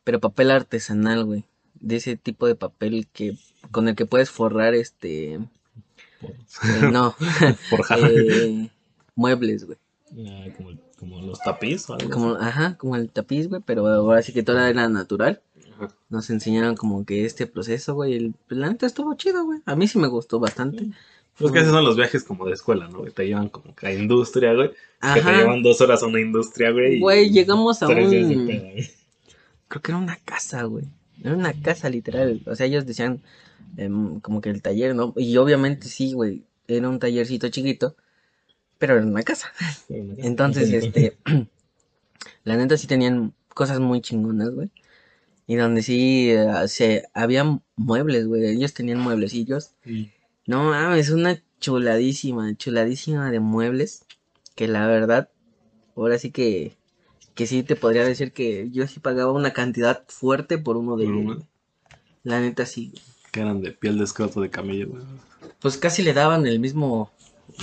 pero 0.04 0.20
papel 0.20 0.52
artesanal, 0.52 1.26
güey. 1.26 1.46
De 1.76 1.96
ese 1.96 2.16
tipo 2.16 2.46
de 2.48 2.56
papel 2.56 3.08
que 3.12 3.38
con 3.72 3.88
el 3.88 3.96
que 3.96 4.06
puedes 4.06 4.30
forrar 4.30 4.74
este, 4.76 5.34
eh, 5.34 6.90
no, 6.92 7.12
Forjar. 7.70 8.00
eh, 8.04 8.70
muebles, 9.16 9.66
güey. 9.66 9.78
Ah, 10.28 10.46
como, 10.58 10.72
como 11.00 11.22
los 11.22 11.40
tapiz 11.40 11.90
o 11.90 11.94
algo 11.94 12.10
Como, 12.10 12.36
ajá, 12.36 12.78
como 12.78 12.96
el 12.96 13.10
tapiz, 13.10 13.48
güey, 13.48 13.62
pero 13.66 13.88
ahora 13.88 14.22
sí 14.22 14.34
que 14.34 14.44
todo 14.44 14.60
era 14.60 14.88
natural. 14.90 15.42
Ajá. 15.74 15.88
Nos 16.10 16.30
enseñaron 16.30 16.76
como 16.76 17.06
que 17.06 17.26
este 17.26 17.48
proceso, 17.48 17.96
güey, 17.96 18.16
el 18.16 18.36
la 18.50 18.70
neta 18.70 18.86
estuvo 18.86 19.14
chido, 19.16 19.46
güey. 19.46 19.62
A 19.66 19.76
mí 19.76 19.88
sí 19.88 19.98
me 19.98 20.08
gustó 20.08 20.40
bastante. 20.40 20.92
Pues 21.38 21.52
que 21.54 21.60
esos 21.60 21.72
son 21.72 21.84
los 21.84 21.96
viajes 21.96 22.24
como 22.24 22.46
de 22.46 22.54
escuela, 22.54 22.88
¿no? 22.88 23.04
Que 23.04 23.12
te 23.12 23.26
llevan 23.26 23.50
como 23.50 23.74
que 23.76 23.88
a 23.88 23.94
industria, 23.94 24.54
güey. 24.54 24.70
Que 25.16 25.22
te 25.22 25.32
llevan 25.38 25.64
dos 25.64 25.82
horas 25.82 26.04
a 26.04 26.06
una 26.08 26.20
industria, 26.22 26.72
güey. 26.72 26.98
y- 26.98 27.00
Güey, 27.00 27.30
llegamos 27.32 27.82
a 27.82 27.88
un... 27.88 28.12
Creo 29.68 29.82
que 29.82 29.92
era 29.92 29.98
una 29.98 30.18
casa, 30.18 30.64
güey. 30.64 30.86
Era 31.24 31.34
una 31.36 31.54
casa 31.54 31.90
literal. 31.90 32.42
O 32.46 32.56
sea, 32.56 32.66
ellos 32.68 32.86
decían 32.86 33.22
em, 33.78 34.20
como 34.20 34.42
que 34.42 34.50
el 34.50 34.62
taller, 34.62 34.94
¿no? 34.96 35.14
Y 35.16 35.38
obviamente 35.38 35.88
sí, 35.88 36.14
güey. 36.14 36.44
Era 36.68 36.90
un 36.90 37.00
tallercito 37.00 37.50
chiquito, 37.50 37.96
pero 38.78 38.96
era 38.98 39.06
una 39.06 39.24
casa. 39.24 39.52
Entonces, 39.90 40.72
este, 40.72 41.18
la 42.44 42.58
neta 42.58 42.78
sí 42.78 42.88
tenían 42.88 43.34
cosas 43.54 43.80
muy 43.80 44.02
chingonas, 44.02 44.52
güey. 44.52 44.70
Y 45.48 45.56
donde 45.56 45.82
sí 45.84 46.30
eh, 46.32 46.68
se 46.68 47.04
había 47.14 47.60
muebles, 47.76 48.28
güey. 48.28 48.46
Ellos 48.46 48.74
tenían 48.74 49.00
mueblecillos. 49.00 49.72
Y 49.86 50.12
No 50.48 50.64
mames, 50.66 51.10
una 51.10 51.42
chuladísima, 51.60 52.56
chuladísima 52.56 53.32
de 53.32 53.40
muebles. 53.40 54.06
Que 54.56 54.68
la 54.68 54.86
verdad, 54.88 55.30
ahora 55.96 56.18
sí 56.20 56.32
que, 56.32 56.76
que 57.36 57.48
sí 57.48 57.64
te 57.64 57.76
podría 57.76 58.04
decir 58.04 58.32
que 58.34 58.70
yo 58.72 58.86
sí 58.88 59.00
pagaba 59.00 59.32
una 59.32 59.52
cantidad 59.54 60.04
fuerte 60.08 60.58
por 60.58 60.78
uno 60.78 60.98
de 60.98 61.06
ellos. 61.06 61.44
La 62.24 62.40
neta 62.40 62.66
sí. 62.66 62.94
Que 63.32 63.42
eran 63.42 63.62
de 63.62 63.72
piel 63.72 63.98
de 63.98 64.04
escroto 64.04 64.42
de 64.42 64.50
camello, 64.50 64.90
güey. 64.90 65.04
Pues 65.60 65.78
casi 65.78 66.04
le 66.04 66.14
daban 66.14 66.46
el 66.46 66.60
mismo 66.60 67.12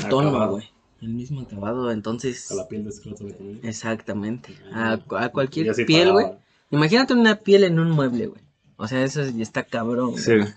tono, 0.08 0.28
Acabado. 0.30 0.52
güey. 0.52 0.70
El 1.00 1.10
mismo 1.10 1.42
acabado, 1.42 1.92
entonces. 1.92 2.50
a 2.50 2.54
la 2.56 2.66
piel 2.66 2.84
de 2.84 2.90
escroto 2.90 3.24
de 3.24 3.34
camello. 3.36 3.60
Exactamente. 3.62 4.56
A, 4.72 4.92
a 5.10 5.26
Y 5.26 5.30
cualquier 5.30 5.74
piel, 5.86 6.12
güey. 6.12 6.26
Imagínate 6.70 7.12
una 7.14 7.36
piel 7.36 7.64
en 7.64 7.78
un 7.78 7.90
mueble, 7.90 8.26
güey. 8.28 8.40
O 8.76 8.88
sea, 8.88 9.02
eso 9.04 9.22
ya 9.28 9.42
está 9.42 9.62
cabrón. 9.64 10.16
Sí, 10.18 10.36
güey. 10.38 10.48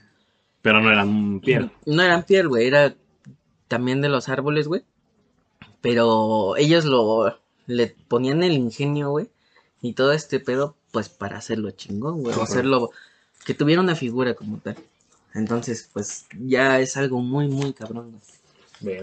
Pero 0.62 0.82
no 0.82 0.92
eran 0.92 1.40
piel. 1.40 1.72
No 1.86 2.02
eran 2.02 2.24
piel, 2.24 2.48
güey. 2.48 2.68
Era 2.68 2.96
también 3.68 4.02
de 4.02 4.10
los 4.10 4.30
árboles, 4.30 4.68
güey. 4.68 4.84
Pero 5.82 6.56
ellos 6.58 6.86
lo 6.86 7.40
le 7.68 7.96
ponían 8.08 8.44
el 8.44 8.54
ingenio, 8.54 9.10
güey. 9.10 9.30
Y 9.82 9.94
todo 9.94 10.12
este 10.12 10.40
pedo, 10.40 10.76
pues 10.92 11.10
para 11.10 11.38
hacerlo 11.38 11.72
chingón, 11.72 12.22
güey. 12.22 12.40
Hacerlo 12.40 12.92
que 13.46 13.54
tuviera 13.54 13.82
una 13.82 13.96
figura 13.96 14.36
como 14.36 14.58
tal. 14.58 14.78
Entonces, 15.34 15.90
pues 15.92 16.26
ya 16.38 16.80
es 16.80 16.98
algo 16.98 17.22
muy, 17.22 17.48
muy 17.48 17.74
cabrón, 17.74 18.20
güey. 18.82 19.00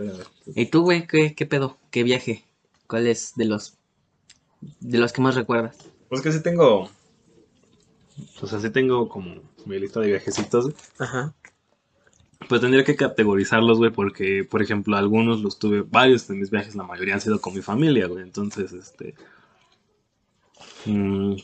¿Y 0.54 0.66
tú, 0.66 0.82
güey? 0.82 1.06
¿Qué, 1.06 1.34
qué 1.34 1.46
pedo? 1.46 1.78
¿Qué 1.90 2.02
viaje? 2.02 2.44
¿Cuál 2.86 3.06
es 3.06 3.34
de 3.36 3.44
los 3.44 3.74
de 4.80 4.98
los 4.98 5.12
que 5.12 5.22
más 5.22 5.34
recuerdas? 5.36 5.76
Pues 6.08 6.20
que 6.20 6.32
sí 6.32 6.42
tengo. 6.42 6.90
O 8.40 8.46
sea, 8.46 8.58
sí 8.60 8.70
tengo 8.70 9.08
como 9.08 9.36
mi 9.64 9.78
lista 9.78 10.00
de 10.00 10.08
viajecitos. 10.08 10.64
güey. 10.64 10.76
Ajá. 10.98 11.34
Pues 12.46 12.60
tendría 12.60 12.84
que 12.84 12.96
categorizarlos, 12.96 13.78
güey, 13.78 13.90
porque, 13.90 14.46
por 14.48 14.62
ejemplo, 14.62 14.96
algunos 14.96 15.40
los 15.40 15.58
tuve, 15.58 15.82
varios 15.82 16.28
de 16.28 16.36
mis 16.36 16.50
viajes, 16.50 16.76
la 16.76 16.84
mayoría 16.84 17.14
han 17.14 17.20
sido 17.20 17.40
con 17.40 17.54
mi 17.54 17.62
familia, 17.62 18.06
güey. 18.06 18.22
Entonces, 18.22 18.72
este. 18.72 19.14
mm, 20.86 21.34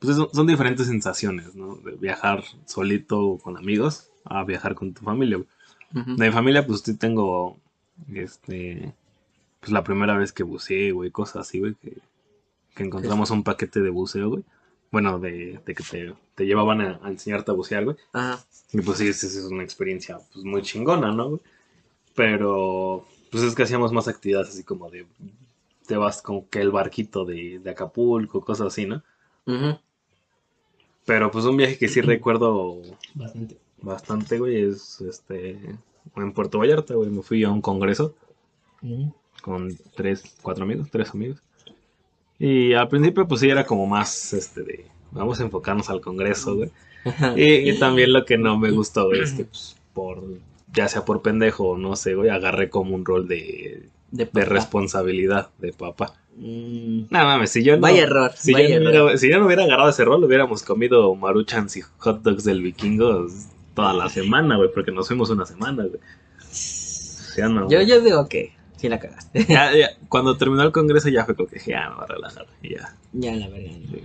pues 0.00 0.16
son, 0.16 0.28
son 0.32 0.46
diferentes 0.46 0.86
sensaciones, 0.88 1.54
¿no? 1.54 1.76
De 1.76 1.92
viajar 1.92 2.42
solito 2.66 3.20
o 3.20 3.38
con 3.38 3.56
amigos 3.56 4.10
a 4.24 4.44
viajar 4.44 4.74
con 4.74 4.92
tu 4.92 5.02
familia, 5.02 5.36
güey. 5.36 5.48
De 5.92 6.26
mi 6.26 6.30
familia, 6.32 6.64
pues 6.66 6.82
sí 6.82 6.96
tengo, 6.96 7.58
este, 8.14 8.94
pues 9.58 9.72
la 9.72 9.82
primera 9.82 10.16
vez 10.16 10.32
que 10.32 10.44
buceé, 10.44 10.92
güey, 10.92 11.10
cosas 11.10 11.48
así, 11.48 11.58
güey, 11.58 11.74
que, 11.74 11.96
que 12.76 12.84
encontramos 12.84 13.30
un 13.30 13.42
paquete 13.42 13.80
de 13.80 13.90
buceo, 13.90 14.30
güey. 14.30 14.44
Bueno, 14.90 15.18
de, 15.18 15.60
de 15.64 15.74
que 15.74 15.84
te, 15.84 16.14
te 16.34 16.44
llevaban 16.44 16.80
a, 16.80 17.00
a 17.02 17.08
enseñarte 17.10 17.50
a 17.50 17.54
bucear, 17.54 17.84
güey. 17.84 17.96
Ajá. 18.12 18.44
Y 18.72 18.80
pues 18.80 18.98
sí, 18.98 19.08
esa 19.08 19.26
es 19.26 19.36
una 19.44 19.62
experiencia, 19.62 20.18
pues 20.32 20.44
muy 20.44 20.62
chingona, 20.62 21.12
¿no, 21.12 21.28
güey? 21.30 21.40
Pero, 22.14 23.06
pues 23.30 23.44
es 23.44 23.54
que 23.54 23.64
hacíamos 23.64 23.92
más 23.92 24.08
actividades 24.08 24.50
así 24.50 24.64
como 24.64 24.90
de, 24.90 25.06
te 25.86 25.96
vas 25.96 26.22
como 26.22 26.48
que 26.48 26.60
el 26.60 26.70
barquito 26.70 27.24
de, 27.24 27.60
de 27.60 27.70
Acapulco, 27.70 28.40
cosas 28.44 28.68
así, 28.68 28.86
¿no? 28.86 29.02
Ujú. 29.46 29.78
Pero 31.06 31.30
pues 31.30 31.44
un 31.44 31.56
viaje 31.56 31.78
que 31.78 31.88
sí 31.88 32.00
recuerdo 32.00 32.80
Bastante. 33.14 33.58
bastante, 33.82 34.38
güey, 34.38 34.62
es 34.62 35.00
este, 35.00 35.58
en 36.16 36.32
Puerto 36.32 36.58
Vallarta, 36.58 36.94
güey, 36.94 37.10
me 37.10 37.22
fui 37.22 37.42
a 37.44 37.50
un 37.50 37.60
congreso. 37.60 38.14
Ujú. 38.82 39.12
con 39.42 39.76
tres, 39.94 40.22
cuatro 40.42 40.64
amigos, 40.64 40.88
tres 40.90 41.10
amigos. 41.14 41.42
Y 42.40 42.72
al 42.72 42.88
principio, 42.88 43.28
pues 43.28 43.42
sí, 43.42 43.50
era 43.50 43.64
como 43.66 43.86
más, 43.86 44.32
este, 44.32 44.62
de, 44.62 44.86
vamos 45.10 45.38
a 45.38 45.42
enfocarnos 45.44 45.90
al 45.90 46.00
Congreso, 46.00 46.56
güey. 46.56 46.70
Y, 47.36 47.70
y 47.70 47.78
también 47.78 48.14
lo 48.14 48.24
que 48.24 48.38
no 48.38 48.58
me 48.58 48.70
gustó, 48.70 49.08
güey, 49.08 49.20
es 49.20 49.34
que, 49.34 49.44
pues, 49.44 49.76
por, 49.92 50.24
ya 50.72 50.88
sea 50.88 51.04
por 51.04 51.20
pendejo 51.20 51.68
o 51.68 51.78
no 51.78 51.96
sé, 51.96 52.14
güey, 52.14 52.30
agarré 52.30 52.70
como 52.70 52.94
un 52.94 53.04
rol 53.04 53.28
de, 53.28 53.90
De, 54.10 54.26
responsabilidad 54.46 55.50
de 55.58 55.74
papá. 55.74 56.14
Mm, 56.36 57.02
No 57.10 57.24
mames, 57.24 57.50
si 57.50 57.62
yo 57.62 57.74
no, 57.76 57.82
Vaya 57.82 58.04
error, 58.04 58.32
si, 58.34 58.54
vaya 58.54 58.70
yo 58.70 58.80
no 58.80 58.88
hubiera, 58.88 59.18
si 59.18 59.28
yo 59.28 59.38
no 59.38 59.44
hubiera 59.44 59.64
agarrado 59.64 59.90
ese 59.90 60.06
rol, 60.06 60.24
hubiéramos 60.24 60.62
comido 60.62 61.14
maruchans 61.14 61.76
y 61.76 61.82
hot 61.98 62.22
dogs 62.22 62.44
del 62.44 62.62
vikingo 62.62 63.26
toda 63.74 63.92
la 63.92 64.08
semana, 64.08 64.56
güey, 64.56 64.70
porque 64.72 64.92
nos 64.92 65.08
fuimos 65.08 65.28
una 65.28 65.44
semana, 65.44 65.84
güey. 65.84 66.00
Ya 67.36 67.48
no, 67.50 67.68
Yo, 67.68 67.82
yo 67.82 68.00
digo 68.00 68.28
que 68.28 68.54
sí 68.80 68.88
la 68.88 68.98
cagaste. 68.98 69.44
Ya, 69.48 69.76
ya, 69.76 69.90
cuando 70.08 70.36
terminó 70.36 70.62
el 70.62 70.72
congreso 70.72 71.08
ya 71.08 71.24
fue 71.24 71.34
como 71.36 71.48
que 71.48 71.56
dije, 71.56 71.72
ya 71.72 71.88
me 71.90 71.94
voy 71.96 72.04
a 72.04 72.06
relajar. 72.06 72.46
Ya, 72.62 72.94
ya, 73.12 73.36
la 73.36 73.48
verdad. 73.48 73.70
sí. 73.70 74.02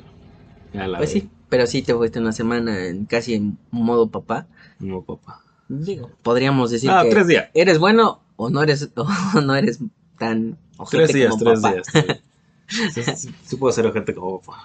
ya 0.74 0.88
la 0.88 0.98
Pues 0.98 1.12
sí, 1.12 1.30
pero 1.50 1.66
sí 1.68 1.82
te 1.82 1.94
fuiste 1.94 2.20
una 2.20 2.32
semana 2.32 2.86
en 2.88 3.06
casi 3.06 3.34
en 3.36 3.58
modo 3.72 4.10
papá. 4.10 4.48
No, 4.80 5.02
papá. 5.02 5.42
Digo, 5.68 6.12
podríamos 6.22 6.70
decir 6.72 6.90
ah, 6.92 7.02
que 7.04 7.10
tres 7.10 7.28
días. 7.28 7.50
eres 7.54 7.80
bueno 7.80 8.22
o 8.36 8.50
no 8.50 8.62
eres 8.62 8.90
o 8.96 9.42
no 9.42 9.56
eres 9.56 9.80
tan 10.20 10.58
ojete 10.78 11.04
Tres 11.06 11.16
días, 11.16 11.30
como 11.32 11.44
tres 11.46 11.62
papá. 11.62 11.74
días. 11.74 11.88
tres. 11.92 12.22
Sí, 12.68 13.04
sí, 13.04 13.30
sí 13.44 13.56
puedo 13.58 13.72
ser 13.72 13.94
gente 13.94 14.16
como 14.16 14.42
papá. 14.42 14.64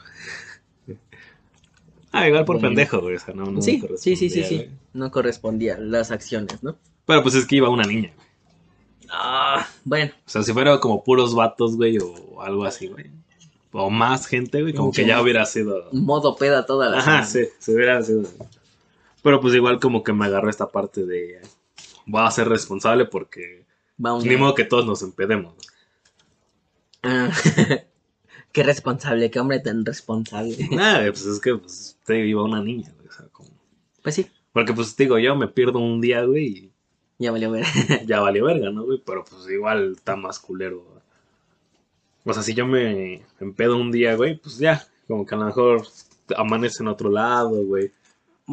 Ah, 2.13 2.27
igual 2.27 2.45
por 2.45 2.57
Bueno. 2.57 2.69
pendejo, 2.71 3.01
güey. 3.01 3.17
O 3.17 3.19
sea, 3.19 3.35
no, 3.35 3.45
no 3.51 3.63
Sí, 3.63 3.81
sí, 3.99 4.17
sí, 4.17 4.31
sí, 4.31 4.43
sí. 4.45 4.71
No 4.95 5.11
correspondía 5.11 5.79
las 5.79 6.11
acciones, 6.11 6.63
¿no? 6.63 6.77
Pero 7.07 7.23
pues 7.23 7.35
es 7.35 7.47
que 7.47 7.57
iba 7.57 7.69
una 7.69 7.85
niña. 7.85 8.11
güey. 8.17 8.29
Ah, 9.13 9.67
bueno, 9.85 10.13
O 10.27 10.31
sea, 10.31 10.43
si 10.43 10.53
fuera 10.53 10.79
como 10.79 11.03
puros 11.03 11.35
vatos, 11.35 11.77
güey, 11.77 11.99
o 11.99 12.41
algo 12.43 12.65
así, 12.65 12.87
güey. 12.89 13.11
O 13.73 13.91
más 13.91 14.27
gente, 14.27 14.63
güey, 14.63 14.75
como 14.75 14.91
que 14.93 15.07
ya 15.07 15.21
hubiera 15.21 15.45
sido. 15.47 15.89
modo 15.93 16.37
peda 16.37 16.67
toda 16.67 16.89
la 16.91 16.99
Ajá, 16.99 17.25
semana. 17.25 17.27
sí, 17.27 17.53
se 17.59 17.75
hubiera 17.75 18.03
sido. 18.03 18.23
Pero 19.23 19.41
pues 19.41 19.55
igual 19.55 19.79
como 19.81 20.03
que 20.03 20.13
me 20.13 20.27
agarró 20.27 20.49
esta 20.51 20.69
parte 20.69 21.05
de. 21.05 21.41
Voy 22.07 22.23
a 22.25 22.31
ser 22.31 22.49
responsable 22.49 23.05
porque. 23.05 23.65
Vamos. 23.97 24.25
Ni 24.25 24.37
modo 24.37 24.55
que 24.55 24.65
todos 24.65 24.87
nos 24.87 25.03
empedemos. 25.03 25.55
Ah, 27.03 27.31
qué 28.53 28.63
responsable, 28.63 29.31
qué 29.31 29.41
hombre 29.41 29.61
tan 29.61 29.85
responsable. 29.85 30.57
Nada, 30.71 31.01
pues 31.11 31.25
es 31.27 31.41
que 31.41 31.55
pues, 31.57 31.99
te 32.05 32.27
iba 32.27 32.43
una 32.43 32.63
niña, 32.63 32.93
güey. 32.97 33.09
O 33.09 33.13
sea, 33.13 33.27
como. 33.29 33.51
Pues 34.03 34.15
sí, 34.15 34.27
Porque 34.53 34.73
pues 34.73 34.97
digo, 34.97 35.19
yo 35.19 35.37
me 35.37 35.47
pierdo 35.49 35.79
un 35.79 36.01
día, 36.01 36.25
güey, 36.25 36.47
y 36.47 36.70
ya 37.21 37.31
valió 37.31 37.51
ver. 37.53 37.65
ya 38.07 38.21
valió 38.21 38.47
verga, 38.47 38.71
¿no, 38.71 38.85
güey? 38.85 39.01
Pero 39.05 39.25
pues 39.25 39.49
igual 39.49 39.93
está 39.97 40.17
más 40.17 40.39
culero. 40.41 40.81
güey. 40.83 41.01
O 42.25 42.33
sea, 42.35 42.43
si 42.43 42.55
yo 42.55 42.67
me 42.67 43.23
empedo 43.39 43.77
un 43.77 43.93
día, 43.93 44.17
güey, 44.17 44.37
pues 44.37 44.59
ya, 44.59 44.85
como 45.07 45.25
que 45.25 45.35
a 45.35 45.39
lo 45.39 45.45
mejor 45.47 45.87
amanece 46.37 46.83
en 46.83 46.89
otro 46.89 47.11
lado, 47.11 47.51
güey. 47.65 47.93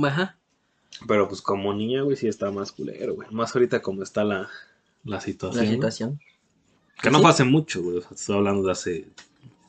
Ajá. 0.03 0.38
Pero 1.08 1.27
pues 1.27 1.41
como 1.41 1.73
niña, 1.73 2.01
güey, 2.01 2.15
sí 2.17 2.27
está 2.27 2.51
más 2.51 2.71
culero, 2.71 3.15
güey. 3.15 3.27
Más 3.32 3.56
ahorita 3.56 3.82
como 3.82 4.03
está 4.03 4.23
la, 4.23 4.49
la 5.03 5.19
situación. 5.21 5.63
La 5.65 5.69
¿no? 5.69 5.75
situación. 5.75 6.19
Que 7.01 7.12
no 7.12 7.17
Sí. 7.17 7.21
fue 7.23 7.32
hace 7.32 7.43
mucho, 7.43 7.82
güey. 7.84 7.97
O 7.97 8.01
sea, 8.01 8.12
estoy 8.12 8.36
hablando 8.38 8.63
de 8.63 8.71
hace 8.71 9.08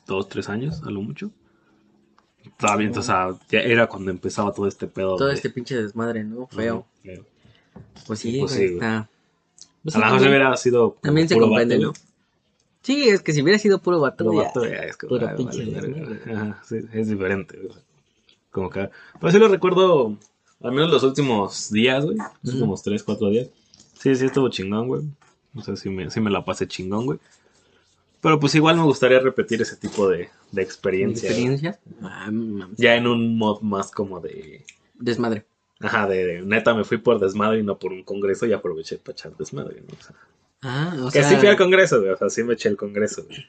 dos, 0.07 0.27
tres 0.29 0.49
años, 0.49 0.81
a 0.83 0.89
lo 0.89 1.01
mucho. 1.01 1.29
Estaba 2.43 2.77
bien, 2.77 2.97
o 2.97 3.01
sea, 3.03 3.35
ya 3.49 3.59
era 3.59 3.87
cuando 3.87 4.09
empezaba 4.11 4.51
todo 4.53 4.65
este 4.67 4.87
pedo. 4.87 5.17
Todo 5.17 5.29
este 5.29 5.49
pinche 5.51 5.79
desmadre, 5.79 6.23
¿no? 6.23 6.47
Feo. 6.47 6.77
Ajá, 6.77 7.01
feo. 7.03 7.25
Pues 8.07 8.19
sí, 8.19 8.37
Pues 8.39 8.51
sí, 8.51 8.63
está. 8.65 9.09
Pues 9.83 9.95
a 9.95 9.99
lo 9.99 10.05
mejor 10.05 10.19
también, 10.19 10.41
hubiera 10.41 10.57
sido. 10.57 10.97
también 11.01 11.29
se 11.29 11.37
comprende, 11.37 11.79
¿no? 11.79 11.93
Sí, 12.81 13.09
es 13.09 13.21
que 13.21 13.33
si 13.33 13.41
hubiera 13.41 13.59
sido 13.59 13.81
puro 13.81 13.99
vato, 13.99 14.25
Puro 14.25 14.41
ya. 14.41 14.47
vato, 14.47 14.65
ya 14.65 14.77
es 14.79 14.97
que, 14.97 15.07
Puro 15.07 15.27
ah, 15.27 15.35
vale, 15.37 15.65
desmadre. 15.65 16.33
Ajá, 16.33 16.61
sí, 16.67 16.77
es 16.93 17.07
diferente. 17.09 17.57
Como 18.51 18.69
que. 18.69 18.89
Pero 19.19 19.31
sí 19.31 19.37
lo 19.37 19.47
recuerdo, 19.47 20.17
al 20.61 20.71
menos 20.71 20.89
los 20.91 21.03
últimos 21.03 21.71
días, 21.71 22.05
güey. 22.05 22.17
Los 22.41 22.53
últimos 22.55 22.83
tres, 22.83 23.03
cuatro 23.03 23.29
días. 23.29 23.49
Sí, 23.99 24.15
sí 24.15 24.25
estuvo 24.25 24.49
chingón, 24.49 24.87
güey. 24.87 25.03
O 25.55 25.61
sea, 25.61 25.75
sí 25.75 25.89
me, 25.89 26.09
sí 26.09 26.19
me 26.19 26.29
la 26.29 26.43
pasé 26.45 26.67
chingón, 26.67 27.05
güey. 27.05 27.19
Pero 28.21 28.39
pues 28.39 28.53
igual 28.55 28.75
me 28.75 28.83
gustaría 28.83 29.19
repetir 29.19 29.61
ese 29.61 29.77
tipo 29.77 30.09
de, 30.09 30.29
de 30.51 30.61
experiencia. 30.61 31.29
güey. 31.29 31.45
¿Experiencia? 31.47 31.79
Mames. 32.01 32.77
Ya 32.77 32.95
en 32.95 33.07
un 33.07 33.37
mod 33.37 33.61
más 33.61 33.91
como 33.91 34.19
de. 34.19 34.65
Desmadre. 34.95 35.45
Ajá, 35.81 36.07
de, 36.07 36.25
de 36.25 36.41
neta 36.41 36.73
me 36.73 36.83
fui 36.83 36.97
por 36.97 37.19
desmadre 37.19 37.59
y 37.59 37.63
no 37.63 37.77
por 37.79 37.91
un 37.93 38.03
congreso 38.03 38.45
y 38.45 38.53
aproveché 38.53 38.97
para 38.97 39.13
echar 39.13 39.35
desmadre, 39.37 39.81
¿no? 39.81 39.95
O 39.99 40.03
sea, 40.03 40.15
Ah, 40.61 40.93
o 41.01 41.05
que 41.09 41.19
sea. 41.21 41.29
sí 41.29 41.35
fui 41.37 41.47
al 41.47 41.55
congreso, 41.57 41.99
güey. 42.01 42.11
O 42.11 42.17
sea, 42.17 42.29
sí 42.29 42.43
me 42.43 42.53
eché 42.55 42.67
el 42.67 42.75
congreso, 42.77 43.23
güey. 43.25 43.45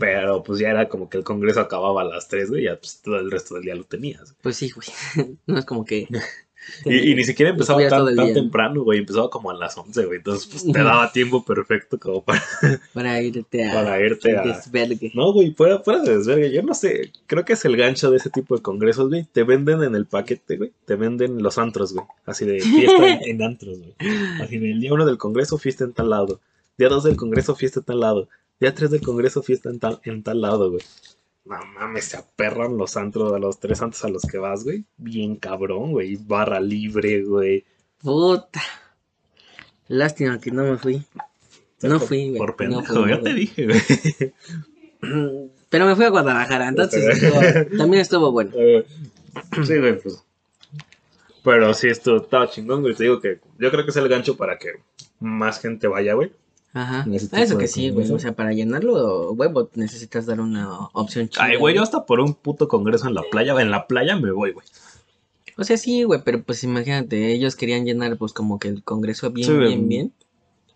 Pero 0.00 0.42
pues 0.42 0.58
ya 0.58 0.70
era 0.70 0.88
como 0.88 1.10
que 1.10 1.18
el 1.18 1.24
congreso 1.24 1.60
acababa 1.60 2.00
a 2.00 2.04
las 2.04 2.26
3, 2.28 2.48
güey, 2.50 2.64
ya 2.64 2.76
pues 2.78 3.00
todo 3.02 3.16
el 3.18 3.30
resto 3.30 3.54
del 3.54 3.64
día 3.64 3.74
lo 3.74 3.84
tenías. 3.84 4.34
Pues 4.40 4.56
sí, 4.56 4.70
güey. 4.70 4.88
No 5.46 5.58
es 5.58 5.64
como 5.66 5.84
que. 5.84 6.08
Y, 6.84 7.10
y 7.10 7.14
ni 7.14 7.24
siquiera 7.24 7.50
empezaba 7.50 7.86
tan, 7.88 8.14
tan 8.14 8.34
temprano, 8.34 8.82
güey, 8.82 9.00
empezaba 9.00 9.30
como 9.30 9.50
a 9.50 9.54
las 9.54 9.76
11, 9.76 10.06
güey, 10.06 10.18
entonces 10.18 10.46
pues 10.46 10.64
te 10.64 10.82
daba 10.82 11.10
tiempo 11.12 11.44
perfecto 11.44 11.98
como 11.98 12.22
para, 12.22 12.42
Para 12.94 13.20
irte 13.22 13.68
a. 13.68 13.74
para 13.74 14.00
irte 14.00 14.36
a... 14.36 14.42
Desvergue. 14.42 15.12
No, 15.14 15.32
güey, 15.32 15.52
fuera, 15.52 15.80
fuera 15.80 16.00
de 16.00 16.16
desvergue, 16.18 16.52
yo 16.52 16.62
no 16.62 16.74
sé, 16.74 17.12
creo 17.26 17.44
que 17.44 17.54
es 17.54 17.64
el 17.64 17.76
gancho 17.76 18.10
de 18.10 18.18
ese 18.18 18.30
tipo 18.30 18.56
de 18.56 18.62
congresos, 18.62 19.08
güey, 19.08 19.24
te 19.24 19.42
venden 19.42 19.82
en 19.82 19.94
el 19.94 20.06
paquete, 20.06 20.56
güey, 20.56 20.72
te 20.84 20.96
venden 20.96 21.42
los 21.42 21.58
antros, 21.58 21.92
güey, 21.92 22.06
así 22.26 22.44
de 22.44 22.60
fiesta 22.60 23.06
en, 23.06 23.22
en 23.22 23.42
antros, 23.42 23.78
güey, 23.78 23.94
así 24.40 24.58
de 24.58 24.72
el 24.72 24.80
día 24.80 24.92
uno 24.92 25.06
del 25.06 25.18
congreso, 25.18 25.58
fiesta 25.58 25.84
en 25.84 25.92
tal 25.92 26.10
lado, 26.10 26.40
día 26.76 26.88
dos 26.88 27.04
del 27.04 27.16
congreso, 27.16 27.54
fiesta 27.54 27.80
en 27.80 27.86
tal 27.86 28.00
lado, 28.00 28.28
día 28.60 28.74
tres 28.74 28.90
del 28.90 29.00
congreso, 29.00 29.42
fiesta 29.42 29.70
en 29.70 29.78
tal, 29.78 30.00
en 30.04 30.22
tal 30.22 30.40
lado, 30.40 30.70
güey. 30.70 30.82
No 31.48 31.58
mames, 31.74 32.04
se 32.04 32.16
aperran 32.18 32.76
los 32.76 32.96
antros, 32.96 33.32
a 33.32 33.38
los 33.38 33.58
tres 33.58 33.80
antros 33.80 34.04
a 34.04 34.08
los 34.08 34.22
que 34.22 34.36
vas, 34.38 34.64
güey. 34.64 34.84
Bien 34.96 35.36
cabrón, 35.36 35.92
güey. 35.92 36.16
Barra 36.16 36.60
libre, 36.60 37.22
güey. 37.22 37.64
Puta. 38.02 38.60
Lástima 39.88 40.38
que 40.40 40.50
no 40.50 40.64
me 40.64 40.76
fui. 40.76 41.02
No 41.82 41.98
fui, 42.00 42.26
güey. 42.28 42.38
Por 42.38 42.50
No 42.50 42.56
pendejo, 42.56 42.94
fui, 43.02 43.10
no 43.10 43.20
te 43.20 43.32
dije, 43.34 43.66
güey. 43.66 44.32
Pero 45.70 45.86
me 45.86 45.94
fui 45.96 46.04
a 46.04 46.10
Guadalajara, 46.10 46.68
entonces 46.68 47.04
estuvo- 47.22 47.76
también 47.78 48.02
estuvo 48.02 48.32
bueno. 48.32 48.50
Eh, 48.54 48.84
sí, 49.64 49.78
güey, 49.78 49.98
pues. 50.00 50.22
Pero 51.44 51.72
sí, 51.72 51.88
esto 51.88 52.16
estaba 52.16 52.50
chingón, 52.50 52.82
güey. 52.82 52.94
Te 52.94 53.04
digo 53.04 53.20
que 53.20 53.40
yo 53.58 53.70
creo 53.70 53.84
que 53.84 53.90
es 53.90 53.96
el 53.96 54.08
gancho 54.08 54.36
para 54.36 54.58
que 54.58 54.72
más 55.20 55.60
gente 55.60 55.86
vaya, 55.86 56.14
güey. 56.14 56.32
Ajá. 56.78 57.04
Tipo 57.10 57.36
Eso 57.36 57.58
que 57.58 57.66
sí, 57.66 57.90
güey. 57.90 58.08
O 58.10 58.18
sea, 58.20 58.32
para 58.36 58.52
llenarlo, 58.52 59.32
huevo, 59.32 59.68
necesitas 59.74 60.26
dar 60.26 60.40
una 60.40 60.86
opción 60.92 61.28
chida. 61.28 61.44
Ay, 61.44 61.56
güey, 61.56 61.74
yo 61.74 61.82
hasta 61.82 62.06
por 62.06 62.20
un 62.20 62.34
puto 62.34 62.68
congreso 62.68 63.08
en 63.08 63.14
la 63.14 63.22
playa, 63.30 63.60
en 63.60 63.70
la 63.70 63.86
playa 63.88 64.16
me 64.16 64.30
voy, 64.30 64.52
güey. 64.52 64.66
O 65.56 65.64
sea, 65.64 65.76
sí, 65.76 66.04
güey, 66.04 66.20
pero 66.24 66.40
pues 66.44 66.62
imagínate, 66.62 67.32
ellos 67.32 67.56
querían 67.56 67.84
llenar 67.84 68.16
pues 68.16 68.32
como 68.32 68.60
que 68.60 68.68
el 68.68 68.84
congreso 68.84 69.30
bien, 69.32 69.46
Sí, 69.48 69.54
güey. 69.54 69.66
bien, 69.68 69.88
bien. 69.88 70.12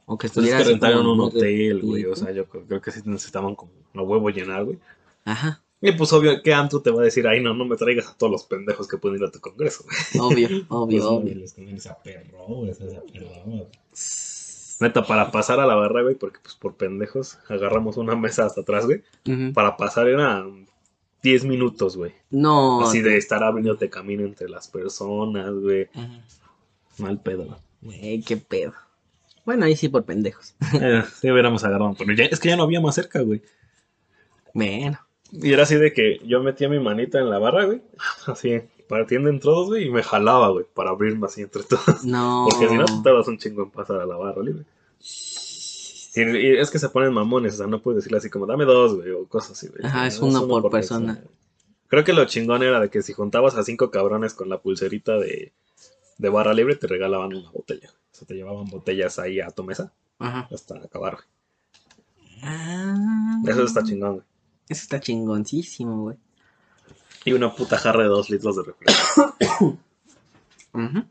O 0.06 0.18
que 0.18 0.26
estuviera 0.26 0.56
que 0.56 0.62
así 0.64 0.72
rentaron 0.72 1.02
como 1.04 1.12
un 1.12 1.20
hotel, 1.20 1.80
güey. 1.82 2.04
O 2.06 2.16
sea, 2.16 2.32
yo 2.32 2.46
creo 2.46 2.64
creo 2.66 2.80
que 2.82 2.90
sí 2.90 3.00
necesitaban 3.04 3.54
como 3.54 3.70
a 3.94 4.02
huevo 4.02 4.28
llenar, 4.30 4.64
güey. 4.64 4.78
Ajá, 5.24 5.62
Y 5.80 5.92
pues 5.92 6.12
obvio, 6.12 6.42
¿qué 6.42 6.52
antro 6.52 6.82
te 6.82 6.90
va 6.90 7.02
a 7.02 7.04
decir? 7.04 7.28
Ay, 7.28 7.40
no, 7.40 7.54
no 7.54 7.64
me 7.64 7.76
traigas 7.76 8.08
a 8.08 8.14
todos 8.18 8.32
los 8.32 8.42
pendejos 8.42 8.88
que 8.88 8.96
pueden 8.98 9.18
ir 9.20 9.24
a 9.24 9.30
tu 9.30 9.38
congreso, 9.38 9.84
güey. 9.84 10.26
obvio, 10.26 10.48
obvio, 10.68 10.86
Pues, 10.98 11.04
obvio. 11.04 11.14
conviene 11.14 11.46
güey, 11.56 12.70
aperró. 12.80 13.68
Neta, 14.80 15.04
para 15.04 15.30
pasar 15.30 15.60
a 15.60 15.66
la 15.66 15.74
barra, 15.74 16.02
güey, 16.02 16.14
porque 16.14 16.38
pues 16.42 16.54
por 16.54 16.74
pendejos 16.76 17.38
agarramos 17.48 17.96
una 17.96 18.16
mesa 18.16 18.46
hasta 18.46 18.62
atrás, 18.62 18.86
güey. 18.86 19.02
Para 19.52 19.76
pasar 19.76 20.08
eran 20.08 20.66
10 21.22 21.44
minutos, 21.44 21.96
güey. 21.96 22.12
No. 22.30 22.82
Así 22.82 23.00
de 23.00 23.16
estar 23.16 23.42
abriéndote 23.44 23.90
camino 23.90 24.24
entre 24.24 24.48
las 24.48 24.68
personas, 24.68 25.52
güey. 25.54 25.88
Mal 26.98 27.20
pedo, 27.20 27.44
güey. 27.44 27.58
Güey, 28.00 28.22
qué 28.22 28.36
pedo. 28.36 28.74
Bueno, 29.44 29.64
ahí 29.64 29.76
sí 29.76 29.88
por 29.88 30.04
pendejos. 30.04 30.54
Eh, 30.80 31.02
sí 31.20 31.30
hubiéramos 31.30 31.64
agarrado, 31.64 31.94
pero 31.98 32.12
ya, 32.14 32.24
es 32.24 32.40
que 32.40 32.48
ya 32.48 32.56
no 32.56 32.62
había 32.62 32.80
más 32.80 32.94
cerca, 32.94 33.20
güey. 33.20 33.42
Bueno. 34.54 34.98
Y 35.32 35.52
era 35.52 35.62
así 35.62 35.76
de 35.76 35.92
que 35.92 36.20
yo 36.24 36.42
metía 36.42 36.68
mi 36.68 36.78
manita 36.78 37.18
en 37.18 37.30
la 37.30 37.38
barra, 37.38 37.64
güey. 37.64 37.82
Así, 38.26 38.62
partiendo 38.88 39.28
en 39.30 39.40
todos, 39.40 39.68
güey, 39.68 39.86
y 39.86 39.90
me 39.90 40.02
jalaba, 40.02 40.50
güey, 40.50 40.64
para 40.74 40.90
abrirme 40.90 41.26
así 41.26 41.42
entre 41.42 41.62
todos. 41.62 42.04
No. 42.04 42.46
Porque 42.50 42.68
si 42.68 42.74
no, 42.76 42.84
te 42.84 43.02
tardas 43.02 43.28
un 43.28 43.38
chingo 43.38 43.62
en 43.64 43.70
pasar 43.70 44.00
a 44.00 44.06
la 44.06 44.16
barra 44.16 44.42
libre. 44.42 44.64
Y, 46.14 46.20
y 46.20 46.56
es 46.58 46.70
que 46.70 46.78
se 46.78 46.88
ponen 46.90 47.12
mamones, 47.12 47.54
o 47.54 47.56
sea, 47.58 47.66
no 47.66 47.80
puedes 47.80 47.98
decirle 47.98 48.18
así 48.18 48.28
como, 48.28 48.46
dame 48.46 48.64
dos, 48.64 48.96
güey, 48.96 49.10
o 49.12 49.26
cosas 49.26 49.52
así, 49.52 49.68
güey. 49.68 49.84
Ajá, 49.84 50.06
es 50.06 50.20
No, 50.20 50.26
uno 50.26 50.46
por 50.46 50.70
persona. 50.70 51.22
Creo 51.88 52.04
que 52.04 52.12
lo 52.12 52.24
chingón 52.26 52.62
era 52.62 52.80
de 52.80 52.90
que 52.90 53.02
si 53.02 53.12
juntabas 53.12 53.56
a 53.56 53.64
cinco 53.64 53.90
cabrones 53.90 54.34
con 54.34 54.48
la 54.48 54.58
pulserita 54.60 55.16
de, 55.18 55.52
de 56.18 56.28
barra 56.28 56.52
libre, 56.54 56.76
te 56.76 56.86
regalaban 56.86 57.34
una 57.34 57.50
botella. 57.50 57.90
O 57.90 58.14
sea, 58.14 58.26
te 58.26 58.34
llevaban 58.34 58.66
botellas 58.66 59.18
ahí 59.18 59.40
a 59.40 59.50
tu 59.50 59.64
mesa 59.64 59.92
Ajá. 60.18 60.48
hasta 60.52 60.76
acabar, 60.76 61.14
güey. 61.14 61.26
Ah, 62.42 63.40
Eso 63.46 63.64
está 63.64 63.82
chingón, 63.82 64.14
güey. 64.14 64.26
Eso 64.68 64.82
está 64.82 65.00
chingoncísimo, 65.00 66.02
güey. 66.02 66.16
Y 67.24 67.32
una 67.32 67.54
puta 67.54 67.76
jarra 67.78 68.02
de 68.02 68.08
dos 68.08 68.30
litros 68.30 68.56
de 68.56 68.62
refresco. 68.64 69.36
Ujú. 70.74 71.04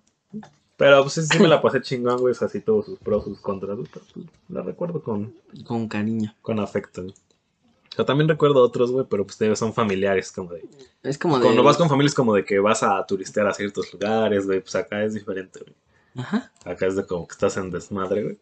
Pero 0.77 1.01
pues 1.03 1.13
sí, 1.13 1.21
sí 1.23 1.39
me 1.39 1.47
la 1.47 1.61
pasé 1.61 1.81
chingón, 1.81 2.17
güey. 2.19 2.31
O 2.31 2.35
sea, 2.35 2.47
sí 2.49 2.59
tuvo 2.61 2.81
sus 2.83 2.97
pros, 2.99 3.23
sus 3.23 3.39
contras. 3.39 3.77
Pero 3.93 4.05
pues, 4.13 4.25
la 4.49 4.61
recuerdo 4.63 5.01
con, 5.01 5.33
Con 5.65 5.87
cariño. 5.87 6.33
con 6.41 6.59
afecto, 6.59 7.03
güey. 7.03 7.13
O 7.13 7.95
sea, 7.95 8.05
también 8.05 8.27
recuerdo 8.29 8.61
otros, 8.63 8.91
güey, 8.91 9.05
pero 9.09 9.25
pues 9.25 9.37
te- 9.37 9.53
son 9.55 9.73
familiares, 9.73 10.31
como 10.31 10.51
de... 10.53 10.63
Es 11.03 11.17
como 11.17 11.37
de. 11.37 11.43
Cuando 11.43 11.61
vas 11.61 11.75
con 11.77 11.89
familias 11.89 12.13
como 12.15 12.33
de 12.33 12.45
que 12.45 12.57
vas 12.59 12.83
a 12.83 13.05
turistear 13.05 13.47
a 13.47 13.53
ciertos 13.53 13.91
lugares, 13.93 14.45
güey, 14.47 14.61
pues 14.61 14.73
acá 14.75 15.03
es 15.03 15.13
diferente, 15.13 15.59
güey. 15.59 15.75
Ajá. 16.15 16.51
Acá 16.63 16.87
es 16.87 16.95
de 16.95 17.05
como 17.05 17.27
que 17.27 17.33
estás 17.33 17.57
en 17.57 17.69
desmadre, 17.69 18.23
güey. 18.23 18.37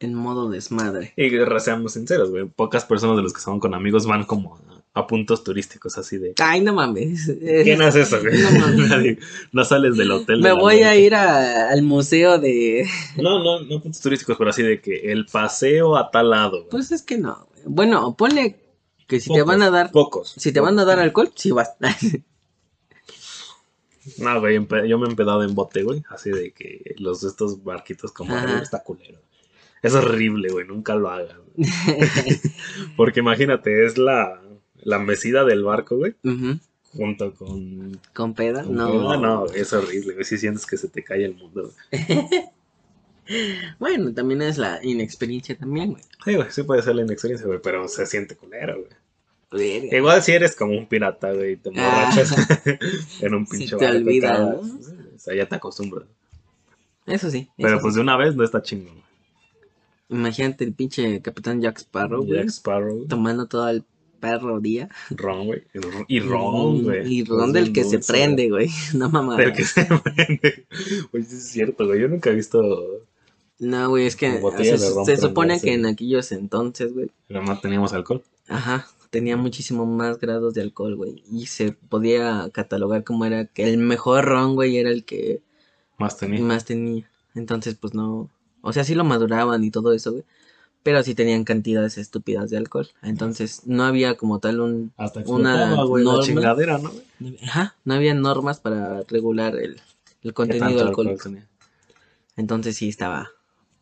En 0.00 0.14
modo 0.14 0.48
desmadre. 0.50 1.12
Y 1.16 1.30
seamos 1.60 1.94
sinceros, 1.94 2.30
güey. 2.30 2.44
Pocas 2.44 2.84
personas 2.84 3.16
de 3.16 3.22
los 3.22 3.32
que 3.32 3.40
son 3.40 3.58
con 3.58 3.74
amigos 3.74 4.06
van 4.06 4.24
como 4.24 4.56
a, 4.56 4.79
a 4.92 5.06
puntos 5.06 5.44
turísticos 5.44 5.96
así 5.98 6.18
de... 6.18 6.34
Ay, 6.42 6.60
no 6.62 6.74
mames. 6.74 7.30
¿Quién 7.62 7.80
hace 7.80 8.00
eso, 8.02 8.20
güey? 8.20 8.38
No 8.42 8.50
mames. 8.50 9.18
No 9.52 9.64
sales 9.64 9.96
del 9.96 10.10
hotel. 10.10 10.40
Me 10.40 10.52
voy 10.52 10.82
a 10.82 10.96
ir 10.96 11.14
a- 11.14 11.70
al 11.70 11.82
museo 11.82 12.38
de. 12.38 12.86
No, 13.16 13.42
no, 13.42 13.60
no 13.60 13.80
puntos 13.80 14.00
turísticos, 14.00 14.36
pero 14.36 14.50
así 14.50 14.62
de 14.62 14.80
que 14.80 15.12
el 15.12 15.26
paseo 15.26 15.96
a 15.96 16.10
tal 16.10 16.30
lado, 16.30 16.58
güey. 16.58 16.70
Pues 16.70 16.90
es 16.92 17.02
que 17.02 17.18
no. 17.18 17.46
güey. 17.52 17.62
Bueno, 17.66 18.16
ponle 18.16 18.56
que 19.06 19.20
si 19.20 19.32
te 19.32 19.42
van 19.42 19.62
a 19.62 19.70
dar. 19.70 19.90
Pocos. 19.92 20.34
Si 20.36 20.52
te 20.52 20.60
van 20.60 20.78
a 20.78 20.84
dar 20.84 20.98
alcohol, 20.98 21.30
sí 21.34 21.50
vas. 21.50 21.70
No, 24.18 24.40
güey, 24.40 24.54
yo 24.88 24.98
me 24.98 25.06
he 25.06 25.10
empedado 25.10 25.44
en 25.44 25.54
bote, 25.54 25.82
güey. 25.82 26.02
Así 26.08 26.30
de 26.30 26.52
que 26.52 26.94
los 26.98 27.22
estos 27.22 27.62
barquitos 27.62 28.12
como 28.12 28.34
está 28.60 28.82
culero. 28.82 29.20
Es 29.82 29.94
horrible, 29.94 30.48
güey. 30.50 30.66
Nunca 30.66 30.94
lo 30.94 31.10
güey. 31.10 31.68
Porque 32.96 33.20
imagínate, 33.20 33.84
es 33.86 33.98
la, 33.98 34.40
la 34.84 34.98
mesida 34.98 35.44
del 35.44 35.62
barco, 35.64 35.96
güey. 35.96 36.14
Junto 36.92 37.34
con. 37.34 38.00
¿Con 38.14 38.34
peda? 38.34 38.64
con 38.64 38.74
No. 38.74 38.90
peda. 38.90 39.16
no, 39.16 39.46
es 39.46 39.72
horrible, 39.72 40.14
güey. 40.14 40.24
Si 40.24 40.38
sientes 40.38 40.66
que 40.66 40.76
se 40.76 40.88
te 40.88 41.02
cae 41.04 41.24
el 41.24 41.34
mundo, 41.34 41.72
güey. 41.90 42.00
Bueno, 43.78 44.12
también 44.12 44.42
es 44.42 44.58
la 44.58 44.80
inexperiencia 44.84 45.56
también, 45.56 45.92
güey. 45.92 46.02
Sí, 46.24 46.34
güey, 46.34 46.48
sí 46.50 46.62
puede 46.64 46.82
ser 46.82 46.96
la 46.96 47.02
inexperiencia, 47.02 47.46
güey. 47.46 47.60
Pero 47.62 47.86
se 47.86 48.04
siente 48.06 48.34
culero, 48.36 48.76
güey. 48.80 48.90
Verga. 49.82 49.96
Igual 49.96 50.22
si 50.22 50.32
eres 50.32 50.56
como 50.56 50.76
un 50.76 50.86
pirata, 50.86 51.32
güey. 51.32 51.52
y 51.52 51.56
Te 51.56 51.68
emborrachas 51.68 52.34
en 53.20 53.34
un 53.34 53.46
pinche 53.46 53.76
te 53.76 53.84
barco, 53.84 53.98
olvida, 53.98 54.32
cada- 54.32 54.52
¿no? 54.54 54.60
O 54.60 55.18
sea, 55.18 55.34
ya 55.36 55.46
te 55.46 55.54
acostumbras. 55.54 56.06
Eso 57.06 57.30
sí. 57.30 57.48
Pero 57.56 57.74
eso 57.74 57.80
pues 57.82 57.94
de 57.94 58.00
una 58.00 58.16
vez 58.16 58.34
no 58.34 58.42
está 58.44 58.62
chingón. 58.62 59.00
Imagínate 60.08 60.64
el 60.64 60.72
pinche 60.72 61.20
Capitán 61.22 61.60
Jack 61.60 61.78
Sparrow, 61.78 62.24
güey. 62.24 62.38
Jack 62.40 62.48
Sparrow. 62.48 63.06
Tomando 63.06 63.46
todo 63.46 63.68
el 63.68 63.84
perro 64.20 64.60
día. 64.60 64.88
Ron, 65.10 65.46
güey. 65.46 65.62
Y 66.08 66.20
ron, 66.20 66.82
güey. 66.84 67.12
Y 67.12 67.24
ron 67.24 67.52
del 67.52 67.72
que 67.72 67.84
se 67.84 67.98
prende, 67.98 68.48
güey. 68.50 68.68
No 68.94 69.08
mamá. 69.08 69.36
Del 69.36 69.52
que 69.52 69.64
se 69.64 69.84
prende. 70.04 70.66
Oye, 71.12 71.22
es 71.24 71.48
cierto, 71.48 71.86
güey. 71.86 72.00
Yo 72.00 72.08
nunca 72.08 72.30
he 72.30 72.34
visto. 72.34 72.86
No, 73.58 73.88
güey, 73.90 74.06
es 74.06 74.16
que 74.16 74.40
se, 75.04 75.16
supone 75.18 75.60
que 75.60 75.74
en 75.74 75.84
aquellos 75.84 76.32
entonces, 76.32 76.94
güey, 76.94 77.10
Pero 77.28 77.42
no 77.42 77.58
teníamos 77.60 77.92
alcohol. 77.92 78.22
ajá, 78.48 78.86
tenía 79.10 79.36
muchísimo 79.36 79.84
más 79.84 80.18
grados 80.18 80.54
de 80.54 80.62
alcohol, 80.62 80.96
güey, 80.96 81.22
y 81.30 81.44
se 81.44 81.72
podía 81.72 82.48
catalogar 82.54 83.04
como 83.04 83.26
era 83.26 83.44
que 83.44 83.64
el 83.68 83.76
mejor 83.76 84.24
ron, 84.24 84.54
güey, 84.54 84.78
era 84.78 84.88
el 84.88 85.04
que 85.04 85.42
Más 85.98 86.16
tenía. 86.16 86.40
más 86.40 86.64
tenía. 86.64 87.06
Entonces, 87.34 87.74
pues 87.74 87.92
no, 87.92 88.30
o 88.62 88.72
sea, 88.72 88.82
sí 88.84 88.94
lo 88.94 89.04
maduraban 89.04 89.62
y 89.62 89.70
todo 89.70 89.92
eso, 89.92 90.12
güey, 90.12 90.24
pero 90.82 91.02
sí 91.02 91.14
tenían 91.14 91.44
cantidades 91.44 91.98
estúpidas 91.98 92.50
de 92.50 92.56
alcohol. 92.56 92.88
Entonces, 93.02 93.62
no 93.66 93.84
había 93.84 94.16
como 94.16 94.38
tal 94.38 94.60
un 94.60 94.92
Hasta 94.96 95.20
Una 95.26 95.76
la 95.76 95.76
norma. 95.76 96.20
chingadera, 96.22 96.78
¿no? 96.78 96.90
ajá, 97.42 97.76
no 97.84 97.94
había 97.94 98.14
normas 98.14 98.60
para 98.60 99.02
regular 99.08 99.56
el, 99.56 99.72
el 99.72 99.80
¿Qué 100.22 100.32
contenido 100.32 100.86
alcohólico. 100.86 101.02
alcohol 101.02 101.18
tenía? 101.22 101.46
Entonces 102.36 102.76
sí 102.76 102.88
estaba, 102.88 103.30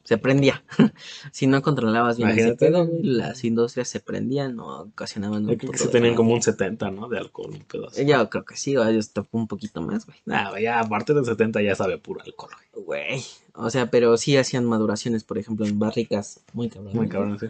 se 0.09 0.17
prendía. 0.17 0.65
si 1.33 1.47
no 1.47 1.61
controlabas 1.61 2.17
bien 2.17 2.31
ese 2.31 2.55
pedo, 2.55 2.89
las 3.03 3.45
industrias 3.45 3.89
se 3.89 4.01
prendían 4.01 4.59
o 4.59 4.85
ocasionaban 4.85 5.45
un 5.45 5.57
creo 5.57 5.71
que 5.71 5.77
sí 5.77 5.89
tenían 5.89 6.15
como 6.15 6.33
un 6.33 6.41
70, 6.41 6.91
¿no? 6.93 7.11
De 7.11 7.19
alcohol, 7.19 7.51
un 7.53 7.61
pedazo. 7.61 8.01
Yo 8.01 8.31
creo 8.31 8.43
que 8.47 8.57
sí, 8.57 8.75
o 8.75 8.89
ellos 8.89 9.13
tocó 9.13 9.37
un 9.37 9.47
poquito 9.47 9.83
más, 9.83 10.07
güey. 10.07 10.17
Nah, 10.25 10.59
ya 10.59 10.81
a 10.81 10.89
partir 10.89 11.15
del 11.15 11.27
70 11.27 11.61
ya 11.61 11.75
sabe 11.75 11.99
puro 11.99 12.23
alcohol, 12.23 12.53
güey. 12.73 12.87
Güey. 12.87 13.23
O 13.53 13.69
sea, 13.69 13.91
pero 13.91 14.17
sí 14.17 14.39
hacían 14.39 14.65
maduraciones, 14.65 15.25
por 15.25 15.37
ejemplo, 15.37 15.67
en 15.67 15.79
barricas. 15.79 16.41
Muy 16.55 16.71
cabrón. 16.71 16.97
Muy 16.97 17.09
cabrón, 17.11 17.39
sí. 17.39 17.49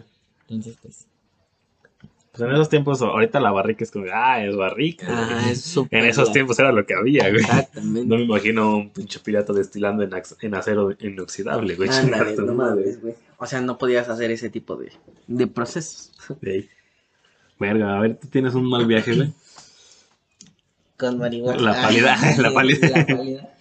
Entonces, 0.49 0.75
pues. 0.81 1.07
Pues 2.39 2.49
en 2.49 2.55
esos 2.55 2.69
tiempos, 2.69 3.01
ahorita 3.01 3.41
la 3.41 3.51
barrica 3.51 3.83
es 3.83 3.91
como, 3.91 4.05
ah, 4.13 4.41
es 4.41 4.55
barrica. 4.55 5.07
Ah, 5.09 5.49
es. 5.51 5.75
En 5.91 6.05
esos 6.05 6.31
tiempos 6.31 6.57
era 6.57 6.71
lo 6.71 6.85
que 6.85 6.93
había, 6.93 7.29
güey. 7.29 7.41
Exactamente. 7.41 8.07
No 8.07 8.15
me 8.15 8.23
imagino 8.23 8.77
un 8.77 8.89
pinche 8.91 9.19
pirata 9.19 9.51
destilando 9.51 10.03
en, 10.03 10.55
acero 10.55 10.95
inoxidable, 10.99 11.75
güey. 11.75 11.89
Ándale, 11.89 12.35
no 12.37 12.53
mames, 12.53 13.01
güey. 13.01 13.15
O 13.37 13.45
sea, 13.45 13.59
no 13.59 13.77
podías 13.77 14.07
hacer 14.07 14.31
ese 14.31 14.49
tipo 14.49 14.77
de, 14.77 14.93
de 15.27 15.47
procesos. 15.47 16.11
Verga, 17.59 17.97
a 17.97 17.99
ver, 17.99 18.15
tú 18.15 18.27
tienes 18.29 18.53
un 18.53 18.69
mal 18.69 18.85
viaje, 18.85 19.13
güey. 19.13 19.33
Con 20.97 21.17
marihuana. 21.17 21.61
La 21.61 21.81
pálida, 21.81 22.17
la 22.37 22.53
pálida. 22.53 22.87
La 22.87 23.05
pálida. 23.05 23.53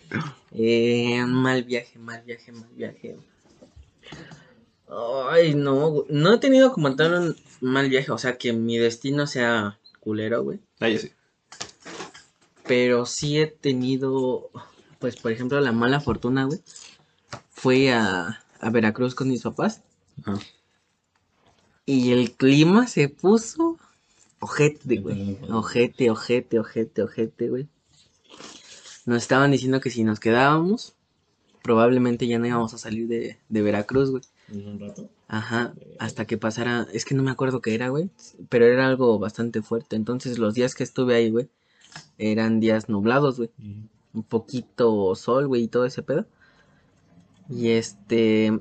Eh, 0.52 1.24
mal 1.26 1.64
viaje, 1.64 1.98
mal 1.98 2.22
viaje, 2.24 2.52
mal 2.52 2.68
viaje. 2.76 3.16
Ay, 5.30 5.54
no, 5.54 6.04
no 6.08 6.34
he 6.34 6.38
tenido 6.38 6.72
como 6.72 6.94
tal 6.96 7.14
un 7.14 7.36
mal 7.60 7.88
viaje, 7.88 8.10
o 8.10 8.18
sea, 8.18 8.38
que 8.38 8.52
mi 8.52 8.78
destino 8.78 9.26
sea 9.26 9.78
culero, 10.00 10.42
güey. 10.42 10.60
Ah, 10.80 10.88
yo 10.88 10.98
sí. 10.98 11.12
Pero 12.66 13.06
sí 13.06 13.38
he 13.38 13.46
tenido, 13.46 14.50
pues, 14.98 15.16
por 15.16 15.32
ejemplo, 15.32 15.60
la 15.60 15.72
mala 15.72 16.00
fortuna, 16.00 16.44
güey. 16.44 16.60
Fui 17.50 17.88
a, 17.88 18.42
a 18.60 18.70
Veracruz 18.70 19.14
con 19.14 19.28
mis 19.28 19.42
papás 19.42 19.82
Ajá. 20.24 20.38
y 21.84 22.12
el 22.12 22.32
clima 22.32 22.86
se 22.86 23.08
puso 23.08 23.78
ojete, 24.40 24.96
güey. 24.98 25.38
Ojete, 25.50 26.10
ojete, 26.10 26.58
ojete, 26.58 27.02
ojete, 27.02 27.48
güey. 27.48 27.68
Nos 29.06 29.22
estaban 29.22 29.50
diciendo 29.50 29.80
que 29.80 29.90
si 29.90 30.04
nos 30.04 30.20
quedábamos, 30.20 30.94
probablemente 31.62 32.26
ya 32.26 32.38
no 32.38 32.46
íbamos 32.46 32.74
a 32.74 32.78
salir 32.78 33.08
de, 33.08 33.38
de 33.48 33.62
Veracruz, 33.62 34.10
güey. 34.10 34.22
En 34.50 34.66
un 34.66 34.80
rato. 34.80 35.08
Ajá, 35.28 35.74
hasta 35.98 36.24
que 36.26 36.38
pasara, 36.38 36.86
es 36.92 37.04
que 37.04 37.14
no 37.14 37.22
me 37.22 37.30
acuerdo 37.30 37.60
qué 37.60 37.74
era, 37.74 37.88
güey, 37.88 38.08
pero 38.48 38.64
era 38.66 38.86
algo 38.86 39.18
bastante 39.18 39.60
fuerte. 39.62 39.96
Entonces 39.96 40.38
los 40.38 40.54
días 40.54 40.74
que 40.74 40.84
estuve 40.84 41.14
ahí, 41.14 41.30
güey, 41.30 41.48
eran 42.16 42.60
días 42.60 42.88
nublados, 42.88 43.36
güey. 43.36 43.50
Un 44.14 44.22
poquito 44.22 45.14
sol, 45.14 45.46
güey, 45.48 45.64
y 45.64 45.68
todo 45.68 45.84
ese 45.84 46.02
pedo. 46.02 46.26
Y 47.50 47.68
este... 47.70 48.58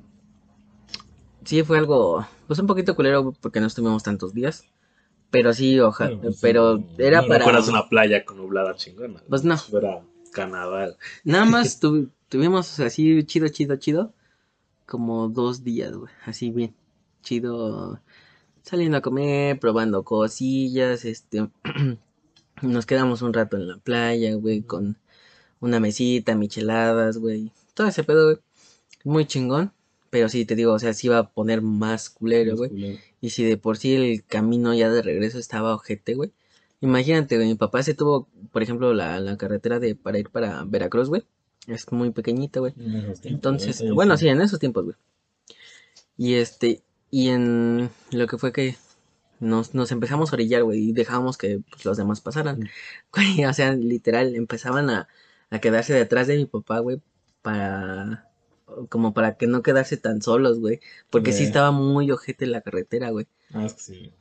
Sí, 1.45 1.63
fue 1.63 1.78
algo, 1.78 2.28
pues 2.47 2.60
un 2.60 2.67
poquito 2.67 2.95
culero, 2.95 3.34
porque 3.39 3.62
no 3.62 3.67
estuvimos 3.67 4.04
tantos 4.04 4.34
días. 4.34 4.65
Pero 5.30 5.54
sí, 5.54 5.80
ojalá, 5.80 6.10
Pero, 6.12 6.21
pues, 6.21 6.39
pero 6.41 6.78
no- 6.78 6.86
era 6.97 7.21
No 7.21 7.28
para... 7.28 7.60
una 7.62 7.88
playa 7.88 8.26
con 8.26 8.38
nublada 8.38 8.76
chingona. 8.76 9.21
Pues 9.30 9.43
no. 9.45 9.56
Era 9.73 10.02
Canadá. 10.34 10.95
Nada 11.23 11.45
más 11.45 11.80
tuvi- 11.82 12.10
tuvimos 12.28 12.78
así 12.82 13.23
chido, 13.23 13.47
chido, 13.47 13.76
chido. 13.78 14.13
Como 14.88 15.28
dos 15.30 15.63
días, 15.63 15.93
güey. 15.95 16.12
Así 16.26 16.50
bien. 16.50 16.73
Chido. 17.21 18.02
Saliendo 18.63 18.97
a 18.97 19.02
comer, 19.02 19.60
probando 19.60 20.04
cosillas, 20.04 21.06
este. 21.06 21.50
nos 22.62 22.86
quedamos 22.86 23.21
un 23.21 23.34
rato 23.34 23.58
en 23.58 23.67
la 23.67 23.78
playa, 23.78 24.34
güey, 24.36 24.62
con 24.63 24.97
una 25.60 25.80
mesita, 25.80 26.36
micheladas, 26.36 27.17
güey. 27.17 27.52
Todo 27.73 27.88
ese 27.88 28.04
pedo, 28.04 28.26
güey. 28.26 28.38
Muy 29.04 29.26
chingón. 29.26 29.73
Pero 30.10 30.30
sí, 30.30 30.45
te 30.45 30.56
digo, 30.56 30.73
o 30.73 30.80
sea, 30.80 30.93
sí 30.93 31.08
iba 31.08 31.17
a 31.19 31.30
poner 31.32 31.62
más 31.62 32.10
culero, 32.10 32.56
güey. 32.56 33.00
Y 33.21 33.32
si 33.32 33.43
de 33.43 33.58
por 33.58 33.78
sí 33.78 33.93
el 33.95 34.26
camino 34.26 34.73
ya 34.73 34.89
de 34.89 35.02
regreso 35.02 35.38
estaba 35.38 35.76
ojete, 35.76 36.15
güey. 36.15 36.32
Imagínate, 36.82 37.36
güey, 37.36 37.50
mi 37.50 37.56
papá 37.56 37.84
se 37.84 37.93
tuvo, 37.93 38.30
por 38.52 38.63
ejemplo, 38.63 38.93
la, 38.93 39.19
la 39.19 39.38
carretera 39.38 39.80
de 39.80 39.95
para 39.95 40.19
ir 40.19 40.30
para 40.30 40.63
Veracruz, 40.65 41.10
güey. 41.10 41.26
Es 41.67 41.91
muy 41.91 42.12
pequeñita, 42.12 42.62
güey. 42.62 42.73
En 42.77 42.91
tiempos, 43.01 43.25
Entonces, 43.25 43.91
bueno, 43.91 44.17
sí, 44.17 44.27
en 44.30 44.41
esos 44.41 44.60
tiempos, 44.60 44.86
güey. 44.86 44.95
Y 46.17 46.36
este, 46.36 46.82
y 47.12 47.30
en 47.30 47.89
lo 48.12 48.27
que 48.27 48.38
fue 48.38 48.51
que 48.51 48.77
nos, 49.39 49.75
nos 49.75 49.91
empezamos 49.91 50.32
a 50.32 50.36
orillar, 50.36 50.63
güey, 50.63 50.89
y 50.89 50.93
dejábamos 50.93 51.38
que 51.38 51.60
pues, 51.69 51.86
los 51.86 51.97
demás 51.97 52.21
pasaran. 52.21 52.69
Güey, 53.13 53.45
o 53.45 53.53
sea, 53.53 53.73
literal, 53.73 54.36
empezaban 54.36 54.89
a, 54.89 55.08
a 55.49 55.60
quedarse 55.60 55.93
detrás 55.93 56.27
de 56.27 56.38
mi 56.38 56.45
papá, 56.45 56.80
güey, 56.80 57.01
para, 57.41 58.30
como 58.89 59.13
para 59.13 59.36
que 59.38 59.47
no 59.47 59.62
quedarse 59.62 59.97
tan 59.97 60.21
solos, 60.21 60.60
güey. 60.60 60.80
Porque 61.10 61.34
sí 61.34 61.43
estaba 61.43 61.71
muy 61.71 62.10
ojete 62.12 62.47
la 62.47 62.62
carretera, 62.62 63.10
güey. 63.12 63.27
Ah, 63.53 63.65
es 63.65 63.73
que 63.73 63.82
sí. 63.82 64.13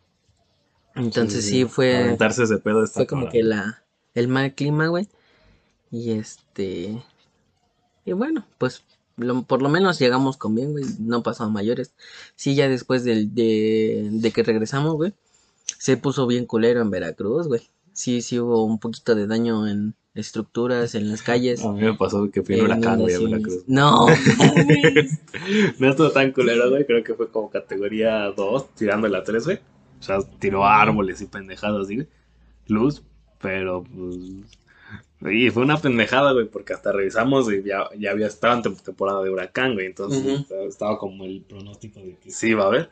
Entonces 0.95 1.45
Sí, 1.45 1.51
sí, 1.51 1.65
fue, 1.67 2.17
ese 2.19 2.59
pedo 2.59 2.87
fue 2.87 3.07
como 3.07 3.29
que 3.29 3.43
la, 3.43 3.85
el 4.15 4.29
mal 4.29 4.55
clima, 4.55 4.89
güey. 4.89 5.09
Y 5.91 6.13
este, 6.13 7.03
y 8.07 8.13
bueno, 8.13 8.47
pues 8.59 8.83
lo- 9.19 9.43
por 9.43 9.61
lo 9.61 9.69
menos 9.69 9.99
llegamos 9.99 10.37
con 10.39 10.55
bien, 10.55 10.73
güey, 10.73 10.85
no 11.01 11.23
pasó 11.23 11.51
mayores. 11.51 11.93
Sí, 12.37 12.55
ya 12.55 12.69
después 12.69 13.05
del, 13.05 13.35
de, 13.35 14.09
de 14.11 14.31
que 14.31 14.43
regresamos, 14.43 14.95
güey, 14.95 15.13
se 15.79 15.97
puso 15.99 16.27
bien 16.27 16.47
culero 16.47 16.81
en 16.81 16.91
Veracruz, 16.91 17.49
güey. 17.49 17.63
Sí, 17.93 18.21
sí 18.23 18.39
hubo 18.39 18.65
un 18.65 18.79
poquito 18.79 19.15
de 19.15 19.27
daño 19.27 19.67
en 19.67 19.95
estructuras, 20.15 20.95
en 20.95 21.11
las 21.11 21.23
calles. 21.23 21.65
A 21.65 21.73
mí 21.73 21.81
me 21.83 21.95
pasó 21.95 22.31
que 22.31 22.43
fui 22.43 22.55
en 22.57 22.65
huracán, 22.65 23.01
güey, 23.01 23.15
a. 23.15 23.19
Veracruz. 23.31 23.65
No. 23.67 24.07
No 25.79 25.91
estuvo 25.91 26.11
tan 26.11 26.33
culero, 26.33 26.71
güey. 26.71 26.85
Creo 26.87 27.03
que 27.05 27.15
fue 27.15 27.31
como 27.31 27.51
categoría 27.51 28.33
2, 28.37 28.75
tirando 28.75 29.09
la 29.09 29.23
3, 29.23 29.45
güey. 29.45 29.61
O 29.99 30.03
sea, 30.03 30.19
tiró 30.39 30.65
árboles 30.67 31.21
y 31.21 31.27
pendejadas, 31.27 31.87
güey. 31.87 32.07
Luz, 32.67 33.03
pero 33.41 33.85
pues. 33.85 34.17
Y 35.23 35.51
fue 35.51 35.63
una 35.63 35.79
pendejada, 35.79 36.33
güey, 36.33 36.47
porque 36.47 36.75
hasta 36.75 36.93
revisamos 36.93 37.51
y 37.51 37.63
ya, 37.63 37.89
ya 37.99 38.11
había 38.11 38.27
estado 38.27 38.55
en 38.57 38.63
tem- 38.63 38.83
temporada 38.83 39.23
de 39.23 39.31
huracán, 39.31 39.75
güey. 39.75 39.87
Entonces 39.87 40.25
estaba- 40.27 40.65
estaba 40.65 40.99
como 40.99 41.25
el. 41.25 41.43
Pronóstico 41.43 42.01
de 42.01 42.17
que 42.17 42.31
Sí, 42.31 42.49
iba 42.51 42.65
a 42.65 42.67
haber. 42.69 42.91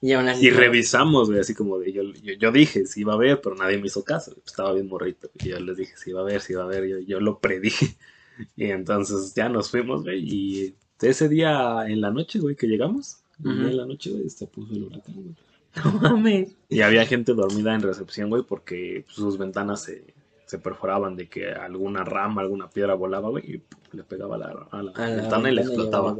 y 0.00 0.12
aún 0.12 0.28
así. 0.28 0.46
Y 0.46 0.50
revisamos, 0.50 1.28
güey, 1.28 1.40
así 1.40 1.54
como 1.54 1.78
de. 1.78 1.92
Yo, 1.92 2.02
yo, 2.02 2.34
yo 2.34 2.50
dije, 2.52 2.86
sí 2.86 3.02
iba 3.02 3.12
a 3.12 3.16
haber, 3.16 3.40
pero 3.40 3.54
nadie 3.54 3.78
me 3.78 3.86
hizo 3.86 4.02
caso. 4.02 4.32
güey. 4.32 4.42
Estaba 4.44 4.72
bien 4.72 4.88
morrito. 4.88 5.30
Y 5.38 5.50
yo 5.50 5.60
les 5.60 5.76
dije, 5.76 5.92
sí 5.96 6.10
iba 6.10 6.20
a 6.20 6.22
haber, 6.24 6.40
sí 6.40 6.54
iba 6.54 6.62
a 6.62 6.66
haber. 6.66 6.86
Yo, 6.88 6.98
yo 6.98 7.20
lo 7.20 7.38
predije. 7.38 7.96
Y 8.56 8.64
entonces 8.70 9.34
ya 9.34 9.48
nos 9.50 9.70
fuimos, 9.70 10.02
güey. 10.02 10.20
Y 10.26 10.74
ese 11.02 11.28
día 11.28 11.84
en 11.86 12.00
la 12.00 12.10
noche, 12.10 12.38
güey, 12.38 12.56
que 12.56 12.66
llegamos. 12.66 13.18
Ujú. 13.38 13.50
En 13.50 13.76
la 13.76 13.84
noche, 13.84 14.10
güey, 14.10 14.30
se 14.30 14.46
puso 14.46 14.72
el 14.72 14.84
huracán, 14.84 15.14
güey. 15.14 15.34
No 15.84 15.92
mames. 16.00 16.56
Y 16.70 16.80
había 16.80 17.04
gente 17.06 17.34
dormida 17.34 17.74
en 17.74 17.82
recepción, 17.82 18.28
güey, 18.30 18.42
porque 18.42 19.04
sus 19.08 19.36
ventanas 19.38 19.82
se, 19.84 20.14
se 20.50 20.58
perforaban 20.58 21.14
de 21.14 21.28
que 21.28 21.52
alguna 21.52 22.02
rama, 22.02 22.42
alguna 22.42 22.68
piedra 22.68 22.94
volaba, 22.94 23.28
güey, 23.30 23.54
y 23.54 23.58
pum, 23.58 23.78
le 23.92 24.02
pegaba 24.02 24.34
a 24.34 24.38
la, 24.38 24.46
a 24.46 24.82
la 24.82 24.90
A 24.96 25.08
la 25.08 25.16
ventana 25.22 25.48
y 25.48 25.54
le 25.54 25.62
ventana 25.62 25.82
explotaba. 25.82 26.16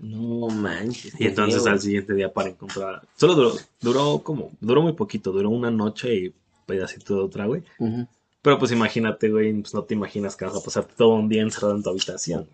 No 0.00 0.48
manches. 0.48 1.14
Y 1.20 1.26
entonces 1.26 1.64
al 1.66 1.78
siguiente 1.78 2.14
día 2.14 2.32
para 2.32 2.48
encontrar... 2.48 3.02
Solo 3.14 3.36
duró, 3.36 3.52
duró 3.80 4.18
como, 4.24 4.50
duró 4.60 4.82
muy 4.82 4.94
poquito, 4.94 5.30
duró 5.30 5.50
una 5.50 5.70
noche 5.70 6.12
y 6.16 6.34
pedacito 6.66 7.14
de 7.14 7.20
otra, 7.20 7.46
güey. 7.46 7.62
Pero 8.42 8.58
pues 8.58 8.72
imagínate, 8.72 9.30
güey, 9.30 9.52
pues 9.60 9.72
no 9.72 9.84
te 9.84 9.94
imaginas 9.94 10.34
que 10.34 10.46
vas 10.46 10.56
a 10.56 10.64
pasar 10.64 10.84
todo 10.84 11.10
un 11.10 11.28
día 11.28 11.42
encerrado 11.42 11.76
en 11.76 11.84
tu 11.84 11.90
habitación. 11.90 12.48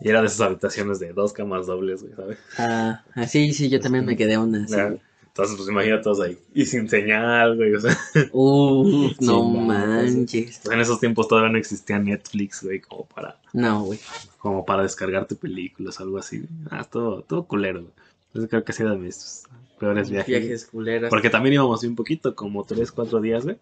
Y 0.00 0.08
era 0.08 0.20
de 0.20 0.26
esas 0.26 0.40
habitaciones 0.40 0.98
de 0.98 1.12
dos 1.12 1.32
camas 1.32 1.66
dobles, 1.66 2.02
güey, 2.02 2.14
¿sabes? 2.14 2.38
Ah, 2.58 3.04
ah, 3.14 3.26
sí, 3.28 3.52
sí, 3.52 3.68
yo 3.68 3.78
también 3.78 4.04
me 4.04 4.16
quedé 4.16 4.36
una. 4.36 4.64
así, 4.64 4.74
güey. 4.74 5.00
Entonces, 5.36 5.56
pues 5.58 5.68
imagínate 5.68 6.02
todos 6.02 6.20
ahí. 6.22 6.38
Y 6.54 6.64
sin 6.64 6.88
señal, 6.88 7.56
güey, 7.56 7.74
o 7.74 7.80
sea... 7.80 7.94
Uh, 8.32 9.10
no 9.20 9.44
manches. 9.44 10.62
En 10.64 10.80
esos 10.80 10.98
tiempos 10.98 11.28
todavía 11.28 11.52
no 11.52 11.58
existía 11.58 11.98
Netflix, 11.98 12.62
güey, 12.62 12.80
como 12.80 13.04
para, 13.04 13.38
No, 13.52 13.82
güey. 13.84 14.00
como 14.38 14.64
para 14.64 14.82
descargarte 14.82 15.34
películas, 15.34 16.00
algo 16.00 16.16
así. 16.16 16.46
Ah, 16.70 16.84
todo, 16.84 17.20
todo 17.20 17.44
culero, 17.44 17.82
güey. 17.82 17.92
Entonces 18.28 18.48
creo 18.48 18.64
que 18.64 18.72
ha 18.72 18.74
sido 18.74 18.90
de 18.92 18.96
mis 18.96 19.42
peores 19.78 20.08
viajes. 20.08 20.40
Viajes 20.40 20.66
culeros. 20.66 21.10
Porque 21.10 21.28
también 21.28 21.52
íbamos 21.52 21.84
un 21.84 21.96
poquito, 21.96 22.34
como 22.34 22.64
tres, 22.64 22.90
cuatro 22.90 23.20
días, 23.20 23.44
güey. 23.44 23.58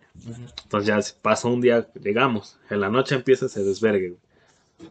Entonces 0.63 0.87
ya 0.87 1.01
pasa 1.23 1.49
un 1.49 1.61
día, 1.61 1.89
llegamos. 2.01 2.57
En 2.71 2.83
la 2.83 2.89
noche 2.89 3.17
empieza 3.17 3.47
ese 3.47 3.65
desvergue, 3.65 4.11
güey. 4.11 4.91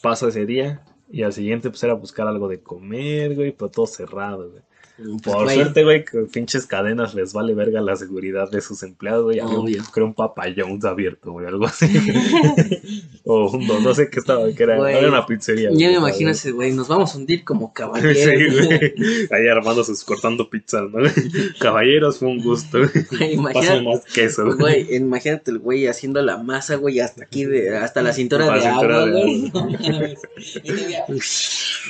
Pasa 0.00 0.28
ese 0.28 0.46
día 0.46 0.80
y 1.10 1.24
al 1.24 1.34
siguiente 1.34 1.68
pues 1.68 1.82
era 1.82 1.92
buscar 1.92 2.26
algo 2.26 2.48
de 2.48 2.60
comer, 2.60 3.34
güey, 3.34 3.52
pero 3.52 3.70
todo 3.70 3.86
cerrado, 3.86 4.48
güey. 4.50 4.62
Pues, 5.02 5.22
Por 5.22 5.44
güey, 5.44 5.56
suerte, 5.56 5.84
güey, 5.84 6.04
que 6.04 6.18
pinches 6.32 6.66
cadenas 6.66 7.14
les 7.14 7.32
vale 7.32 7.54
verga 7.54 7.80
la 7.80 7.96
seguridad 7.96 8.50
de 8.50 8.60
sus 8.60 8.82
empleados, 8.82 9.24
güey. 9.24 9.40
Obvio. 9.40 9.82
creo 9.92 10.06
un 10.06 10.14
Papa 10.14 10.44
John's 10.56 10.84
abierto, 10.84 11.32
güey, 11.32 11.46
algo 11.46 11.66
así. 11.66 11.86
o 13.24 13.50
un, 13.50 13.66
no, 13.66 13.80
no 13.80 13.94
sé 13.94 14.08
qué 14.10 14.20
estaba, 14.20 14.50
que 14.52 14.62
era, 14.62 14.76
Güey, 14.76 14.96
era 14.96 15.08
una 15.08 15.26
pizzería. 15.26 15.70
Ya 15.70 15.74
güey, 15.74 15.86
me 15.88 15.94
imagino 15.94 16.18
bien. 16.18 16.28
ese 16.30 16.50
güey, 16.52 16.72
nos 16.72 16.88
vamos 16.88 17.14
a 17.14 17.18
hundir 17.18 17.44
como 17.44 17.68
Sí, 17.68 17.72
caballeros. 17.74 18.66
güey. 18.66 18.94
Ahí 19.30 19.48
armando 19.48 19.84
sus, 19.84 20.04
cortando 20.04 20.48
pizzas, 20.50 20.84
¿no? 20.90 20.98
Caballeros, 21.58 22.18
fue 22.18 22.28
un 22.28 22.42
gusto, 22.42 22.78
güey. 22.78 22.90
Güey, 23.10 23.34
Imagínate, 23.34 23.82
más 23.82 24.04
queso, 24.04 24.44
güey. 24.44 24.56
güey, 24.58 24.96
imagínate 24.96 25.50
el 25.50 25.58
güey 25.58 25.86
haciendo 25.86 26.22
la 26.22 26.38
masa, 26.38 26.76
güey, 26.76 27.00
hasta 27.00 27.24
aquí, 27.24 27.44
de, 27.44 27.76
hasta 27.76 28.02
la 28.02 28.12
cintura 28.12 28.44
Hasta 28.44 28.56
de 28.56 28.60
la 28.64 28.70
cintura 28.72 28.96
agua, 29.02 29.06
de 29.06 29.12
güey. 29.22 29.48
agua. 29.54 29.62
No 29.62 29.70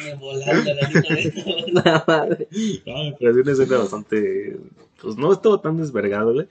me 0.05 0.15
volaba 0.17 0.65
la. 0.65 0.75
No, 2.87 3.02
Ah, 3.11 3.17
sí 3.19 3.27
una 3.27 3.53
escena 3.53 3.79
bastante. 3.79 4.57
Pues 5.01 5.17
no 5.17 5.33
estuvo 5.33 5.59
tan 5.61 5.77
desvergado, 5.77 6.33
güey. 6.35 6.47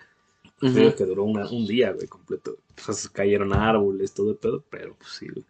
Creo 0.60 0.96
que 0.96 1.06
duró 1.06 1.24
una- 1.24 1.50
un 1.50 1.66
día, 1.68 1.92
güey, 1.92 2.08
completo. 2.08 2.58
Pues 2.86 3.10
cayeron 3.10 3.54
árboles, 3.54 4.14
todo 4.14 4.32
el 4.32 4.36
pedo, 4.38 4.64
pero 4.70 4.96
pues 4.96 5.12
sí, 5.12 5.28
güey. 5.28 5.46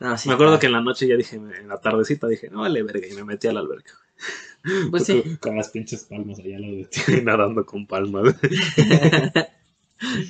No, 0.00 0.18
sí, 0.18 0.28
Me 0.28 0.34
acuerdo 0.34 0.58
que 0.58 0.66
en 0.66 0.72
la 0.72 0.80
noche 0.82 1.06
ya 1.06 1.16
dije, 1.16 1.36
en 1.36 1.68
la 1.68 1.78
tardecita 1.80 2.26
dije, 2.26 2.50
no 2.50 2.60
vale 2.60 2.82
verga, 2.82 3.06
y 3.06 3.14
me 3.14 3.24
metí 3.24 3.46
a 3.46 3.52
la 3.52 3.60
alberca. 3.60 3.92
Pues 4.90 5.04
sí. 5.04 5.22
con 5.40 5.56
las 5.56 5.68
pinches 5.68 6.04
palmas 6.04 6.38
allá 6.38 6.58
lo 6.58 6.66
de 6.76 6.84
ti. 6.86 7.00
Y 7.08 7.20
nadando 7.22 7.64
con 7.64 7.86
palmas. 7.86 8.34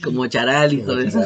Como 0.03 0.27
charal, 0.27 0.73
hijo 0.73 0.95
de 0.95 1.07
eso. 1.07 1.21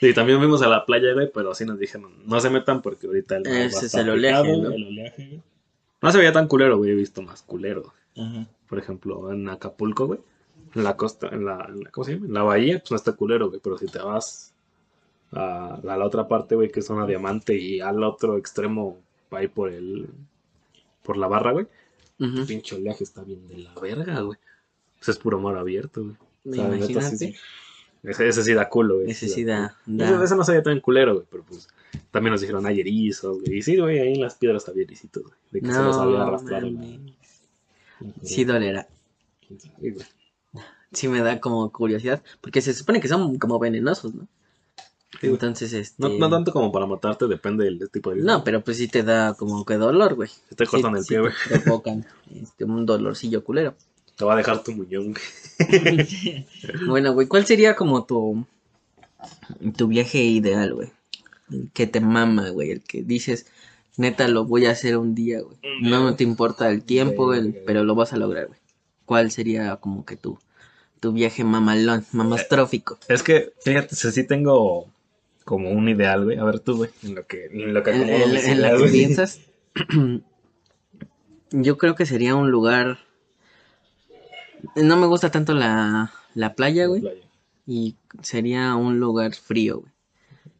Y 0.00 0.12
también 0.14 0.38
fuimos 0.38 0.62
a 0.62 0.68
la 0.68 0.84
playa, 0.84 1.12
güey, 1.14 1.30
pero 1.32 1.54
sí 1.54 1.64
nos 1.64 1.78
dijeron, 1.78 2.12
no 2.26 2.40
se 2.40 2.50
metan 2.50 2.82
porque 2.82 3.06
ahorita 3.06 3.36
el 3.36 3.46
Ese 3.46 3.66
es 3.78 3.82
estar 3.84 4.02
el 4.02 4.10
oleaje, 4.10 4.42
picado". 4.52 4.62
¿no? 4.62 4.74
El 4.74 4.84
oleaje, 4.88 5.26
güey. 5.28 5.42
No 6.02 6.10
se 6.12 6.18
veía 6.18 6.32
tan 6.32 6.48
culero, 6.48 6.76
güey, 6.78 6.90
he 6.90 6.94
visto 6.94 7.22
más 7.22 7.42
culero. 7.42 7.92
Ajá. 8.16 8.46
Por 8.68 8.78
ejemplo, 8.78 9.32
en 9.32 9.48
Acapulco, 9.48 10.06
güey, 10.06 10.20
en 10.74 10.84
la 10.84 10.96
costa, 10.96 11.28
en 11.28 11.44
la, 11.44 11.64
en 11.68 11.84
la- 11.84 11.90
¿cómo 11.90 12.04
se 12.04 12.14
llama? 12.14 12.26
En 12.26 12.34
la 12.34 12.42
bahía, 12.42 12.78
pues 12.80 12.90
no 12.90 12.96
está 12.96 13.12
culero, 13.12 13.48
güey, 13.48 13.60
pero 13.62 13.78
si 13.78 13.86
te 13.86 13.98
vas 13.98 14.52
a, 15.32 15.74
a 15.76 15.96
la 15.96 16.04
otra 16.04 16.26
parte, 16.28 16.54
güey, 16.54 16.70
que 16.70 16.80
es 16.80 16.86
zona 16.86 17.06
diamante 17.06 17.54
y 17.56 17.80
al 17.80 18.02
otro 18.02 18.36
extremo, 18.36 18.98
ahí 19.30 19.48
por 19.48 19.70
el, 19.70 20.08
por 21.02 21.16
la 21.16 21.28
barra, 21.28 21.52
güey, 21.52 21.66
Ujú. 22.18 22.38
el 22.40 22.46
pinche 22.46 22.74
oleaje 22.76 23.04
está 23.04 23.22
bien 23.22 23.46
de 23.48 23.58
la 23.58 23.74
verga, 23.74 24.20
güey. 24.20 24.38
Pues 24.98 25.08
es 25.10 25.18
puro 25.18 25.40
mar 25.40 25.56
abierto, 25.56 26.02
güey. 26.02 26.16
O 26.48 26.52
sea, 26.54 26.68
neta, 26.68 26.86
sí, 26.86 26.92
Imagínate. 26.92 27.16
sí. 27.16 27.34
Ese, 28.02 28.26
ese 28.28 28.42
sí 28.42 28.52
da 28.52 28.68
culo, 28.68 28.96
güey. 28.96 29.10
Ese 29.10 29.28
sí 29.28 29.44
da. 29.44 29.76
da- 29.86 30.06
Ese, 30.14 30.24
ese 30.24 30.36
no 30.36 30.42
se 30.44 30.52
veía 30.52 30.62
tan 30.62 30.80
culero, 30.80 31.14
güey, 31.14 31.26
pero 31.30 31.44
pues 31.44 31.68
también 32.10 32.32
nos 32.32 32.40
dijeron 32.40 32.66
hay 32.66 32.80
erizos, 32.80 33.40
güey. 33.40 33.58
Y 33.58 33.62
sí, 33.62 33.76
güey, 33.78 34.00
ahí 34.00 34.14
en 34.14 34.20
las 34.20 34.34
piedras 34.34 34.68
había 34.68 34.82
ericitos, 34.84 35.22
güey. 35.22 35.34
De 35.52 35.60
que 35.60 35.66
se 35.72 35.82
los 35.82 35.96
había 35.96 36.18
No, 36.18 36.22
arrastrado. 36.26 36.68
la- 36.70 36.98
Sí 38.24 38.44
dolerá. 38.44 38.88
Sí, 40.92 41.08
me 41.08 41.20
da 41.20 41.40
como 41.40 41.70
curiosidad. 41.70 42.22
Porque 42.40 42.60
se 42.60 42.74
supone 42.74 43.00
que 43.00 43.08
son 43.08 43.38
como 43.38 43.58
venenosos, 43.58 44.14
¿no? 44.14 44.26
Sí. 45.20 45.26
Entonces, 45.28 45.72
este... 45.72 45.94
No, 46.02 46.08
no 46.08 46.28
tanto 46.30 46.52
como 46.52 46.72
para 46.72 46.86
matarte, 46.86 47.26
depende 47.28 47.64
del 47.64 47.88
tipo 47.90 48.10
de 48.10 48.16
No, 48.22 48.42
pero 48.42 48.62
pues 48.64 48.78
sí 48.78 48.88
te 48.88 49.02
da 49.02 49.34
como 49.34 49.64
que 49.64 49.74
dolor, 49.74 50.14
güey. 50.14 50.30
Te 50.56 50.66
cortan 50.66 50.94
Sí- 50.94 50.98
el 51.00 51.06
pie, 51.06 51.20
güey. 51.20 51.32
te 51.48 51.60
provocan 51.60 52.04
este, 52.34 52.64
un 52.64 52.84
dolorcillo 52.86 53.44
culero. 53.44 53.74
Te 54.22 54.26
va 54.26 54.34
a 54.34 54.36
dejar 54.36 54.62
tu 54.62 54.70
muñón, 54.70 55.14
güey. 55.58 56.46
Bueno, 56.86 57.12
güey, 57.12 57.26
¿cuál 57.26 57.44
sería 57.44 57.74
como 57.74 58.04
tu 58.04 58.46
tu 59.76 59.88
viaje 59.88 60.22
ideal, 60.22 60.74
güey? 60.74 60.92
El 61.50 61.70
que 61.74 61.88
te 61.88 62.00
mama, 62.00 62.50
güey, 62.50 62.70
el 62.70 62.82
que 62.82 63.02
dices, 63.02 63.46
neta, 63.96 64.28
lo 64.28 64.44
voy 64.44 64.66
a 64.66 64.70
hacer 64.70 64.96
un 64.96 65.16
día, 65.16 65.40
güey. 65.40 65.56
No 65.80 66.02
güey. 66.04 66.14
te 66.14 66.22
importa 66.22 66.70
el 66.70 66.84
tiempo, 66.84 67.30
ok. 67.32 67.36
pero 67.66 67.82
lo 67.82 67.96
vas 67.96 68.12
a 68.12 68.16
lograr, 68.16 68.46
güey. 68.46 68.60
¿Cuál 69.06 69.32
sería 69.32 69.74
como 69.78 70.04
que 70.04 70.14
tu 70.16 70.38
tu 71.00 71.10
viaje 71.12 71.42
mamalón, 71.42 72.06
mamastrófico? 72.12 73.00
Es 73.08 73.24
que, 73.24 73.52
fíjate, 73.64 73.96
si 73.96 74.12
sí 74.12 74.24
tengo 74.24 74.86
como 75.44 75.70
un 75.72 75.88
ideal, 75.88 76.26
güey. 76.26 76.38
A 76.38 76.44
ver 76.44 76.60
tú, 76.60 76.76
güey. 76.76 76.90
En 77.02 77.16
lo 77.16 77.26
que, 77.26 77.46
en 77.46 77.74
lo 77.74 77.82
que 77.82 77.90
En, 77.90 78.02
en- 78.08 78.36
en 78.36 78.62
la 78.62 78.70
que 78.70 78.78
güey. 78.78 78.92
piensas, 78.92 79.40
yo 81.50 81.76
creo 81.76 81.96
que 81.96 82.06
sería 82.06 82.36
un 82.36 82.52
lugar. 82.52 82.98
No 84.76 84.96
me 84.96 85.06
gusta 85.06 85.30
tanto 85.30 85.54
la, 85.54 86.12
la 86.34 86.54
playa, 86.54 86.86
güey. 86.86 87.02
Y 87.66 87.96
sería 88.22 88.74
un 88.76 88.98
lugar 89.00 89.34
frío, 89.34 89.80
güey. 89.80 89.92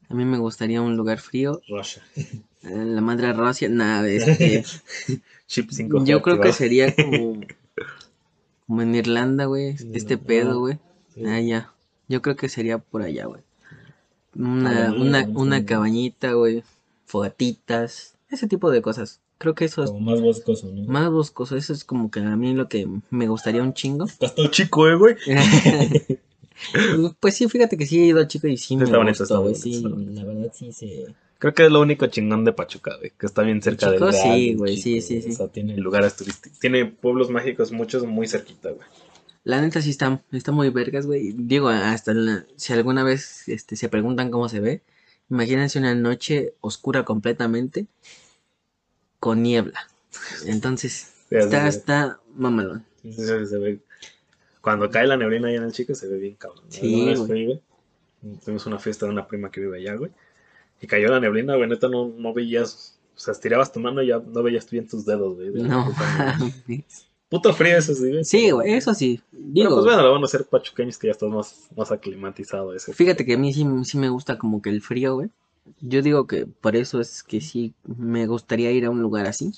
A 0.08 0.14
mí 0.14 0.24
me 0.24 0.38
gustaría 0.38 0.82
un 0.82 0.96
lugar 0.96 1.18
frío. 1.20 1.60
Russia. 1.68 2.02
eh, 2.16 2.34
La 2.62 3.00
madre 3.00 3.32
Rusia, 3.32 3.68
nada, 3.68 4.06
este. 4.08 4.64
Chip 5.46 5.70
5G. 5.70 6.04
yo 6.04 6.20
creo 6.22 6.40
que 6.40 6.52
sería 6.52 6.94
como. 6.94 7.40
Como 8.66 8.82
en 8.82 8.94
Irlanda, 8.94 9.46
güey. 9.46 9.76
Este 9.94 10.18
pedo, 10.18 10.60
güey. 10.60 10.78
sí. 11.14 11.24
Ah, 11.26 11.40
ya. 11.40 11.72
Yo 12.08 12.20
creo 12.22 12.36
que 12.36 12.48
sería 12.48 12.78
por 12.78 13.02
allá, 13.02 13.24
güey. 13.26 13.42
Una, 14.34 14.92
una, 14.92 15.26
una 15.34 15.64
cabañita, 15.64 16.32
güey. 16.32 16.62
Fogatitas. 17.06 18.16
Ese 18.30 18.46
tipo 18.48 18.70
de 18.70 18.80
cosas. 18.82 19.20
Creo 19.42 19.56
que 19.56 19.64
eso 19.64 19.82
es 19.82 19.90
Como 19.90 20.00
más 20.12 20.20
boscoso, 20.20 20.70
¿no? 20.72 20.84
más 20.84 21.10
boscoso. 21.10 21.56
Eso 21.56 21.72
es 21.72 21.84
como 21.84 22.12
que 22.12 22.20
a 22.20 22.36
mí 22.36 22.54
lo 22.54 22.68
que 22.68 22.86
me 23.10 23.26
gustaría 23.26 23.60
un 23.60 23.74
chingo. 23.74 24.04
Estás 24.06 24.36
todo 24.36 24.46
chico, 24.46 24.88
eh, 24.88 24.94
güey. 24.94 25.16
pues 27.20 27.34
sí, 27.34 27.48
fíjate 27.48 27.76
que 27.76 27.86
sí 27.86 28.00
he 28.00 28.06
ido 28.06 28.20
a 28.20 28.28
chico 28.28 28.46
y 28.46 28.56
sí 28.56 28.76
me 28.76 28.84
Está 28.84 28.98
bonito, 28.98 29.18
gustó, 29.24 29.24
está 29.24 29.38
güey. 29.38 29.52
bonito, 29.54 29.62
Sí, 29.64 29.74
está 29.74 29.88
bonito. 29.88 30.12
la 30.20 30.24
verdad 30.24 30.52
sí 30.54 30.72
se... 30.72 31.06
Creo 31.40 31.54
que 31.54 31.64
es 31.66 31.72
lo 31.72 31.80
único 31.80 32.06
chingón 32.06 32.44
de 32.44 32.52
Pachuca, 32.52 32.96
güey. 32.98 33.10
Que 33.18 33.26
está 33.26 33.42
bien 33.42 33.60
cerca 33.60 33.86
del 33.90 33.96
Chico, 33.96 34.10
Real, 34.12 34.22
sí, 34.38 34.54
güey, 34.54 34.76
sí, 34.76 35.00
sí, 35.00 35.22
sí. 35.22 35.30
O 35.30 35.34
sea, 35.34 35.48
tiene 35.48 35.76
lugares 35.76 36.14
turísticos. 36.14 36.60
Tiene 36.60 36.86
pueblos 36.86 37.30
mágicos 37.30 37.72
muchos 37.72 38.06
muy 38.06 38.28
cerquita, 38.28 38.70
güey. 38.70 38.86
La 39.42 39.60
neta 39.60 39.82
sí 39.82 39.90
está, 39.90 40.22
está 40.30 40.52
muy 40.52 40.70
vergas, 40.70 41.04
güey. 41.06 41.32
Digo, 41.36 41.68
hasta 41.68 42.14
la- 42.14 42.46
si 42.54 42.72
alguna 42.74 43.02
vez 43.02 43.48
este, 43.48 43.74
se 43.74 43.88
preguntan 43.88 44.30
cómo 44.30 44.48
se 44.48 44.60
ve, 44.60 44.82
imagínense 45.30 45.80
una 45.80 45.96
noche 45.96 46.54
oscura 46.60 47.04
completamente 47.04 47.86
con 49.22 49.40
niebla. 49.40 49.88
Entonces, 50.46 51.14
está, 51.30 51.68
es. 51.68 51.76
está 51.76 52.18
mamalón. 52.34 52.84
Se 53.08 53.56
ve. 53.56 53.78
Cuando 54.60 54.90
cae 54.90 55.06
la 55.06 55.16
neblina 55.16 55.46
ahí 55.46 55.54
en 55.54 55.62
el 55.62 55.70
chico, 55.70 55.94
se 55.94 56.08
ve 56.08 56.18
bien 56.18 56.34
cabrón. 56.34 56.64
Sí, 56.70 57.14
güey. 57.14 57.62
Tuvimos 58.44 58.66
una 58.66 58.80
fiesta 58.80 59.06
de 59.06 59.12
una 59.12 59.28
prima 59.28 59.48
que 59.52 59.60
vive 59.60 59.78
allá, 59.78 59.94
güey. 59.94 60.10
Y 60.80 60.88
cayó 60.88 61.06
la 61.06 61.20
neblina, 61.20 61.54
güey. 61.54 61.68
Neta, 61.68 61.88
no, 61.88 62.08
no 62.08 62.34
veías. 62.34 62.98
O 63.14 63.20
sea, 63.20 63.30
estirabas 63.30 63.72
tu 63.72 63.78
mano 63.78 64.02
y 64.02 64.08
ya 64.08 64.18
no 64.18 64.42
veías 64.42 64.68
bien 64.68 64.88
tus 64.88 65.06
dedos, 65.06 65.36
güey. 65.36 65.50
de 65.50 65.62
No. 65.62 65.94
Puto 67.28 67.54
frío 67.54 67.78
eso, 67.78 67.94
sí, 67.94 68.10
güey. 68.10 68.24
Sí, 68.24 68.50
güey, 68.50 68.74
eso 68.74 68.92
sí. 68.92 69.22
Pero 69.30 69.44
Digo, 69.52 69.70
pues 69.70 69.84
bueno, 69.84 70.02
lo 70.02 70.12
van 70.14 70.22
a 70.22 70.24
hacer 70.24 70.46
pachuqueños 70.46 70.98
que 70.98 71.06
ya 71.06 71.12
estás 71.12 71.30
más, 71.30 71.68
más 71.76 71.92
aclimatizado 71.92 72.72
a 72.72 72.76
ese. 72.76 72.92
fíjate 72.92 73.24
que 73.24 73.34
a 73.34 73.38
mí 73.38 73.54
sí, 73.54 73.64
sí 73.84 73.98
me 73.98 74.08
gusta 74.08 74.36
como 74.36 74.60
que 74.60 74.70
el 74.70 74.82
frío, 74.82 75.14
güey. 75.14 75.30
Yo 75.80 76.02
digo 76.02 76.26
que 76.26 76.46
por 76.46 76.76
eso 76.76 77.00
es 77.00 77.22
que 77.22 77.40
sí 77.40 77.74
me 77.84 78.26
gustaría 78.26 78.72
ir 78.72 78.84
a 78.84 78.90
un 78.90 79.02
lugar 79.02 79.26
así. 79.26 79.52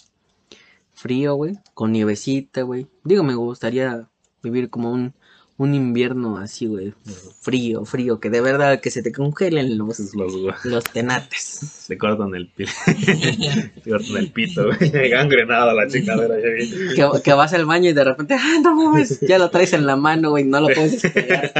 Frío, 0.92 1.34
güey, 1.34 1.58
con 1.74 1.92
nievecita, 1.92 2.62
güey. 2.62 2.88
Digo, 3.04 3.24
me 3.24 3.34
gustaría 3.34 4.08
vivir 4.42 4.70
como 4.70 4.92
un, 4.92 5.14
un 5.56 5.72
invierno 5.74 6.38
así, 6.38 6.66
güey. 6.66 6.94
Frío, 7.40 7.84
frío, 7.84 8.18
que 8.18 8.28
de 8.28 8.40
verdad 8.40 8.80
que 8.80 8.90
se 8.90 9.02
te 9.02 9.12
congelen 9.12 9.78
los, 9.78 10.00
Los, 10.14 10.64
los 10.64 10.84
tenates. 10.84 11.38
se 11.86 11.96
cortan 11.96 12.34
el 12.34 12.48
pito. 12.48 12.72
se 12.86 13.90
cortan 13.90 14.16
el 14.16 14.32
pito, 14.32 14.64
güey. 14.66 14.90
Gangrenada 15.10 15.72
la 15.74 15.86
chingadera. 15.86 16.34
Que, 16.36 17.08
que 17.22 17.32
vas 17.34 17.52
al 17.52 17.66
baño 17.66 17.90
y 17.90 17.92
de 17.92 18.02
repente, 18.04 18.34
ah, 18.34 18.54
no 18.62 18.74
mames, 18.74 19.20
ya 19.20 19.38
lo 19.38 19.50
traes 19.50 19.72
en 19.74 19.86
la 19.86 19.94
mano, 19.96 20.30
güey, 20.30 20.44
no 20.44 20.60
lo 20.60 20.66
puedes 20.66 21.00
despegar. 21.02 21.52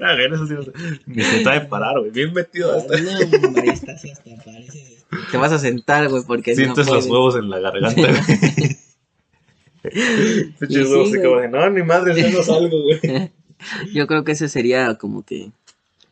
Ah, 0.00 0.14
güey, 0.14 0.26
eso 0.32 0.46
sí, 0.46 0.54
no 0.54 0.62
sé. 0.62 0.72
Ni 1.06 1.22
se 1.22 1.40
trae 1.40 1.62
parar, 1.62 1.98
güey. 1.98 2.10
Bien 2.12 2.32
metido 2.32 2.76
hasta. 2.76 2.96
No, 3.00 3.10
hombre, 3.48 3.70
estás 3.72 4.04
hasta 4.04 4.30
pareces- 4.44 5.04
Te 5.32 5.36
vas 5.36 5.50
a 5.52 5.58
sentar, 5.58 6.08
güey, 6.08 6.22
porque 6.26 6.52
no 6.52 6.56
Sientes 6.56 6.86
los 6.86 6.88
puedes. 6.88 7.06
huevos 7.06 7.36
en 7.36 7.50
la 7.50 7.58
garganta, 7.58 8.00
güey. 8.02 8.78
Pinches 10.58 10.86
sí, 10.86 10.92
huevos 10.92 11.08
así 11.08 11.18
güey. 11.18 11.28
como 11.28 11.40
de, 11.40 11.48
no, 11.48 11.70
ni 11.70 11.82
madre, 11.82 12.20
ya 12.20 12.30
no 12.30 12.42
salgo, 12.42 12.82
güey. 12.82 13.30
Yo 13.92 14.06
creo 14.06 14.24
que 14.24 14.32
ese 14.32 14.48
sería 14.48 14.94
como 14.96 15.24
que 15.24 15.50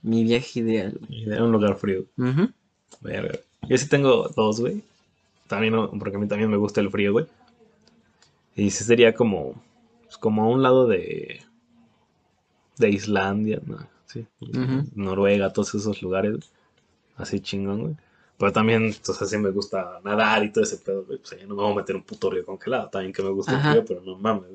mi 0.02 0.24
viaje 0.24 0.60
ideal. 0.60 0.98
Era 1.10 1.44
un 1.44 1.52
lugar 1.52 1.76
frío. 1.76 2.04
Verga. 3.00 3.38
Yo 3.68 3.78
sí 3.78 3.88
tengo 3.88 4.28
dos, 4.34 4.60
güey. 4.60 4.82
También, 5.46 5.74
porque 5.98 6.16
a 6.16 6.18
mí 6.18 6.26
también 6.26 6.50
me 6.50 6.56
gusta 6.56 6.80
el 6.80 6.90
frío, 6.90 7.12
güey. 7.12 7.26
Y 8.56 8.70
sí 8.70 8.84
sería 8.84 9.14
como, 9.14 9.62
pues, 10.04 10.16
como 10.16 10.42
a 10.42 10.48
un 10.48 10.62
lado 10.62 10.86
de, 10.86 11.40
de 12.78 12.90
Islandia, 12.90 13.60
¿no? 13.64 13.78
Sí. 14.06 14.26
Noruega, 14.94 15.52
todos 15.52 15.74
esos 15.74 16.02
lugares. 16.02 16.50
Así 17.16 17.40
chingón, 17.40 17.80
güey. 17.80 17.96
Pero 18.38 18.52
también, 18.52 18.92
sea, 18.92 19.26
sí 19.26 19.38
me 19.38 19.50
gusta 19.50 20.00
nadar 20.04 20.44
y 20.44 20.52
todo 20.52 20.64
ese 20.64 20.76
pedo, 20.78 21.04
güey. 21.04 21.18
Pues 21.18 21.32
allá 21.32 21.46
no 21.46 21.54
me 21.54 21.62
voy 21.62 21.72
a 21.72 21.76
meter 21.76 21.96
un 21.96 22.02
puto 22.02 22.30
río 22.30 22.44
congelado. 22.44 22.88
También 22.90 23.12
que 23.12 23.22
me 23.22 23.30
gusta 23.30 23.52
Ajá. 23.56 23.68
el 23.72 23.82
frío, 23.82 23.84
pero 23.86 24.02
no 24.02 24.18
mames. 24.18 24.50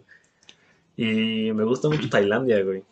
Y 0.98 1.52
me 1.54 1.64
gusta 1.64 1.90
mucho 1.90 2.10
Tailandia, 2.10 2.64
güey. 2.64 2.84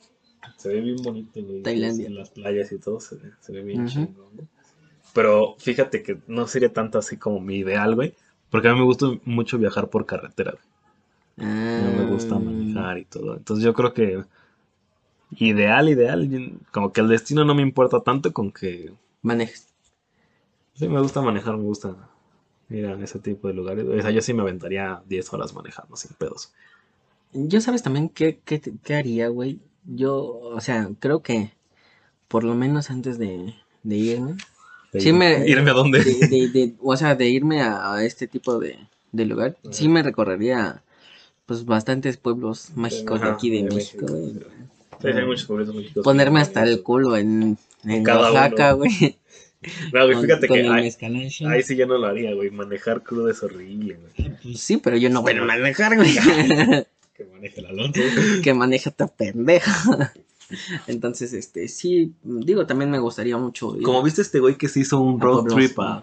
Se 0.58 0.70
ve 0.70 0.82
bien 0.82 0.98
bonito, 0.98 1.42
güey. 1.42 1.62
Tailandia. 1.62 2.08
En 2.08 2.16
las 2.16 2.32
playas 2.32 2.72
y 2.72 2.80
todo 2.80 3.00
se 3.00 3.16
ve, 3.18 3.32
se 3.40 3.52
ve 3.52 3.62
bien 3.62 3.88
chingón, 3.88 4.30
güey. 4.34 4.48
Pero 5.14 5.56
fíjate 5.60 6.02
que 6.04 6.20
no 6.28 6.48
sería 6.48 6.72
tanto 6.74 6.98
así 6.98 7.18
como 7.18 7.40
mi 7.40 7.58
ideal, 7.58 7.96
güey. 7.96 8.14
Porque 8.50 8.68
a 8.68 8.74
mí 8.74 8.80
me 8.80 8.86
gusta 8.86 9.08
mucho 9.26 9.58
viajar 9.58 9.90
por 9.90 10.06
carretera, 10.06 10.52
güey. 10.52 11.48
No 11.48 11.92
me 11.98 12.06
gusta 12.12 12.36
Ah, 12.36 12.40
manejar 12.40 12.98
y 12.98 13.06
todo. 13.06 13.38
Entonces 13.38 13.64
yo 13.64 13.74
creo 13.74 13.94
que 13.94 14.24
ideal, 15.38 15.88
ideal, 15.90 16.54
como 16.72 16.92
que 16.92 17.02
el 17.02 17.08
destino 17.08 17.46
no 17.46 17.56
me 17.56 17.62
importa 17.62 18.02
tanto 18.02 18.34
con 18.34 18.52
que 18.52 18.92
Manejas. 19.22 19.69
Sí 20.80 20.88
me 20.88 21.02
gusta 21.02 21.22
manejar, 21.22 21.58
me 21.58 21.64
gusta 21.64 21.96
ir 22.70 22.86
a 22.86 22.94
ese 23.04 23.20
tipo 23.20 23.48
de 23.48 23.54
lugares. 23.54 23.86
O 23.86 24.02
sea, 24.02 24.12
yo 24.12 24.22
sí 24.22 24.34
me 24.34 24.42
aventaría 24.42 25.02
10 25.08 25.32
horas 25.34 25.54
manejando 25.54 25.96
sin 25.96 26.12
pedos. 26.14 26.52
Yo 27.34 27.62
sabes 27.62 27.84
también 27.84 28.10
qué, 28.10 28.40
qué, 28.46 28.62
qué 28.84 28.96
haría, 28.96 29.28
güey. 29.28 29.60
Yo, 29.86 30.16
o 30.16 30.60
sea, 30.62 30.90
creo 31.00 31.22
que 31.22 31.52
por 32.28 32.44
lo 32.44 32.56
menos 32.56 32.90
antes 32.90 33.18
de, 33.18 33.54
de 33.84 33.96
irme, 33.96 34.36
De 34.94 35.02
Sí 35.02 35.10
ir- 35.10 35.14
me- 35.14 35.48
irme 35.48 35.70
a 35.72 35.74
dónde. 35.74 36.04
de, 36.04 36.28
de- 36.28 36.48
de- 36.48 36.76
o 36.82 36.96
sea, 36.96 37.16
de 37.16 37.28
irme 37.30 37.62
a, 37.62 37.94
a 37.94 38.04
este 38.06 38.28
tipo 38.28 38.60
de, 38.60 38.80
de 39.12 39.26
lugar, 39.26 39.58
sí 39.72 39.88
me 39.90 40.02
recorrería 40.04 40.82
pues 41.46 41.66
bastantes 41.66 42.18
pueblos 42.18 42.72
mágicos 42.76 43.22
de 43.22 43.30
aquí 43.30 43.50
de, 43.50 43.64
México, 43.64 44.06
güey. 44.08 44.34
Sí, 45.02 45.08
hay 45.08 45.26
muchos 45.26 45.46
pueblitos 45.48 45.74
mágicos. 45.74 46.04
Ponerme 46.04 46.42
hasta 46.42 46.64
el 46.64 46.84
culo 46.84 47.18
en, 47.18 47.58
en 47.86 48.04
Cada 48.04 48.32
Oaxaca, 48.32 48.74
güey. 48.74 48.92
No, 49.92 50.06
güey, 50.06 50.22
fíjate 50.22 50.48
con 50.48 50.58
que 50.58 50.66
el 50.66 50.72
ahí, 50.72 50.90
ahí 51.48 51.64
sí 51.64 51.76
ya 51.76 51.86
no 51.86 51.98
lo 51.98 52.08
haría, 52.08 52.34
güey. 52.34 52.50
Manejar 52.50 53.04
crudo 53.04 53.30
es 53.30 53.44
horrible, 53.44 53.96
güey. 53.96 54.38
Pues, 54.42 54.60
Sí, 54.62 54.78
pero 54.78 54.96
yo 54.96 55.10
no 55.10 55.22
voy 55.22 55.34
a 55.34 55.44
manejar, 55.44 55.98
güey. 55.98 56.14
que 57.16 57.26
maneje 57.26 57.60
el 57.60 57.66
Alonso. 57.66 58.02
que 58.44 58.54
maneja 58.54 58.90
esta 58.90 59.08
pendeja. 59.08 60.14
Entonces, 60.88 61.34
este, 61.34 61.68
sí, 61.68 62.14
digo, 62.24 62.66
también 62.66 62.90
me 62.90 63.00
gustaría 63.00 63.38
mucho 63.38 63.76
ir 63.76 63.84
Como 63.84 64.02
viste 64.02 64.22
este 64.22 64.40
güey 64.40 64.56
que 64.56 64.68
se 64.68 64.80
hizo 64.80 65.00
un 65.00 65.20
road 65.20 65.46
trip 65.46 65.78
a. 65.80 66.02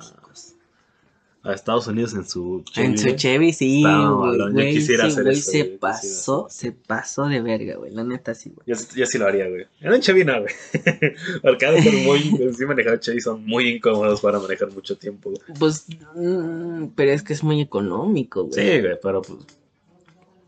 a 1.47 1.53
Estados 1.53 1.87
Unidos 1.87 2.15
en 2.15 2.27
su 2.29 2.65
en 2.75 2.97
Chevy, 2.97 2.97
su 2.97 3.05
güey. 3.05 3.17
Chevy, 3.17 3.53
sí, 3.53 3.83
güey, 3.83 3.95
mamalón, 3.95 4.57
yo 4.57 4.65
quisiera 4.65 5.07
ese 5.07 5.13
hacer 5.13 5.25
güey 5.25 5.39
eso, 5.39 5.51
se 5.51 5.63
güey, 5.63 5.79
pasó, 5.79 6.47
se 6.51 6.73
pasó 6.73 7.29
de 7.29 7.41
verga, 7.41 7.77
güey, 7.77 7.93
la 7.93 8.03
neta 8.03 8.35
sí, 8.35 8.51
güey. 8.51 8.67
Yo, 8.67 8.75
yo 8.97 9.07
sí 9.07 9.19
lo 9.19 9.27
haría, 9.27 9.49
güey. 9.49 9.67
Era 9.81 9.95
un 9.95 10.01
Chevy, 10.01 10.25
no, 10.25 10.41
güey. 10.41 10.55
Porque 11.43 11.67
ha 11.67 11.71
de 11.71 11.83
ser 11.83 11.95
muy. 12.05 12.21
Sí, 12.53 12.67
manejar 12.67 12.99
Chevy 12.99 13.21
son 13.21 13.45
muy 13.47 13.69
incómodos 13.69 14.21
para 14.21 14.41
manejar 14.41 14.73
mucho 14.73 14.97
tiempo, 14.97 15.31
güey. 15.31 15.43
Pues, 15.59 15.87
mm, 16.15 16.87
pero 16.97 17.13
es 17.13 17.23
que 17.23 17.33
es 17.33 17.45
muy 17.45 17.61
económico, 17.61 18.45
güey. 18.45 18.55
Sí, 18.55 18.81
güey, 18.81 18.99
pero 19.01 19.23
pues. 19.23 19.39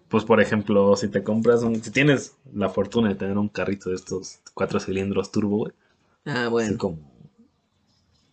Pues 0.08 0.24
por 0.24 0.40
ejemplo, 0.40 0.96
si 0.96 1.08
te 1.08 1.22
compras 1.22 1.62
un. 1.62 1.82
Si 1.82 1.90
tienes 1.90 2.34
la 2.52 2.70
fortuna 2.70 3.10
de 3.10 3.14
tener 3.14 3.38
un 3.38 3.48
carrito 3.48 3.90
de 3.90 3.96
estos 3.96 4.40
cuatro 4.54 4.80
cilindros 4.80 5.30
turbo, 5.30 5.58
güey. 5.58 5.72
Ah, 6.24 6.42
Así 6.42 6.50
bueno, 6.50 6.78
como. 6.78 6.98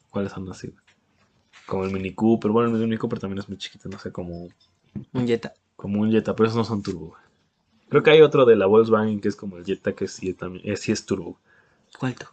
¿Cuáles 0.09 0.31
son 0.31 0.49
así, 0.49 0.67
güey? 0.67 0.84
Como 1.65 1.83
el 1.85 1.91
Mini 1.91 2.13
Cooper. 2.13 2.51
Bueno, 2.51 2.75
el 2.75 2.81
Mini 2.81 2.97
Cooper 2.97 3.19
también 3.19 3.39
es 3.39 3.49
muy 3.49 3.57
chiquito, 3.57 3.89
no 3.89 3.99
sé, 3.99 4.11
como. 4.11 4.47
un 5.13 5.27
Jetta. 5.27 5.53
Como 5.75 6.01
un 6.01 6.11
Jetta, 6.11 6.35
pero 6.35 6.47
esos 6.47 6.57
no 6.57 6.63
son 6.63 6.83
turbo. 6.83 7.15
Creo 7.89 8.03
que 8.03 8.11
hay 8.11 8.21
otro 8.21 8.45
de 8.45 8.55
la 8.55 8.65
Volkswagen 8.65 9.21
que 9.21 9.27
es 9.27 9.35
como 9.35 9.57
el 9.57 9.65
Jetta 9.65 9.93
que 9.93 10.07
sí, 10.07 10.33
también, 10.33 10.67
eh, 10.69 10.77
sí 10.77 10.91
es 10.91 11.05
turbo. 11.05 11.37
¿Cuál 11.99 12.15
tú? 12.15 12.25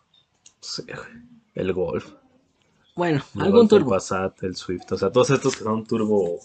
Sí, 0.60 0.82
güey. 0.82 1.22
El 1.54 1.72
Golf. 1.72 2.12
Bueno, 2.94 3.22
El 3.34 3.42
algún 3.42 3.60
Golf, 3.60 3.72
El 3.72 3.78
turbo. 3.78 3.90
Passat, 3.90 4.42
el 4.42 4.56
Swift. 4.56 4.90
O 4.92 4.98
sea, 4.98 5.10
todos 5.10 5.30
estos 5.30 5.56
que 5.56 5.64
son 5.64 5.84
turbo 5.84 6.38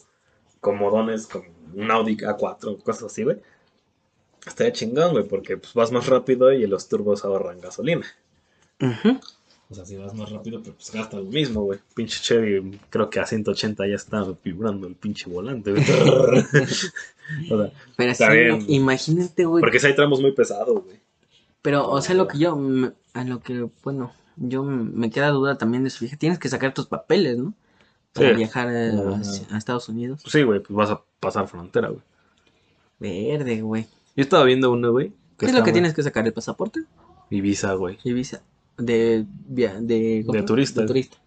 comodones, 0.60 1.28
como 1.28 1.46
un 1.76 1.92
Audi 1.92 2.18
A4, 2.18 2.82
cosas 2.84 3.04
así, 3.04 3.24
güey. 3.24 3.38
Estaría 4.46 4.74
chingón, 4.74 5.12
güey, 5.12 5.28
porque 5.28 5.58
pues, 5.58 5.74
vas 5.74 5.92
más 5.92 6.08
rápido 6.08 6.52
y 6.52 6.66
los 6.68 6.88
turbos 6.88 7.26
ahorran 7.26 7.60
gasolina. 7.60 8.06
Ujú. 8.82 9.20
O 9.70 9.76
sea, 9.76 9.86
si 9.86 9.98
vas 9.98 10.14
más 10.14 10.30
rápido, 10.32 10.62
pero 10.64 10.76
pues 10.76 10.92
Gasta 10.92 11.18
lo 11.18 11.24
mismo, 11.26 11.62
güey. 11.64 11.80
Pinche 11.94 12.20
Chevy, 12.22 12.80
creo 12.90 13.10
que 13.10 13.20
a 13.20 13.26
180 13.26 13.86
ya 13.88 13.96
está 13.96 14.26
vibrando 14.44 14.88
el 14.88 14.96
pinche 14.96 15.30
volante, 15.30 15.72
güey. 15.72 15.84
o 17.52 17.58
sea, 17.58 17.72
Pero 17.98 18.12
Está 18.12 18.32
sí, 18.32 18.38
bien. 18.38 18.66
imagínate, 18.70 19.46
güey. 19.46 19.60
porque 19.62 19.80
si 19.80 19.88
hay 19.88 19.96
tramos 19.96 20.22
muy 20.22 20.32
pesados, 20.32 20.84
güey. 20.86 21.00
Pero, 21.62 21.90
o 21.90 22.02
sea, 22.02 22.16
lo 22.16 22.28
que 22.28 22.38
yo, 22.40 22.56
me- 22.56 22.94
a 23.14 23.24
lo 23.26 23.42
que, 23.42 23.68
bueno, 23.84 24.14
yo 24.38 24.64
me 24.64 25.10
queda 25.10 25.30
duda 25.32 25.58
también 25.58 25.84
de 25.84 25.90
su 25.90 26.06
hija. 26.06 26.16
Tienes 26.16 26.40
que 26.40 26.48
sacar 26.48 26.74
tus 26.74 26.86
papeles, 26.88 27.38
¿no? 27.38 27.54
Para 28.14 28.30
Sí. 28.30 28.36
viajar 28.36 28.68
a 28.70 29.58
Estados 29.58 29.90
Unidos. 29.90 30.22
Pues 30.24 30.32
sí, 30.32 30.44
güey, 30.44 30.62
pues 30.62 30.76
vas 30.76 30.92
a 30.92 31.02
pasar 31.20 31.48
frontera, 31.50 31.90
güey. 31.90 32.02
Verde, 33.00 33.62
güey. 33.62 33.84
Yo 34.16 34.24
estaba 34.24 34.44
viendo 34.46 34.72
uno, 34.72 34.92
güey. 34.92 35.12
¿Qué 35.38 35.46
es 35.48 35.52
lo 35.52 35.60
que 35.60 35.66
muy- 35.66 35.74
tienes 35.74 35.94
que 35.94 36.04
sacar? 36.04 36.26
¿El 36.26 36.34
pasaporte? 36.34 36.82
Y 37.30 37.42
visa, 37.42 37.74
güey. 37.74 38.00
Y 38.04 38.14
visa. 38.14 38.42
De, 38.78 39.26
de. 39.48 40.24
De 40.28 40.44
turista. 40.44 40.82
De 40.82 40.88
turista. 40.88 41.18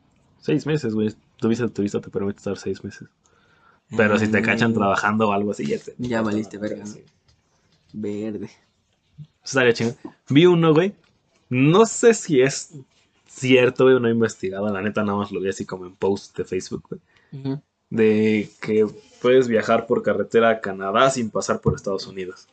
Seis 0.41 0.67
meses, 0.67 0.95
güey. 0.95 1.15
Tu 1.37 1.49
visa 1.49 1.65
de 1.65 1.71
turista 1.71 2.01
te 2.01 2.11
permite 2.11 2.39
estar 2.39 2.57
seis 2.57 2.83
meses. 2.85 3.09
Pero 3.97 4.19
si 4.19 4.29
te 4.29 4.41
cachan 4.41 4.71
Mm, 4.71 4.75
trabajando 4.75 5.29
o 5.29 5.33
algo 5.33 5.51
así, 5.51 5.67
ya 5.67 5.79
te... 5.79 5.95
Ya 5.99 6.23
valiste 6.23 6.59
verga. 6.59 6.87
Sí. 6.87 7.03
Verde. 7.93 8.51
Estaría 9.45 9.73
chingón. 9.73 9.97
Vi 10.29 10.47
uno, 10.47 10.73
güey. 10.73 10.95
No 11.49 11.87
sé 11.87 12.15
si 12.15 12.41
es 12.41 12.71
cierto, 13.27 13.85
güey, 13.85 13.99
no 13.99 14.07
he 14.07 14.13
investigado. 14.13 14.73
La 14.73 14.81
neta, 14.81 15.03
nada 15.03 15.19
más 15.19 15.33
lo 15.33 15.41
vi 15.41 15.49
así 15.49 15.67
como 15.67 15.87
en 15.87 15.97
post 15.97 16.37
de 16.39 16.45
Facebook, 16.45 16.85
güey. 16.89 17.59
De 17.89 18.49
que 18.61 18.87
puedes 19.21 19.49
viajar 19.49 19.89
por 19.89 20.05
carretera 20.05 20.51
a 20.51 20.61
Canadá 20.61 21.11
sin 21.11 21.31
pasar 21.31 21.61
por 21.61 21.75
Estados 21.75 22.07
Unidos. 22.07 22.47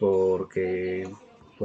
Porque 0.00 1.08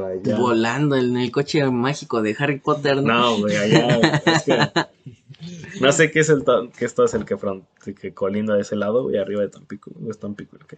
por 0.01 0.05
allá. 0.11 0.37
Volando 0.37 0.95
en 0.95 1.17
el 1.17 1.31
coche 1.31 1.65
mágico 1.69 2.21
de 2.21 2.35
Harry 2.37 2.59
Potter, 2.59 2.97
¿no? 2.97 3.13
No, 3.19 3.37
güey, 3.39 3.55
allá. 3.57 3.99
es 4.25 4.43
que 4.43 4.57
no 5.81 5.91
sé 5.91 6.11
qué 6.11 6.19
es 6.19 6.29
el 6.29 6.43
qué 6.77 6.85
esto 6.85 7.03
es 7.03 7.13
el 7.13 7.25
que, 7.25 7.35
front- 7.37 7.65
que 7.99 8.13
colinda 8.13 8.55
de 8.55 8.61
ese 8.61 8.75
lado, 8.75 9.03
güey, 9.03 9.17
arriba 9.17 9.41
de 9.41 9.49
Tampico. 9.49 9.91
güey, 9.95 10.09
Es 10.11 10.19
Tampico 10.19 10.55
el 10.57 10.65
que. 10.65 10.77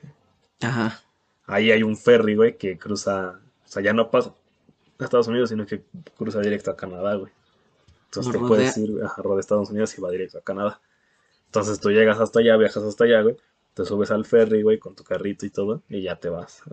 Ajá. 0.61 1.01
Ahí 1.45 1.71
hay 1.71 1.83
un 1.83 1.97
ferry, 1.97 2.35
güey, 2.35 2.57
que 2.57 2.77
cruza. 2.77 3.39
O 3.65 3.67
sea, 3.71 3.81
ya 3.81 3.93
no 3.93 4.09
pasa 4.11 4.33
a 4.99 5.03
Estados 5.03 5.27
Unidos, 5.27 5.49
sino 5.49 5.65
que 5.65 5.83
cruza 6.17 6.39
directo 6.41 6.71
a 6.71 6.75
Canadá, 6.77 7.15
güey. 7.15 7.31
Entonces 8.05 8.31
te 8.31 8.37
Rodea- 8.39 8.47
puedes 8.47 8.77
ir 8.77 8.91
a 9.03 9.33
de 9.35 9.39
Estados 9.39 9.69
Unidos 9.69 9.97
y 9.97 10.01
va 10.01 10.11
directo 10.11 10.37
a 10.37 10.41
Canadá. 10.41 10.79
Entonces 11.45 11.79
tú 11.79 11.89
llegas 11.91 12.19
hasta 12.19 12.39
allá, 12.39 12.57
viajas 12.57 12.83
hasta 12.83 13.03
allá, 13.03 13.21
güey. 13.21 13.35
Te 13.73 13.85
subes 13.85 14.11
al 14.11 14.25
ferry, 14.25 14.61
güey, 14.63 14.77
con 14.79 14.95
tu 14.95 15.03
carrito 15.03 15.45
y 15.45 15.49
todo, 15.51 15.83
y 15.89 16.01
ya 16.01 16.15
te 16.15 16.29
vas. 16.29 16.63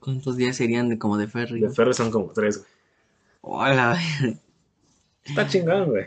¿Cuántos 0.00 0.36
días 0.36 0.56
serían 0.56 0.88
de 0.88 0.98
como 0.98 1.16
de 1.18 1.28
ferry? 1.28 1.60
De 1.60 1.70
ferry 1.70 1.94
son 1.94 2.10
como 2.10 2.32
tres, 2.32 2.58
güey. 2.58 2.68
Hola. 3.42 3.98
Está 5.24 5.46
chingón, 5.46 5.90
güey. 5.90 6.06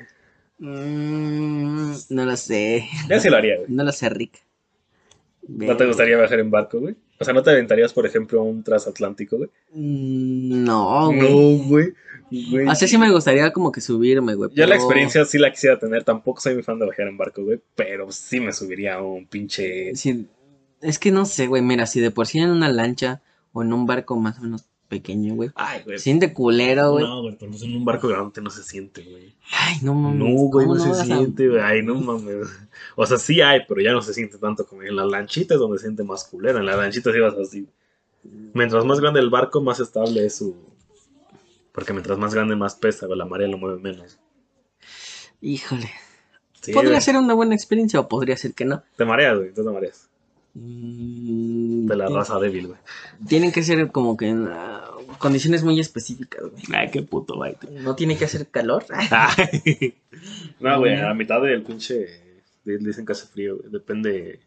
Mm, 0.60 1.94
no 2.10 2.26
lo 2.26 2.36
sé. 2.38 2.86
Ya 3.10 3.20
sí 3.20 3.30
lo 3.30 3.38
haría, 3.38 3.58
güey. 3.58 3.68
No 3.70 3.84
lo 3.84 3.92
sé, 3.92 4.10
Rick. 4.10 4.44
¿No 5.48 5.76
te 5.76 5.86
gustaría 5.86 6.18
viajar 6.18 6.40
en 6.40 6.50
barco, 6.50 6.80
güey? 6.80 6.96
O 7.20 7.26
sea, 7.26 7.34
¿no 7.34 7.44
te 7.44 7.52
aventarías, 7.52 7.94
por 7.94 8.06
ejemplo, 8.06 8.40
a 8.40 8.44
un 8.44 8.64
transatlántico, 8.64 9.38
güey? 9.38 9.50
Mm, 9.74 10.64
No, 10.64 11.08
güey. 11.08 11.20
No, 11.20 11.64
güey. 11.66 11.94
güey. 12.32 12.68
O 12.68 12.76
sea, 12.76 12.88
sí 12.88 12.98
me 12.98 13.12
gustaría 13.12 13.52
como 13.52 13.72
que 13.72 13.82
subirme, 13.82 14.36
güey. 14.36 14.50
Yo 14.54 14.66
la 14.66 14.76
experiencia 14.76 15.26
sí 15.26 15.38
la 15.38 15.52
quisiera 15.52 15.78
tener. 15.78 16.04
Tampoco 16.04 16.40
soy 16.42 16.54
muy 16.56 16.64
fan 16.64 16.80
de 16.80 16.86
viajar 16.86 17.08
en 17.08 17.18
barco, 17.18 17.44
güey. 17.44 17.60
Pero 17.76 18.12
sí 18.12 18.40
me 18.40 18.54
subiría 18.54 18.96
a 18.96 19.02
un 19.04 19.28
pinche. 19.28 19.94
Sí, 19.96 20.28
es 20.82 20.98
que 20.98 21.12
no 21.12 21.26
sé, 21.26 21.48
güey. 21.48 21.62
Mira, 21.62 21.86
si 21.86 22.00
de 22.00 22.12
por 22.12 22.26
sí 22.26 22.40
en 22.40 22.50
una 22.50 22.70
lancha 22.70 23.22
o 23.54 23.62
en 23.62 23.72
un 23.72 23.86
barco 23.86 24.18
más 24.18 24.40
o 24.40 24.42
menos 24.42 24.66
pequeño, 24.90 25.36
güey. 25.36 25.52
Ay, 25.56 25.82
güey. 25.84 25.98
Siente 25.98 26.34
culero, 26.34 26.92
güey. 26.92 27.06
No, 27.06 27.22
güey, 27.22 27.36
pero 27.40 27.52
pues 27.52 27.64
En 27.64 27.76
un 27.76 27.86
barco 27.86 28.08
grande 28.08 28.42
no 28.42 28.50
se 28.50 28.64
siente, 28.64 29.04
güey. 29.04 29.34
Ay, 29.52 29.78
no 29.82 29.94
mames. 29.94 30.20
No, 30.20 30.26
güey, 30.50 30.68
no, 30.68 30.76
¿cómo 30.76 30.96
se 30.96 31.06
siente, 31.06 31.48
güey. 31.48 31.62
Ay, 31.62 31.82
no 31.82 31.96
mames. 31.96 32.48
O 32.96 33.06
sea, 33.06 33.18
sí 33.18 33.42
hay, 33.42 33.62
pero 33.68 33.82
ya 33.82 33.92
no 33.92 34.02
se 34.02 34.14
siente 34.14 34.38
tanto 34.38 34.66
como 34.66 34.84
en 34.84 34.96
las 34.96 35.08
lanchitas 35.08 35.58
donde 35.58 35.78
se 35.78 35.86
siente 35.86 36.04
más 36.04 36.26
culera. 36.26 36.60
En 36.60 36.66
las 36.66 36.78
lanchitas 36.78 37.16
ibas 37.16 37.34
así. 37.36 37.68
Mientras 38.54 38.86
más 38.86 39.00
grande 39.00 39.20
el 39.20 39.30
barco, 39.30 39.62
más 39.62 39.80
estable 39.80 40.26
es 40.26 40.36
su. 40.36 40.56
Porque 41.72 41.94
mientras 41.94 42.18
más 42.20 42.34
grande, 42.34 42.56
más 42.56 42.76
pesa, 42.76 43.08
güey. 43.08 43.18
La 43.18 43.26
marea 43.26 43.48
lo 43.48 43.58
mueve 43.58 43.80
menos. 43.80 44.20
Híjole. 45.42 45.90
Sí, 46.62 46.72
podría 46.72 46.92
güey. 46.92 47.02
ser 47.02 47.18
una 47.18 47.34
buena 47.34 47.56
experiencia 47.56 48.00
o 48.00 48.08
podría 48.08 48.38
ser 48.38 48.54
que 48.54 48.64
no. 48.64 48.84
Te 48.96 49.06
mareas, 49.06 49.38
güey. 49.38 49.54
Tú 49.54 49.64
te 49.66 49.72
mareas. 49.72 50.10
Mm, 50.56 51.88
De 51.88 51.96
la 51.96 52.08
ti- 52.08 52.14
raza 52.14 52.40
débil, 52.40 52.68
güey. 52.68 52.80
Tienen 53.28 53.52
que 53.52 53.64
ser 53.64 53.92
como 53.92 54.16
que 54.18 54.28
en 54.30 54.48
ah, 54.50 54.86
condiciones 55.20 55.64
muy 55.64 55.80
específicas, 55.80 56.42
güey. 56.44 56.64
Ay, 56.74 56.90
qué 56.92 57.02
puto, 57.02 57.36
güey. 57.36 57.56
No 57.72 57.96
tiene 57.96 58.18
que 58.18 58.26
hacer 58.26 58.48
calor. 58.48 58.86
Ay. 59.12 59.96
No, 60.60 60.80
güey, 60.80 60.96
a 60.96 61.08
la 61.08 61.14
mitad 61.14 61.42
del 61.42 61.64
pinche. 61.64 62.22
Dicen 62.66 63.06
que 63.06 63.12
hace 63.14 63.26
frío, 63.28 63.58
güey. 63.58 63.70
Depende 63.72 64.40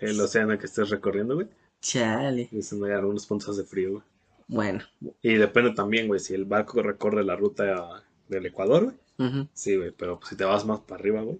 el 0.00 0.20
océano 0.20 0.58
que 0.58 0.66
estés 0.66 0.90
recorriendo, 0.90 1.34
güey. 1.34 1.46
Chale. 1.80 2.48
Dicen 2.50 2.80
que 2.80 2.86
en 2.86 2.92
algunos 2.92 3.26
puntos 3.26 3.50
hace 3.50 3.64
frío, 3.68 3.90
güey. 3.92 4.02
Bueno. 4.48 4.80
Y 5.22 5.34
depende 5.34 5.72
también, 5.72 6.06
güey, 6.08 6.20
si 6.20 6.34
el 6.34 6.44
barco 6.44 6.82
recorre 6.82 7.24
la 7.24 7.36
ruta 7.36 8.02
del 8.28 8.46
Ecuador, 8.46 8.84
güey. 9.18 9.48
Sí, 9.54 9.76
güey, 9.76 9.90
pero 9.92 10.18
si 10.28 10.36
te 10.36 10.44
vas 10.44 10.64
más 10.66 10.80
para 10.80 10.98
arriba, 11.00 11.22
güey, 11.22 11.38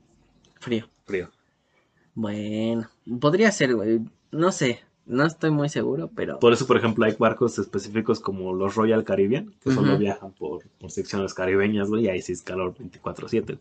Frío. 0.60 0.88
frío. 1.04 1.30
Bueno. 2.14 2.88
Podría 3.20 3.52
ser, 3.52 3.74
güey. 3.74 4.00
No 4.30 4.52
sé. 4.52 4.80
No 5.06 5.26
estoy 5.26 5.50
muy 5.50 5.68
seguro, 5.68 6.10
pero. 6.14 6.38
Por 6.38 6.52
eso, 6.54 6.66
por 6.66 6.78
ejemplo, 6.78 7.04
hay 7.04 7.14
barcos 7.18 7.58
específicos 7.58 8.20
como 8.20 8.54
los 8.54 8.74
Royal 8.74 9.04
Caribbean, 9.04 9.54
que 9.60 9.70
solo 9.70 9.98
viajan 9.98 10.32
por, 10.32 10.64
por 10.80 10.90
secciones 10.90 11.34
caribeñas, 11.34 11.88
güey, 11.90 12.04
y 12.04 12.08
ahí 12.08 12.22
sí 12.22 12.32
es 12.32 12.40
calor 12.40 12.74
24-7. 12.74 13.58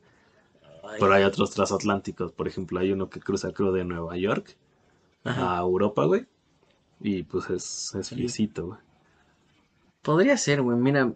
Ay, 0.84 0.98
Pero 1.00 1.14
hay 1.14 1.24
otros 1.24 1.52
transatlánticos, 1.52 2.32
por 2.32 2.48
ejemplo, 2.48 2.80
hay 2.80 2.94
uno 2.94 3.10
que 3.10 3.20
cruza, 3.20 3.52
creo, 3.52 3.74
de 3.74 3.84
Nueva 3.84 4.16
York 4.16 4.56
ajá. 5.26 5.58
a 5.58 5.62
Europa, 5.62 6.06
güey. 6.06 6.26
Y 7.02 7.24
pues 7.24 7.50
es, 7.50 7.94
es 7.96 8.14
güey. 8.56 8.80
Podría 10.02 10.38
ser, 10.38 10.62
güey. 10.62 10.78
Mira. 10.78 11.12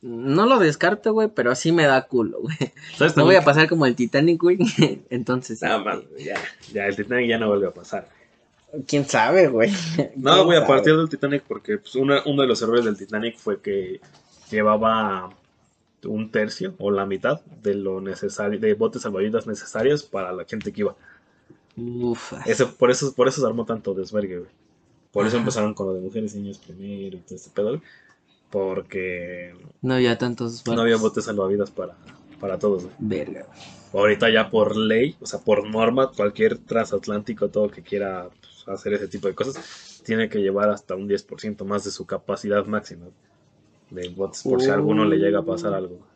No 0.00 0.46
lo 0.46 0.58
descarto, 0.60 1.12
güey, 1.12 1.28
pero 1.28 1.54
sí 1.56 1.72
me 1.72 1.84
da 1.84 2.06
culo, 2.06 2.40
güey. 2.42 2.56
¿Sabes 2.96 3.16
No 3.16 3.24
voy 3.24 3.34
a 3.34 3.42
pasar 3.44 3.68
como 3.68 3.84
el 3.84 3.96
Titanic, 3.96 4.40
güey. 4.40 4.58
Entonces. 5.10 5.60
No, 5.62 5.84
man, 5.84 6.02
ya, 6.18 6.36
ya, 6.72 6.86
el 6.86 6.94
Titanic 6.96 7.28
ya 7.28 7.38
no 7.38 7.48
vuelve 7.48 7.66
a 7.66 7.72
pasar. 7.74 8.08
¿Quién 8.86 9.06
sabe, 9.06 9.48
güey? 9.48 9.72
No, 10.16 10.34
¿Quién 10.34 10.46
voy 10.46 10.56
a 10.56 10.66
partir 10.66 10.96
del 10.96 11.08
Titanic 11.08 11.42
porque 11.48 11.78
pues, 11.78 11.94
una- 11.96 12.22
uno 12.26 12.42
de 12.42 12.48
los 12.48 12.62
errores 12.62 12.84
del 12.84 12.96
Titanic 12.96 13.36
fue 13.38 13.60
que 13.60 14.00
llevaba 14.50 15.30
un 16.04 16.30
tercio 16.30 16.74
o 16.78 16.90
la 16.92 17.04
mitad 17.04 17.40
de 17.62 17.74
lo 17.74 18.00
necesario, 18.00 18.60
de 18.60 18.74
botes 18.74 19.02
salvavidas 19.02 19.46
necesarios 19.48 20.04
para 20.04 20.32
la 20.32 20.44
gente 20.44 20.72
que 20.72 20.82
iba. 20.82 20.94
Uf. 21.76 22.34
Eso, 22.46 22.74
por 22.76 22.90
eso, 22.90 23.12
por 23.14 23.26
eso 23.28 23.40
se 23.40 23.46
armó 23.46 23.64
tanto 23.64 23.94
desvergue, 23.94 24.38
güey. 24.38 24.50
Por 25.12 25.26
eso 25.26 25.36
Ajá. 25.36 25.42
empezaron 25.42 25.74
con 25.74 25.86
lo 25.88 25.94
de 25.94 26.00
mujeres 26.00 26.34
y 26.34 26.38
niños 26.38 26.58
primero 26.58 27.16
y 27.16 27.20
todo 27.20 27.34
este 27.36 27.50
pedo, 27.50 27.68
güey. 27.68 27.80
Porque 28.50 29.54
No 29.82 29.94
había 29.94 30.16
tantos 30.16 30.66
no 30.66 30.80
había 30.80 30.96
botes 30.96 31.24
salvavidas 31.24 31.70
para, 31.70 31.96
para 32.40 32.58
todos, 32.58 32.84
güey. 32.84 32.94
Verga. 32.98 33.46
Ahorita 33.92 34.30
ya 34.30 34.50
por 34.50 34.76
ley, 34.76 35.16
o 35.20 35.26
sea, 35.26 35.40
por 35.40 35.68
norma, 35.68 36.10
cualquier 36.12 36.58
transatlántico, 36.58 37.48
todo 37.48 37.70
que 37.70 37.82
quiera 37.82 38.28
pues, 38.40 38.68
hacer 38.68 38.94
ese 38.94 39.08
tipo 39.08 39.28
de 39.28 39.34
cosas, 39.34 40.02
tiene 40.04 40.28
que 40.28 40.38
llevar 40.38 40.70
hasta 40.70 40.94
un 40.94 41.08
10% 41.08 41.64
más 41.64 41.84
de 41.84 41.90
su 41.90 42.06
capacidad 42.06 42.64
máxima 42.66 43.06
de 43.90 44.08
botes, 44.10 44.42
por 44.42 44.60
si 44.60 44.68
a 44.68 44.74
alguno 44.74 45.04
le 45.06 45.16
llega 45.16 45.40
a 45.40 45.44
pasar 45.44 45.72
algo. 45.72 46.06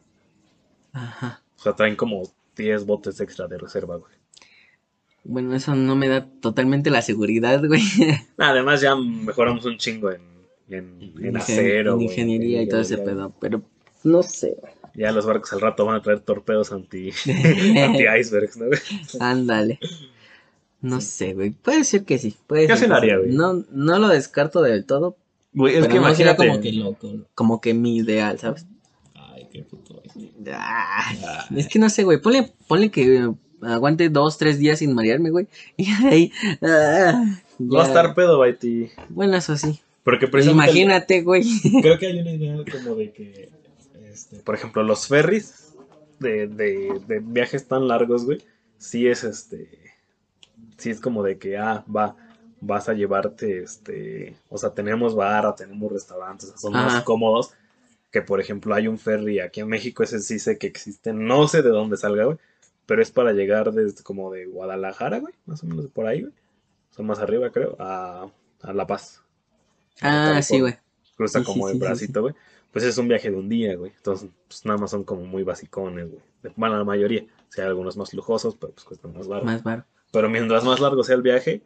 Ajá. 0.92 1.42
O 1.56 1.62
sea, 1.62 1.74
traen 1.74 1.96
como 1.96 2.22
10 2.56 2.84
botes 2.84 3.20
extra 3.20 3.48
de 3.48 3.56
reserva, 3.56 3.96
güey. 3.96 4.12
Bueno, 5.24 5.54
eso 5.54 5.74
no 5.74 5.94
me 5.94 6.08
da 6.08 6.26
totalmente 6.40 6.90
la 6.90 7.00
seguridad, 7.00 7.64
güey. 7.64 7.82
Además, 8.36 8.80
ya 8.80 8.96
mejoramos 8.96 9.64
un 9.64 9.78
chingo 9.78 10.10
en, 10.10 10.20
en, 10.78 11.36
acero. 11.36 11.92
en 11.92 11.96
güey, 11.96 12.08
ingeniería 12.08 12.60
en 12.60 12.66
y 12.66 12.68
todo 12.68 12.80
ese 12.80 12.98
pedo. 12.98 13.32
Pero 13.40 13.62
no 14.04 14.22
sé. 14.22 14.56
Ya 14.94 15.10
los 15.12 15.24
barcos 15.24 15.52
al 15.52 15.60
rato 15.60 15.86
van 15.86 15.96
a 15.96 16.02
traer 16.02 16.20
torpedos 16.20 16.72
anti, 16.72 17.10
anti 17.82 18.04
icebergs, 18.20 18.56
¿no? 18.56 18.66
Ándale. 19.20 19.78
No 20.80 21.00
sé, 21.00 21.32
güey. 21.34 21.50
Puede 21.50 21.84
ser 21.84 22.04
que 22.04 22.18
sí. 22.18 22.36
Puede 22.46 22.68
Yo 22.68 22.76
ser 22.76 22.92
haría, 22.92 23.16
güey. 23.16 23.30
No, 23.32 23.64
no 23.70 23.98
lo 23.98 24.08
descarto 24.08 24.60
del 24.62 24.84
todo. 24.84 25.16
Güey, 25.54 25.74
es 25.74 25.80
Pero 25.82 25.92
que 25.92 26.00
no 26.00 26.06
imagínate. 26.06 26.48
Como 26.48 26.60
que 26.60 26.72
loco. 26.72 27.12
Como 27.34 27.60
que 27.60 27.72
mi 27.74 27.96
ideal, 27.98 28.38
¿sabes? 28.38 28.66
Ay, 29.14 29.48
qué 29.50 29.62
puto. 29.62 30.02
güey. 30.14 30.30
Ah, 30.52 31.46
es 31.54 31.68
que 31.68 31.78
no 31.78 31.88
sé, 31.88 32.02
güey. 32.02 32.20
Ponle, 32.20 32.52
ponle 32.66 32.90
que 32.90 33.16
eh, 33.16 33.30
aguante 33.62 34.08
dos, 34.08 34.38
tres 34.38 34.58
días 34.58 34.80
sin 34.80 34.94
marearme, 34.94 35.30
güey. 35.30 35.46
Y 35.76 35.86
ahí. 36.04 36.32
ah, 36.62 37.24
Va 37.60 37.84
a 37.84 37.86
estar 37.86 38.14
pedo, 38.14 38.38
Baiti. 38.38 38.90
Bueno, 39.08 39.36
eso 39.36 39.56
sí. 39.56 39.80
Porque. 40.04 40.28
Imagínate, 40.42 41.22
güey. 41.22 41.44
Creo 41.82 41.98
que 41.98 42.06
hay 42.06 42.20
una 42.20 42.32
idea 42.32 42.56
como 42.70 42.96
de 42.96 43.12
que. 43.12 43.50
Este, 44.10 44.36
por 44.40 44.54
ejemplo, 44.54 44.82
los 44.82 45.06
ferries 45.06 45.72
de, 46.18 46.46
de, 46.46 47.00
de 47.06 47.20
viajes 47.20 47.66
tan 47.66 47.88
largos, 47.88 48.24
güey, 48.24 48.42
sí 48.78 49.06
es 49.06 49.24
este, 49.24 49.68
sí 50.76 50.90
es 50.90 51.00
como 51.00 51.22
de 51.22 51.38
que, 51.38 51.56
ah, 51.56 51.84
va, 51.94 52.16
vas 52.60 52.88
a 52.88 52.94
llevarte, 52.94 53.62
este, 53.62 54.36
o 54.48 54.58
sea, 54.58 54.70
tenemos 54.70 55.14
barra, 55.14 55.54
tenemos 55.54 55.92
restaurantes, 55.92 56.52
son 56.56 56.72
más 56.72 57.02
cómodos 57.02 57.52
que, 58.10 58.22
por 58.22 58.40
ejemplo, 58.40 58.74
hay 58.74 58.88
un 58.88 58.98
ferry 58.98 59.40
aquí 59.40 59.60
en 59.60 59.68
México, 59.68 60.02
ese 60.02 60.20
sí 60.20 60.38
sé 60.38 60.58
que 60.58 60.66
existe, 60.66 61.12
no 61.12 61.48
sé 61.48 61.62
de 61.62 61.70
dónde 61.70 61.96
salga, 61.96 62.24
güey, 62.24 62.38
pero 62.86 63.00
es 63.00 63.10
para 63.10 63.32
llegar 63.32 63.72
desde 63.72 64.02
como 64.02 64.30
de 64.30 64.46
Guadalajara, 64.46 65.18
güey, 65.18 65.34
más 65.46 65.62
o 65.62 65.66
menos 65.66 65.86
por 65.88 66.06
ahí, 66.06 66.22
güey, 66.22 66.32
o 66.90 66.94
sea, 66.94 67.04
más 67.04 67.18
arriba, 67.18 67.50
creo, 67.50 67.76
a, 67.78 68.28
a 68.60 68.72
La 68.72 68.86
Paz. 68.86 69.21
Ah, 70.00 70.40
sí, 70.42 70.60
güey. 70.60 70.76
Cruza 71.16 71.40
Sí, 71.40 71.44
como 71.44 71.66
sí, 71.66 71.72
el 71.74 71.78
sí, 71.80 71.84
bracito, 71.86 72.22
güey. 72.22 72.34
Pues 72.72 72.84
es 72.84 72.96
un 72.96 73.08
viaje 73.08 73.30
de 73.30 73.36
un 73.36 73.48
día, 73.48 73.76
güey. 73.76 73.92
Entonces, 73.94 74.30
pues 74.48 74.64
nada 74.64 74.78
más 74.78 74.90
son 74.90 75.04
como 75.04 75.24
muy 75.24 75.42
basicones, 75.42 76.08
güey. 76.10 76.54
Bueno, 76.56 76.78
la 76.78 76.84
mayoría. 76.84 77.22
O 77.22 77.52
sea, 77.52 77.64
hay 77.64 77.68
algunos 77.68 77.96
más 77.96 78.14
lujosos, 78.14 78.56
pero 78.56 78.72
pues 78.72 78.84
cuestan 78.84 79.12
más 79.12 79.28
barato. 79.28 79.46
Más 79.46 79.62
baro. 79.62 79.84
Pero 80.10 80.30
mientras 80.30 80.64
más 80.64 80.80
largo 80.80 81.04
sea 81.04 81.16
el 81.16 81.22
viaje, 81.22 81.62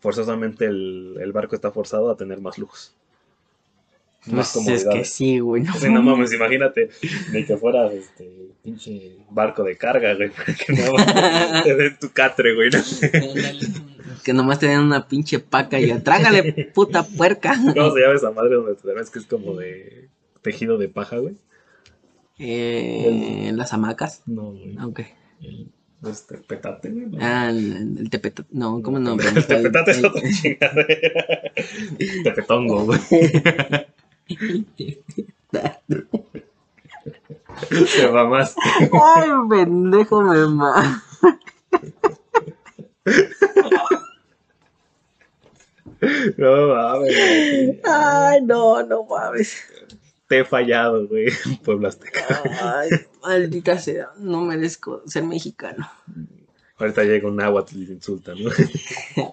forzosamente 0.00 0.64
el, 0.66 1.16
el 1.20 1.32
barco 1.32 1.54
está 1.54 1.70
forzado 1.70 2.10
a 2.10 2.16
tener 2.16 2.40
más 2.40 2.58
lujos. 2.58 2.94
más 4.26 4.52
Pues 4.52 4.82
es 4.82 4.88
que 4.88 5.04
sí, 5.04 5.38
güey. 5.38 5.62
No, 5.62 5.74
Sí, 5.78 5.88
no 5.90 6.02
mames, 6.02 6.32
imagínate 6.32 6.90
de 7.32 7.46
que 7.46 7.56
fueras 7.56 7.92
este 7.92 8.28
pinche 8.62 9.16
barco 9.30 9.62
de 9.62 9.76
carga, 9.76 10.14
güey, 10.14 10.30
para 10.30 10.54
que 10.54 10.72
no 10.72 11.62
te 11.64 11.74
den 11.74 11.98
tu 11.98 12.10
catre, 12.10 12.54
güey. 12.54 12.70
¿no? 12.70 12.78
Que 14.28 14.34
nomás 14.34 14.58
te 14.58 14.66
den 14.66 14.80
una 14.80 15.08
pinche 15.08 15.38
paca 15.38 15.80
y 15.80 15.86
ya, 15.86 16.02
trágale, 16.04 16.70
puta 16.74 17.02
puerca. 17.02 17.54
¿Cómo 17.56 17.94
se 17.94 18.00
llama 18.02 18.14
esa 18.14 18.30
madre 18.30 18.56
donde 18.56 18.74
te 18.74 18.92
ves 18.92 19.08
que 19.08 19.20
es 19.20 19.24
como 19.24 19.56
de 19.56 20.10
tejido 20.42 20.76
de 20.76 20.90
paja, 20.90 21.16
güey? 21.16 21.34
Eh, 22.38 23.50
las 23.54 23.72
hamacas. 23.72 24.20
No, 24.26 24.50
güey. 24.52 24.76
Ok. 24.84 25.00
El- 25.40 25.70
Este, 26.06 26.36
petate, 26.36 26.90
güey. 26.90 27.06
¿no? 27.06 27.16
Ah, 27.22 27.48
el, 27.48 27.96
el 28.00 28.10
tepetate. 28.10 28.46
No, 28.52 28.82
¿cómo 28.82 28.98
no? 28.98 29.14
El 29.14 29.46
tepetate 29.46 29.92
es 29.92 30.04
otra 30.04 30.20
chingadera. 30.30 31.52
Tepetongo, 32.24 32.84
güey. 32.84 33.00
Te 34.76 35.02
mamaste. 38.12 38.60
Ay, 38.92 39.30
pendejo, 39.48 40.20
me 40.20 40.46
ma. 40.48 41.02
No 46.36 46.68
mames. 46.68 47.80
Ay, 47.84 48.40
no, 48.42 48.82
no 48.84 49.04
mames. 49.04 49.64
Te 50.28 50.40
he 50.40 50.44
fallado, 50.44 51.08
güey. 51.08 51.28
Pueblo 51.64 51.88
Azteca. 51.88 52.42
Ay, 52.60 52.90
maldita 53.22 53.78
sea. 53.78 54.10
No 54.18 54.42
merezco 54.42 55.02
ser 55.06 55.24
mexicano. 55.24 55.90
Ahorita 56.78 57.02
llega 57.02 57.28
un 57.28 57.40
agua 57.40 57.64
y 57.72 57.86
te 57.86 57.92
insulta, 57.92 58.34
¿no? 58.34 58.50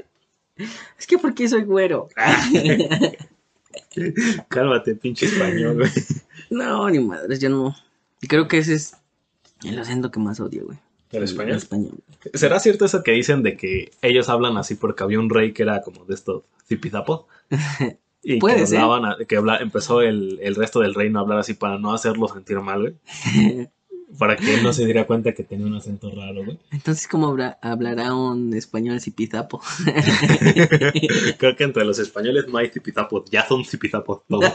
Es 0.97 1.05
que 1.05 1.17
porque 1.17 1.49
soy 1.49 1.65
güero. 1.65 2.07
Cálmate, 4.47 4.95
pinche 4.95 5.25
español, 5.25 5.79
güey. 5.79 5.91
No, 6.49 6.89
ni 6.89 6.99
madres, 6.99 7.41
yo 7.41 7.49
no. 7.49 7.75
Y 8.21 8.27
creo 8.27 8.47
que 8.47 8.59
ese 8.59 8.75
es 8.75 8.95
el 9.65 9.77
acento 9.77 10.11
que 10.11 10.19
más 10.21 10.39
odio, 10.39 10.65
güey. 10.65 10.77
¿El 11.11 11.23
español? 11.23 11.57
español. 11.57 11.91
¿Será 12.33 12.59
cierto 12.59 12.85
eso 12.85 13.03
que 13.03 13.11
dicen 13.11 13.43
de 13.43 13.55
que 13.55 13.91
ellos 14.01 14.27
hablan 14.29 14.57
así 14.57 14.75
porque 14.75 15.03
había 15.03 15.19
un 15.19 15.29
rey 15.29 15.53
que 15.53 15.63
era 15.63 15.81
como 15.81 16.05
de 16.05 16.15
estos 16.15 16.43
zipizapos? 16.67 17.25
Y 18.27 18.39
Puede 18.39 18.55
que 18.61 18.65
ser. 18.65 18.79
hablaban, 18.79 19.05
a- 19.05 19.17
que 19.27 19.37
habla- 19.37 19.57
empezó 19.57 20.01
el, 20.01 20.39
el 20.41 20.55
resto 20.55 20.79
del 20.79 20.95
reino 20.95 21.19
a 21.19 21.21
hablar 21.21 21.37
así 21.37 21.53
para 21.53 21.77
no 21.77 21.93
hacerlo 21.93 22.27
sentir 22.27 22.59
mal, 22.59 22.81
güey. 22.81 22.95
Para 24.17 24.35
que 24.35 24.53
él 24.55 24.63
no 24.63 24.71
se 24.73 24.85
diera 24.85 25.05
cuenta 25.05 25.33
que 25.33 25.43
tenía 25.43 25.65
un 25.67 25.75
acento 25.75 26.09
raro, 26.09 26.43
güey. 26.45 26.57
Entonces, 26.71 27.07
¿cómo 27.07 27.27
habrá- 27.27 27.59
hablará 27.61 28.15
un 28.15 28.51
español 28.55 28.99
zipizapo? 29.01 29.61
Creo 31.37 31.55
que 31.55 31.63
entre 31.65 31.85
los 31.85 31.99
españoles 31.99 32.45
no 32.47 32.57
hay 32.57 32.69
zipizapos, 32.69 33.29
ya 33.29 33.45
son 33.47 33.63
zipizapos 33.65 34.21
todos. 34.27 34.51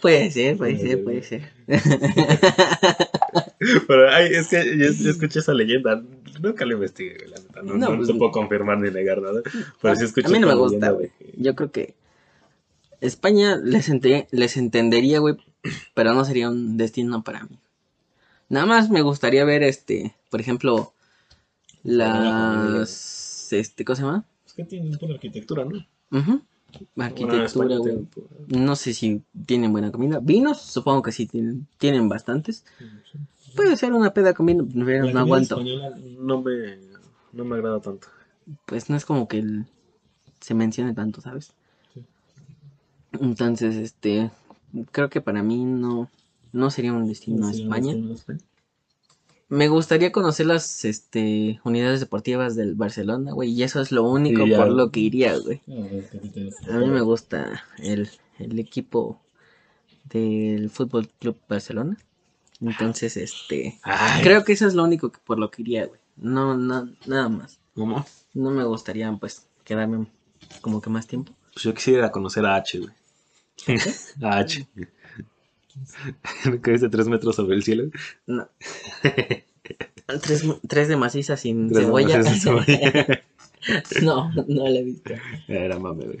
puede 0.00 0.30
ser, 0.30 0.56
puede 0.56 0.78
ser, 0.78 1.04
puede 1.04 1.22
ser. 1.24 1.52
Pero 3.86 4.10
ay, 4.10 4.28
es 4.32 4.48
que 4.48 4.64
yo, 4.78 4.92
yo 4.92 5.10
escuché 5.10 5.38
esa 5.40 5.54
leyenda, 5.54 6.02
nunca 6.40 6.64
lo 6.64 6.74
investigué, 6.74 7.16
güey, 7.18 7.30
la 7.30 7.36
neta. 7.38 7.62
No, 7.62 7.74
No, 7.74 7.90
no 7.90 7.96
pues, 7.96 8.08
te 8.08 8.14
puedo 8.14 8.30
confirmar 8.32 8.78
ni 8.78 8.90
negar 8.90 9.20
nada. 9.22 9.40
Pero 9.82 9.96
sí 9.96 10.04
escuché 10.04 10.26
a 10.28 10.30
mí 10.30 10.38
no 10.38 10.46
me 10.48 10.54
gusta, 10.54 10.90
güey. 10.90 11.10
que- 11.18 11.34
Yo 11.36 11.54
creo 11.54 11.70
que 11.72 11.94
España 13.00 13.56
les, 13.56 13.88
ente- 13.88 14.26
les 14.30 14.56
entendería, 14.56 15.18
güey, 15.20 15.36
pero 15.94 16.14
no 16.14 16.24
sería 16.24 16.48
un 16.50 16.76
destino 16.76 17.22
para 17.22 17.44
mí. 17.44 17.58
Nada 18.48 18.66
más 18.66 18.90
me 18.90 19.02
gustaría 19.02 19.44
ver, 19.44 19.62
este, 19.62 20.14
por 20.30 20.40
ejemplo, 20.40 20.92
las, 21.82 23.52
este, 23.52 23.84
¿cómo 23.84 23.96
se 23.96 24.02
llama? 24.02 24.24
Es 24.46 24.52
que 24.52 24.64
tienen 24.64 24.96
por 24.98 25.10
arquitectura, 25.12 25.64
¿no? 25.64 25.84
Bueno, 26.10 26.42
Arquitectura, 26.98 27.76
güey. 27.78 28.06
tiene- 28.48 28.64
No 28.64 28.76
sé 28.76 28.92
si 28.92 29.22
tienen 29.46 29.72
buena 29.72 29.90
comida. 29.90 30.20
Vinos, 30.22 30.60
supongo 30.60 31.02
que 31.02 31.12
sí 31.12 31.26
tienen, 31.26 31.66
tienen 31.78 32.08
bastantes. 32.08 32.64
Puede 33.56 33.76
ser 33.76 33.92
una 33.92 34.12
peda 34.14 34.34
con 34.34 34.46
vino, 34.46 34.66
pero 34.84 35.06
La 35.06 35.12
no 35.12 35.20
aguanto. 35.20 35.54
española, 35.56 35.96
No 36.18 36.42
me, 36.42 36.78
no 37.32 37.44
me 37.44 37.56
agrada 37.56 37.80
tanto. 37.80 38.08
Pues 38.66 38.88
no 38.90 38.96
es 38.96 39.04
como 39.04 39.26
que 39.28 39.38
el- 39.38 39.66
se 40.40 40.54
mencione 40.54 40.94
tanto, 40.94 41.20
¿sabes? 41.20 41.52
Sí. 41.94 42.02
Entonces, 43.20 43.74
este, 43.76 44.30
creo 44.92 45.08
que 45.10 45.20
para 45.20 45.42
mí 45.42 45.64
no, 45.64 46.10
no 46.52 46.70
sería 46.70 46.92
un 46.92 47.08
destino 47.08 47.48
a 47.48 47.50
España. 47.52 47.94
Me 49.48 49.68
gustaría 49.68 50.10
conocer 50.10 50.46
las, 50.46 50.84
este, 50.84 51.60
unidades 51.64 52.00
deportivas 52.00 52.56
del 52.56 52.74
Barcelona, 52.74 53.32
güey, 53.32 53.50
y 53.52 53.62
eso 53.62 53.80
es 53.80 53.92
lo 53.92 54.02
único 54.02 54.44
por 54.56 54.68
lo 54.70 54.90
que 54.90 55.00
iría, 55.00 55.38
güey. 55.38 55.60
Ah. 55.68 56.74
A 56.74 56.78
mí 56.78 56.86
me 56.88 57.00
gusta 57.00 57.62
el, 57.78 58.08
el 58.40 58.58
equipo 58.58 59.20
del 60.10 60.68
Fútbol 60.68 61.08
Club 61.20 61.36
Barcelona. 61.48 61.96
Entonces, 62.60 63.16
este, 63.16 63.78
Ay, 63.82 64.22
creo 64.22 64.44
que 64.44 64.52
eso 64.52 64.66
es 64.66 64.74
lo 64.74 64.84
único 64.84 65.10
que 65.12 65.18
por 65.24 65.38
lo 65.38 65.50
que 65.50 65.62
iría, 65.62 65.86
güey. 65.86 66.00
No, 66.16 66.56
no, 66.56 66.88
nada 67.06 67.28
más. 67.28 67.58
¿cómo? 67.74 68.06
No 68.32 68.50
me 68.50 68.64
gustaría, 68.64 69.12
pues, 69.12 69.46
quedarme 69.64 70.06
como 70.62 70.80
que 70.80 70.88
más 70.90 71.06
tiempo. 71.06 71.32
Pues 71.52 71.64
yo 71.64 71.74
quisiera 71.74 72.10
conocer 72.10 72.46
a 72.46 72.56
H, 72.56 72.78
güey. 72.78 72.92
A 74.22 74.38
H. 74.38 74.66
que 76.62 76.70
dice 76.70 76.88
tres 76.88 77.08
metros 77.08 77.36
sobre 77.36 77.56
el 77.56 77.62
cielo. 77.62 77.90
No. 78.26 78.48
tres, 80.22 80.44
tres 80.68 80.88
de 80.88 80.96
maciza 80.96 81.36
sin 81.36 81.68
Tres 81.68 81.84
cebolla. 81.84 82.18
metros 82.18 82.32
sin 82.32 82.40
cebolla. 82.40 83.22
no, 84.02 84.32
no 84.32 84.68
la 84.68 84.78
he 84.78 84.82
visto. 84.84 85.12
Era 85.48 85.78
mame, 85.78 86.04
güey. 86.04 86.20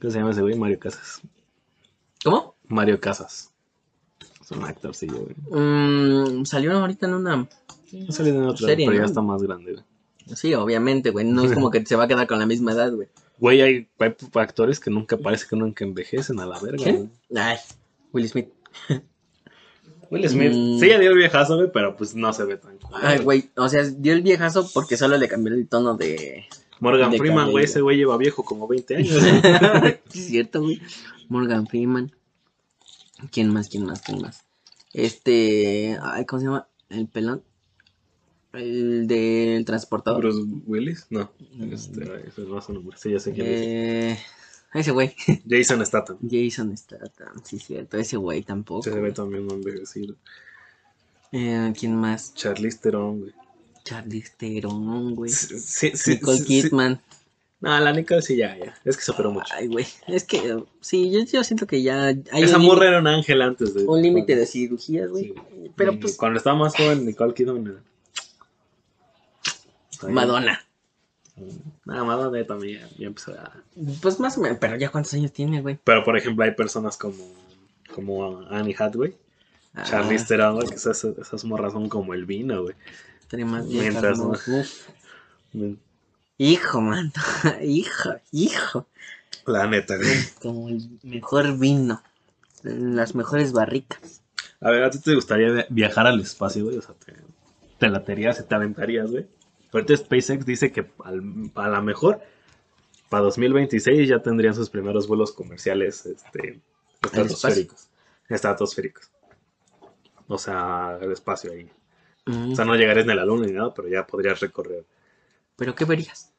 ¿Cómo 0.00 0.10
se 0.10 0.18
llama 0.18 0.30
ese 0.30 0.40
güey? 0.40 0.56
Mario 0.56 0.78
Casas. 0.78 1.20
¿Cómo? 2.24 2.54
Mario 2.68 3.00
Casas. 3.00 3.49
Es 4.50 4.56
un 4.56 4.64
actorcillo, 4.64 5.20
güey. 5.20 5.36
Mm, 5.62 6.44
salió 6.44 6.72
ahorita 6.76 7.06
en 7.06 7.14
una... 7.14 7.36
No 7.92 8.12
salió 8.12 8.34
en 8.34 8.42
otra, 8.44 8.66
Serie, 8.68 8.86
pero 8.86 8.98
ya 8.98 9.04
está 9.06 9.20
más 9.22 9.42
grande, 9.42 9.72
güey. 9.72 9.84
Sí, 10.36 10.54
obviamente, 10.54 11.10
güey. 11.10 11.24
No 11.26 11.44
es 11.44 11.52
como 11.52 11.70
que 11.70 11.84
se 11.84 11.96
va 11.96 12.04
a 12.04 12.08
quedar 12.08 12.26
con 12.26 12.38
la 12.38 12.46
misma 12.46 12.72
edad, 12.72 12.92
güey. 12.92 13.08
Güey, 13.38 13.60
hay, 13.62 13.88
hay 13.98 14.14
actores 14.34 14.78
que 14.78 14.90
nunca 14.90 15.16
parece 15.16 15.46
que 15.48 15.56
nunca 15.56 15.84
envejecen 15.84 16.38
a 16.40 16.46
la 16.46 16.58
verga, 16.60 16.84
¿Qué? 16.84 16.92
güey. 16.92 17.08
Ay, 17.36 17.56
Will 18.12 18.28
Smith. 18.28 18.48
Will 20.10 20.28
Smith, 20.28 20.52
Mm. 20.52 20.78
sí, 20.80 20.88
ya 20.88 20.98
dio 20.98 21.10
el 21.10 21.16
viejazo, 21.18 21.56
güey, 21.56 21.70
pero 21.72 21.96
pues 21.96 22.14
no 22.14 22.32
se 22.32 22.44
ve 22.44 22.56
tan 22.56 22.76
cool. 22.78 23.00
Ay, 23.02 23.18
güey. 23.20 23.50
O 23.56 23.68
sea, 23.68 23.82
dio 23.84 24.12
el 24.12 24.22
viejazo 24.22 24.68
porque 24.74 24.96
solo 24.96 25.16
le 25.16 25.28
cambió 25.28 25.54
el 25.54 25.68
tono 25.68 25.96
de... 25.96 26.44
Morgan 26.80 27.10
de 27.10 27.18
Freeman, 27.18 27.38
cabello. 27.38 27.52
güey, 27.52 27.64
ese 27.64 27.80
güey 27.80 27.96
lleva 27.96 28.16
viejo 28.16 28.42
como 28.44 28.66
20 28.66 28.96
años. 28.96 29.10
Es 30.14 30.26
cierto, 30.26 30.62
güey. 30.62 30.80
Morgan 31.28 31.66
Freeman. 31.66 32.10
¿Quién 33.30 33.52
más? 33.52 33.68
¿Quién 33.68 33.84
más? 33.84 34.02
¿Quién 34.02 34.20
más? 34.20 34.44
Este. 34.92 35.98
Ay, 36.02 36.24
¿cómo 36.26 36.40
se 36.40 36.46
llama? 36.46 36.68
El 36.88 37.08
pelón. 37.08 37.42
El 38.52 39.06
del 39.06 39.64
transportador. 39.64 40.20
Bruce 40.20 40.40
Willis, 40.66 41.06
no. 41.10 41.30
Este, 41.70 42.02
ese 42.26 42.42
no 42.42 42.58
es 42.58 42.64
su 42.64 42.72
nombre. 42.72 42.96
Sí, 42.98 43.10
ya 43.10 43.20
sé 43.20 43.32
quién 43.32 43.46
es. 43.46 43.60
Eh, 43.60 44.18
ese 44.74 44.90
güey. 44.90 45.14
Jason 45.48 45.84
Statham. 45.86 46.18
Jason 46.28 46.76
Statham. 46.76 47.42
Sí, 47.44 47.58
cierto. 47.58 47.96
Ese 47.96 48.16
güey 48.16 48.42
tampoco. 48.42 48.82
Se 48.82 48.98
ve 48.98 49.12
también 49.12 49.44
muy 49.44 49.54
envejecido. 49.54 50.16
Eh, 51.32 51.72
¿Quién 51.78 51.94
más? 51.94 52.34
Charlize 52.34 52.78
Theron, 52.78 53.20
güey. 53.20 53.32
Charlize 53.84 54.32
Theron, 54.36 55.14
güey. 55.14 55.30
Sí, 55.30 55.92
sí, 55.94 56.12
Nicole 56.12 56.38
sí. 56.38 56.44
Kidman. 56.44 57.00
No, 57.60 57.78
la 57.78 57.92
Nicole 57.92 58.22
sí, 58.22 58.36
ya, 58.36 58.56
ya. 58.56 58.74
Es 58.84 58.96
que 58.96 59.02
se 59.02 59.10
operó 59.10 59.30
mucho. 59.30 59.52
Ay, 59.54 59.66
güey. 59.66 59.86
Es 60.06 60.24
que, 60.24 60.62
sí, 60.80 61.10
yo, 61.10 61.20
yo 61.24 61.44
siento 61.44 61.66
que 61.66 61.82
ya 61.82 62.04
hay 62.06 62.22
Esa 62.42 62.56
morra 62.56 62.88
era 62.88 63.00
un 63.00 63.06
ángel 63.06 63.42
antes 63.42 63.74
de. 63.74 63.84
un 63.84 64.00
límite 64.00 64.34
de 64.34 64.46
cirugías, 64.46 65.10
güey. 65.10 65.24
Sí. 65.24 65.34
Pero 65.76 65.98
pues, 66.00 66.16
Cuando 66.16 66.38
estaba 66.38 66.56
más 66.56 66.74
joven, 66.74 67.04
Nicole 67.04 67.34
Kidman. 67.34 67.82
Madonna. 70.08 70.60
Nada, 71.84 72.04
Madonna 72.04 72.44
también 72.46 72.88
ya, 72.98 73.06
empezó 73.06 73.32
a. 73.32 73.52
Pues 74.00 74.18
más 74.20 74.38
o 74.38 74.40
menos, 74.40 74.58
pero 74.60 74.76
ya 74.76 74.90
cuántos 74.90 75.12
años 75.14 75.32
tiene, 75.32 75.60
güey. 75.60 75.78
Pero 75.84 76.02
por 76.02 76.16
ejemplo, 76.16 76.44
hay 76.44 76.52
personas 76.52 76.96
como. 76.96 77.16
Como 77.94 78.38
Annie 78.50 78.76
Hathaway, 78.78 79.16
Ah, 79.74 79.84
Charlize 79.84 80.24
Theron, 80.26 80.60
que 80.60 80.74
esas, 80.74 81.04
esas 81.04 81.44
morras 81.44 81.72
son 81.72 81.88
como 81.88 82.14
el 82.14 82.24
vino, 82.24 82.62
güey. 82.62 82.74
estaría 83.20 83.46
más. 83.46 83.66
Mientras. 83.66 84.18
Hijo, 86.42 86.80
man. 86.80 87.12
hijo, 87.62 88.10
hijo. 88.32 88.86
La 89.44 89.66
neta, 89.66 89.96
güey. 89.98 90.08
Como 90.40 90.68
el 90.70 90.88
mejor 91.02 91.58
vino. 91.58 92.02
Las 92.62 93.14
mejores 93.14 93.52
barricas. 93.52 94.22
A 94.62 94.70
ver, 94.70 94.84
¿a 94.84 94.90
ti 94.90 94.98
te 95.00 95.14
gustaría 95.14 95.50
vi- 95.52 95.64
viajar 95.68 96.06
al 96.06 96.18
espacio, 96.18 96.64
güey? 96.64 96.78
O 96.78 96.82
sea, 96.82 96.94
te, 96.94 97.14
te 97.78 97.88
laterías 97.90 98.40
y 98.40 98.44
te 98.44 98.54
aventarías, 98.54 99.10
güey. 99.10 99.26
Ahorita 99.70 99.94
SpaceX 99.98 100.46
dice 100.46 100.72
que 100.72 100.90
al- 101.04 101.50
a 101.56 101.68
lo 101.68 101.82
mejor 101.82 102.20
para 103.10 103.24
2026 103.24 104.08
ya 104.08 104.20
tendrían 104.22 104.54
sus 104.54 104.70
primeros 104.70 105.08
vuelos 105.08 105.32
comerciales 105.32 106.06
este, 106.06 106.60
estratosféricos. 107.02 107.88
Estratosféricos. 108.30 109.10
O 110.26 110.38
sea, 110.38 110.98
el 111.02 111.12
espacio 111.12 111.52
ahí. 111.52 111.68
Mm, 112.24 112.52
O 112.52 112.56
sea, 112.56 112.64
no 112.64 112.76
llegarías 112.76 113.04
ni 113.04 113.12
a 113.12 113.16
la 113.16 113.26
luna 113.26 113.46
ni 113.46 113.52
nada, 113.52 113.74
pero 113.74 113.88
ya 113.88 114.06
podrías 114.06 114.40
recorrer. 114.40 114.86
¿Pero 115.60 115.74
qué 115.74 115.84
verías? 115.84 116.32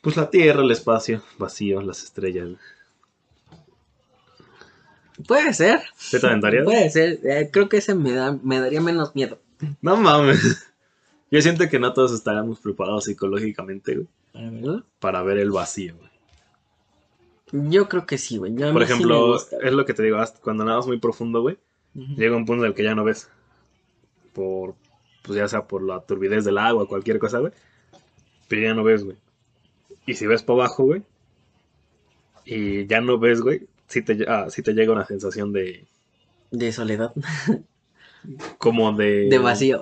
Pues 0.00 0.16
la 0.16 0.30
Tierra, 0.30 0.62
el 0.62 0.70
espacio, 0.70 1.22
vacío, 1.36 1.82
las 1.82 2.02
estrellas. 2.02 2.48
Puede 5.28 5.52
ser, 5.52 5.80
¿Sí 5.98 6.18
te 6.18 6.26
aventarías? 6.26 6.64
puede 6.64 6.88
ser. 6.88 7.20
Eh, 7.22 7.50
creo 7.52 7.68
que 7.68 7.76
ese 7.76 7.94
me, 7.94 8.12
da, 8.12 8.32
me 8.42 8.58
daría 8.60 8.80
menos 8.80 9.14
miedo. 9.14 9.38
No 9.82 9.96
mames. 9.98 10.66
Yo 11.30 11.42
siento 11.42 11.68
que 11.68 11.78
no 11.78 11.92
todos 11.92 12.12
estaríamos 12.12 12.60
preparados 12.60 13.04
psicológicamente, 13.04 13.94
güey, 13.94 14.08
Para 14.32 14.50
verlo. 14.50 14.84
para 15.00 15.22
ver 15.22 15.36
el 15.36 15.50
vacío, 15.50 15.94
güey. 15.98 16.10
Yo 17.70 17.90
creo 17.90 18.06
que 18.06 18.16
sí, 18.16 18.38
güey. 18.38 18.54
Por 18.54 18.78
sí 18.86 18.92
ejemplo, 18.92 19.32
gusta, 19.34 19.58
es 19.62 19.72
lo 19.74 19.84
que 19.84 19.92
te 19.92 20.02
digo, 20.02 20.16
hasta 20.16 20.40
cuando 20.40 20.64
nadas 20.64 20.86
muy 20.86 20.98
profundo, 20.98 21.42
güey, 21.42 21.58
llega 21.94 22.34
un 22.34 22.46
punto 22.46 22.64
en 22.64 22.70
el 22.70 22.74
que 22.74 22.84
ya 22.84 22.94
no 22.94 23.04
ves. 23.04 23.28
Por, 24.32 24.74
pues 25.22 25.36
ya 25.38 25.46
sea 25.46 25.66
por 25.68 25.82
la 25.82 26.00
turbidez 26.00 26.46
del 26.46 26.56
agua, 26.56 26.88
cualquier 26.88 27.18
cosa, 27.18 27.38
güey. 27.38 27.52
Pero 28.52 28.60
ya 28.64 28.74
no 28.74 28.84
ves, 28.84 29.02
güey. 29.02 29.16
Y 30.04 30.12
si 30.12 30.26
ves 30.26 30.42
para 30.42 30.58
abajo, 30.64 30.84
güey, 30.84 31.02
y 32.44 32.86
ya 32.86 33.00
no 33.00 33.18
ves, 33.18 33.40
güey, 33.40 33.62
sí 33.86 34.02
te, 34.02 34.26
ah, 34.28 34.50
sí 34.50 34.62
te 34.62 34.74
llega 34.74 34.92
una 34.92 35.06
sensación 35.06 35.54
de, 35.54 35.86
De 36.50 36.70
soledad. 36.70 37.14
como 38.58 38.92
de... 38.92 39.28
De 39.30 39.38
vacío. 39.38 39.80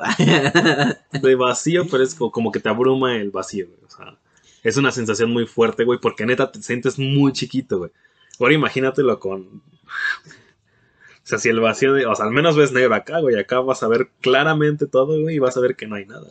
de 1.13 1.35
vacío, 1.35 1.85
pero 1.91 2.05
es 2.05 2.15
co- 2.15 2.31
como 2.31 2.53
que 2.53 2.61
te 2.61 2.69
abruma 2.69 3.17
el 3.17 3.33
vacío, 3.33 3.67
güey. 3.67 3.79
O 3.85 3.91
sea, 3.91 4.17
es 4.63 4.77
una 4.77 4.93
sensación 4.93 5.33
muy 5.33 5.47
fuerte, 5.47 5.83
güey, 5.83 5.99
porque 6.01 6.25
neta 6.25 6.53
te 6.53 6.63
sientes 6.63 6.97
muy 6.97 7.33
chiquito, 7.33 7.79
güey. 7.79 7.91
Ahora 8.39 8.55
imagínatelo 8.55 9.19
con. 9.19 9.41
O 9.49 11.25
sea, 11.25 11.39
si 11.39 11.49
el 11.49 11.59
vacío 11.59 11.93
de. 11.93 12.07
O 12.07 12.15
sea, 12.15 12.27
al 12.27 12.31
menos 12.33 12.57
ves 12.57 12.71
negro 12.71 12.95
acá, 12.95 13.19
güey. 13.19 13.37
Acá 13.37 13.59
vas 13.59 13.83
a 13.83 13.89
ver 13.89 14.11
claramente 14.21 14.87
todo, 14.87 15.21
güey, 15.21 15.35
y 15.35 15.39
vas 15.41 15.57
a 15.57 15.61
ver 15.61 15.75
que 15.75 15.89
no 15.89 15.97
hay 15.97 16.07
nada. 16.07 16.29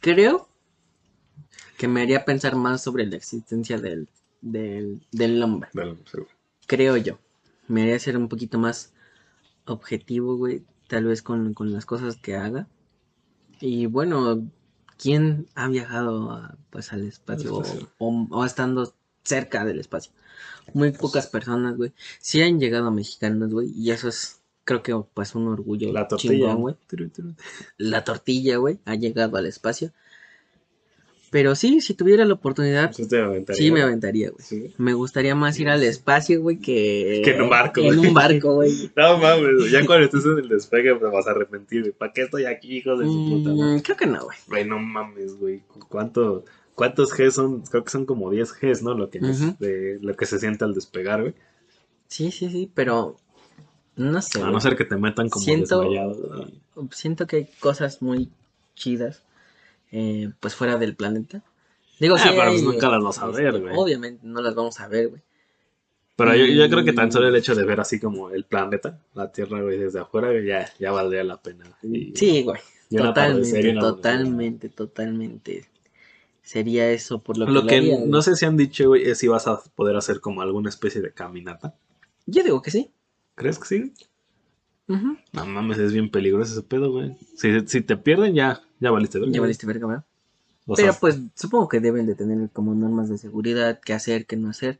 creo 0.00 0.48
que 1.82 1.88
me 1.88 2.00
haría 2.00 2.24
pensar 2.24 2.54
más 2.54 2.80
sobre 2.80 3.06
la 3.06 3.16
existencia 3.16 3.76
del, 3.76 4.06
del, 4.40 5.04
del 5.10 5.42
hombre. 5.42 5.68
Creo 6.68 6.96
yo. 6.96 7.18
Me 7.66 7.82
haría 7.82 7.98
ser 7.98 8.16
un 8.16 8.28
poquito 8.28 8.56
más 8.56 8.92
objetivo, 9.64 10.36
güey. 10.36 10.62
Tal 10.86 11.06
vez 11.06 11.22
con, 11.22 11.54
con 11.54 11.72
las 11.72 11.84
cosas 11.84 12.14
que 12.14 12.36
haga. 12.36 12.68
Y 13.60 13.86
bueno, 13.86 14.48
¿quién 14.96 15.48
ha 15.56 15.66
viajado 15.66 16.30
a, 16.30 16.56
pues 16.70 16.92
al 16.92 17.02
espacio. 17.02 17.64
O, 17.98 18.28
o 18.30 18.44
estando 18.44 18.94
cerca 19.24 19.64
del 19.64 19.80
espacio? 19.80 20.12
Muy 20.74 20.92
pocas 20.92 21.26
personas, 21.26 21.76
güey. 21.76 21.92
Sí 22.20 22.42
han 22.42 22.60
llegado 22.60 22.92
mexicanos, 22.92 23.52
güey. 23.52 23.72
Y 23.74 23.90
eso 23.90 24.06
es, 24.06 24.40
creo 24.62 24.84
que, 24.84 24.94
pues 25.14 25.34
un 25.34 25.48
orgullo 25.48 25.92
La 25.92 26.06
tortilla. 26.06 26.54
güey. 26.54 26.76
La 27.76 28.04
tortilla, 28.04 28.58
güey, 28.58 28.78
ha 28.84 28.94
llegado 28.94 29.36
al 29.36 29.46
espacio. 29.46 29.90
Pero 31.32 31.54
sí, 31.54 31.80
si 31.80 31.94
tuviera 31.94 32.26
la 32.26 32.34
oportunidad, 32.34 32.92
Sí, 32.92 33.70
me 33.72 33.80
aventaría, 33.80 34.28
güey. 34.30 34.42
Sí. 34.44 34.74
Me 34.76 34.92
gustaría 34.92 35.34
más 35.34 35.58
ir 35.58 35.70
al 35.70 35.82
espacio, 35.82 36.42
güey, 36.42 36.58
que... 36.58 37.22
Que 37.24 37.30
en 37.34 37.40
un 37.42 37.48
barco, 37.48 37.80
En 37.80 37.96
güey. 37.96 38.08
un 38.08 38.12
barco, 38.14 38.54
güey. 38.56 38.92
No 38.96 39.16
mames, 39.16 39.56
güey, 39.56 39.70
ya 39.70 39.86
cuando 39.86 40.04
estés 40.04 40.26
en 40.26 40.38
el 40.40 40.48
despegue 40.50 40.94
te 40.94 41.04
vas 41.06 41.26
a 41.26 41.30
arrepentir, 41.30 41.80
güey. 41.80 41.92
¿Para 41.92 42.12
qué 42.12 42.22
estoy 42.24 42.44
aquí, 42.44 42.76
hijo 42.76 42.98
de 42.98 43.06
su 43.06 43.28
puta? 43.30 43.50
Mm, 43.50 43.80
creo 43.80 43.96
que 43.96 44.04
no, 44.06 44.24
güey. 44.24 44.36
Güey, 44.46 44.64
no 44.66 44.78
mames, 44.78 45.38
güey. 45.38 45.62
¿Cuánto, 45.88 46.44
¿Cuántos 46.74 47.14
Gs 47.16 47.34
son? 47.34 47.62
Creo 47.62 47.82
que 47.82 47.90
son 47.90 48.04
como 48.04 48.30
10 48.30 48.52
Gs, 48.60 48.82
¿no? 48.82 48.92
Lo 48.92 49.08
que, 49.08 49.18
Ujú. 49.18 49.56
de, 49.58 49.98
lo 50.02 50.14
que 50.14 50.26
se 50.26 50.38
siente 50.38 50.64
al 50.66 50.74
despegar, 50.74 51.22
güey. 51.22 51.34
Sí, 52.08 52.30
sí, 52.30 52.50
sí, 52.50 52.70
pero... 52.74 53.16
No 53.96 54.20
sé, 54.20 54.38
A 54.38 54.42
güey. 54.42 54.52
no 54.52 54.60
ser 54.60 54.76
que 54.76 54.84
te 54.84 54.96
metan 54.98 55.30
como 55.30 55.42
Siento- 55.44 55.80
desmayado. 55.80 56.52
güey. 56.74 56.88
Siento 56.92 57.26
que 57.26 57.36
hay 57.36 57.48
cosas 57.58 58.02
muy 58.02 58.28
chidas, 58.74 59.22
eh, 59.92 60.30
pues 60.40 60.54
fuera 60.54 60.76
del 60.76 60.96
planeta. 60.96 61.42
Digo, 62.00 62.16
Ah, 62.16 62.18
sí 62.18 62.30
pero 62.36 62.50
pues 62.50 62.62
nunca 62.64 62.88
las 62.88 63.02
vas 63.02 63.18
a 63.18 63.26
ver, 63.28 63.46
este, 63.46 63.60
güey. 63.60 63.74
Obviamente 63.76 64.20
no 64.26 64.42
las 64.42 64.54
vamos 64.54 64.80
a 64.80 64.88
ver, 64.88 65.08
güey. 65.08 65.22
Pero 66.16 66.34
yo, 66.34 66.44
yo 66.46 66.68
creo 66.68 66.84
que 66.84 66.92
tan 66.92 67.10
solo 67.12 67.28
el 67.28 67.36
hecho 67.36 67.54
de 67.54 67.64
ver 67.64 67.80
así 67.80 67.98
como 68.00 68.30
el 68.30 68.44
planeta, 68.44 68.98
la 69.14 69.32
Tierra, 69.32 69.62
güey, 69.62 69.78
desde 69.78 70.00
afuera, 70.00 70.28
güey, 70.30 70.46
ya, 70.46 70.68
ya 70.78 70.92
valdría 70.92 71.24
la 71.24 71.40
pena. 71.40 71.64
Y- 71.82 72.12
Sí, 72.16 72.42
güey. 72.42 72.60
Totalmente, 72.94 73.72
totalmente, 73.72 74.68
totalmente. 74.68 75.64
Sería 76.42 76.90
eso 76.90 77.20
por 77.20 77.38
lo, 77.38 77.46
Lo 77.46 77.62
que, 77.62 77.68
que 77.68 77.74
lo 77.76 77.78
haría, 77.82 77.96
güey. 77.98 78.08
no 78.10 78.20
sé 78.20 78.36
si 78.36 78.44
han 78.44 78.56
dicho, 78.56 78.88
güey, 78.88 79.08
es 79.08 79.18
si 79.18 79.28
vas 79.28 79.46
a 79.46 79.62
poder 79.74 79.96
hacer 79.96 80.20
como 80.20 80.42
alguna 80.42 80.68
especie 80.68 81.00
de 81.00 81.12
caminata. 81.12 81.74
Yo 82.26 82.42
digo 82.42 82.60
que 82.60 82.70
sí. 82.70 82.90
¿Crees 83.34 83.58
que 83.58 83.66
sí? 83.66 83.92
Ujú. 84.88 85.16
No 85.32 85.46
mames, 85.46 85.78
es 85.78 85.92
bien 85.92 86.10
peligroso 86.10 86.52
ese 86.52 86.62
pedo, 86.62 86.90
güey. 86.92 87.16
Si, 87.36 87.60
si 87.66 87.80
te 87.80 87.96
pierden, 87.96 88.34
ya, 88.34 88.60
ya 88.82 88.90
valiste, 88.90 89.18
¿verdad? 89.18 89.32
Ya 89.34 89.40
valiste 89.40 89.66
verga, 89.66 89.86
¿verdad? 89.86 90.04
O 90.66 90.76
Pero 90.76 90.92
sea, 90.92 91.00
pues 91.00 91.18
supongo 91.34 91.68
que 91.68 91.80
deben 91.80 92.06
de 92.06 92.14
tener 92.14 92.50
como 92.50 92.74
normas 92.74 93.08
de 93.08 93.18
seguridad, 93.18 93.80
qué 93.84 93.92
hacer, 93.94 94.26
qué 94.26 94.36
no 94.36 94.50
hacer. 94.50 94.78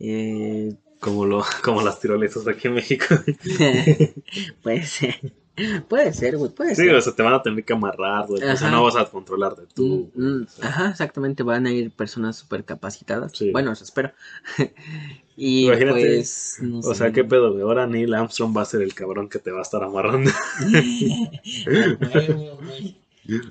Eh, 0.00 0.74
como, 1.00 1.26
lo, 1.26 1.44
como 1.64 1.82
las 1.82 2.00
tirolesas 2.00 2.46
aquí 2.48 2.68
en 2.68 2.74
México. 2.74 3.06
puede 4.62 4.84
ser. 4.86 5.32
Puede 5.88 6.12
ser, 6.12 6.36
güey, 6.36 6.50
puede 6.50 6.74
Sí, 6.74 6.82
ser. 6.84 6.94
o 6.96 7.00
sea, 7.00 7.14
te 7.14 7.22
van 7.22 7.34
a 7.34 7.42
tener 7.42 7.64
que 7.64 7.72
amarrar, 7.72 8.26
güey. 8.26 8.42
O 8.42 8.56
sea, 8.56 8.70
no 8.70 8.82
vas 8.82 8.96
a 8.96 9.04
controlar 9.08 9.54
de 9.54 9.66
tú. 9.68 10.10
Mm, 10.14 10.22
mm, 10.40 10.42
o 10.44 10.48
sea. 10.48 10.68
ajá, 10.68 10.88
exactamente, 10.90 11.44
van 11.44 11.66
a 11.66 11.72
ir 11.72 11.92
personas 11.92 12.36
súper 12.36 12.64
capacitadas. 12.64 13.32
Sí. 13.34 13.52
Bueno, 13.52 13.70
eso 13.70 13.84
espero. 13.84 14.12
y 15.36 15.66
Imagínate, 15.66 16.00
pues, 16.00 16.58
no 16.60 16.78
O 16.80 16.82
sé. 16.82 16.94
sea, 16.94 17.12
¿qué 17.12 17.22
pedo, 17.24 17.52
güey? 17.52 17.62
Ahora 17.62 17.86
Neil 17.86 18.14
Armstrong 18.14 18.56
va 18.56 18.62
a 18.62 18.64
ser 18.64 18.82
el 18.82 18.94
cabrón 18.94 19.28
que 19.28 19.38
te 19.38 19.52
va 19.52 19.60
a 19.60 19.62
estar 19.62 19.82
amarrando. 19.84 20.30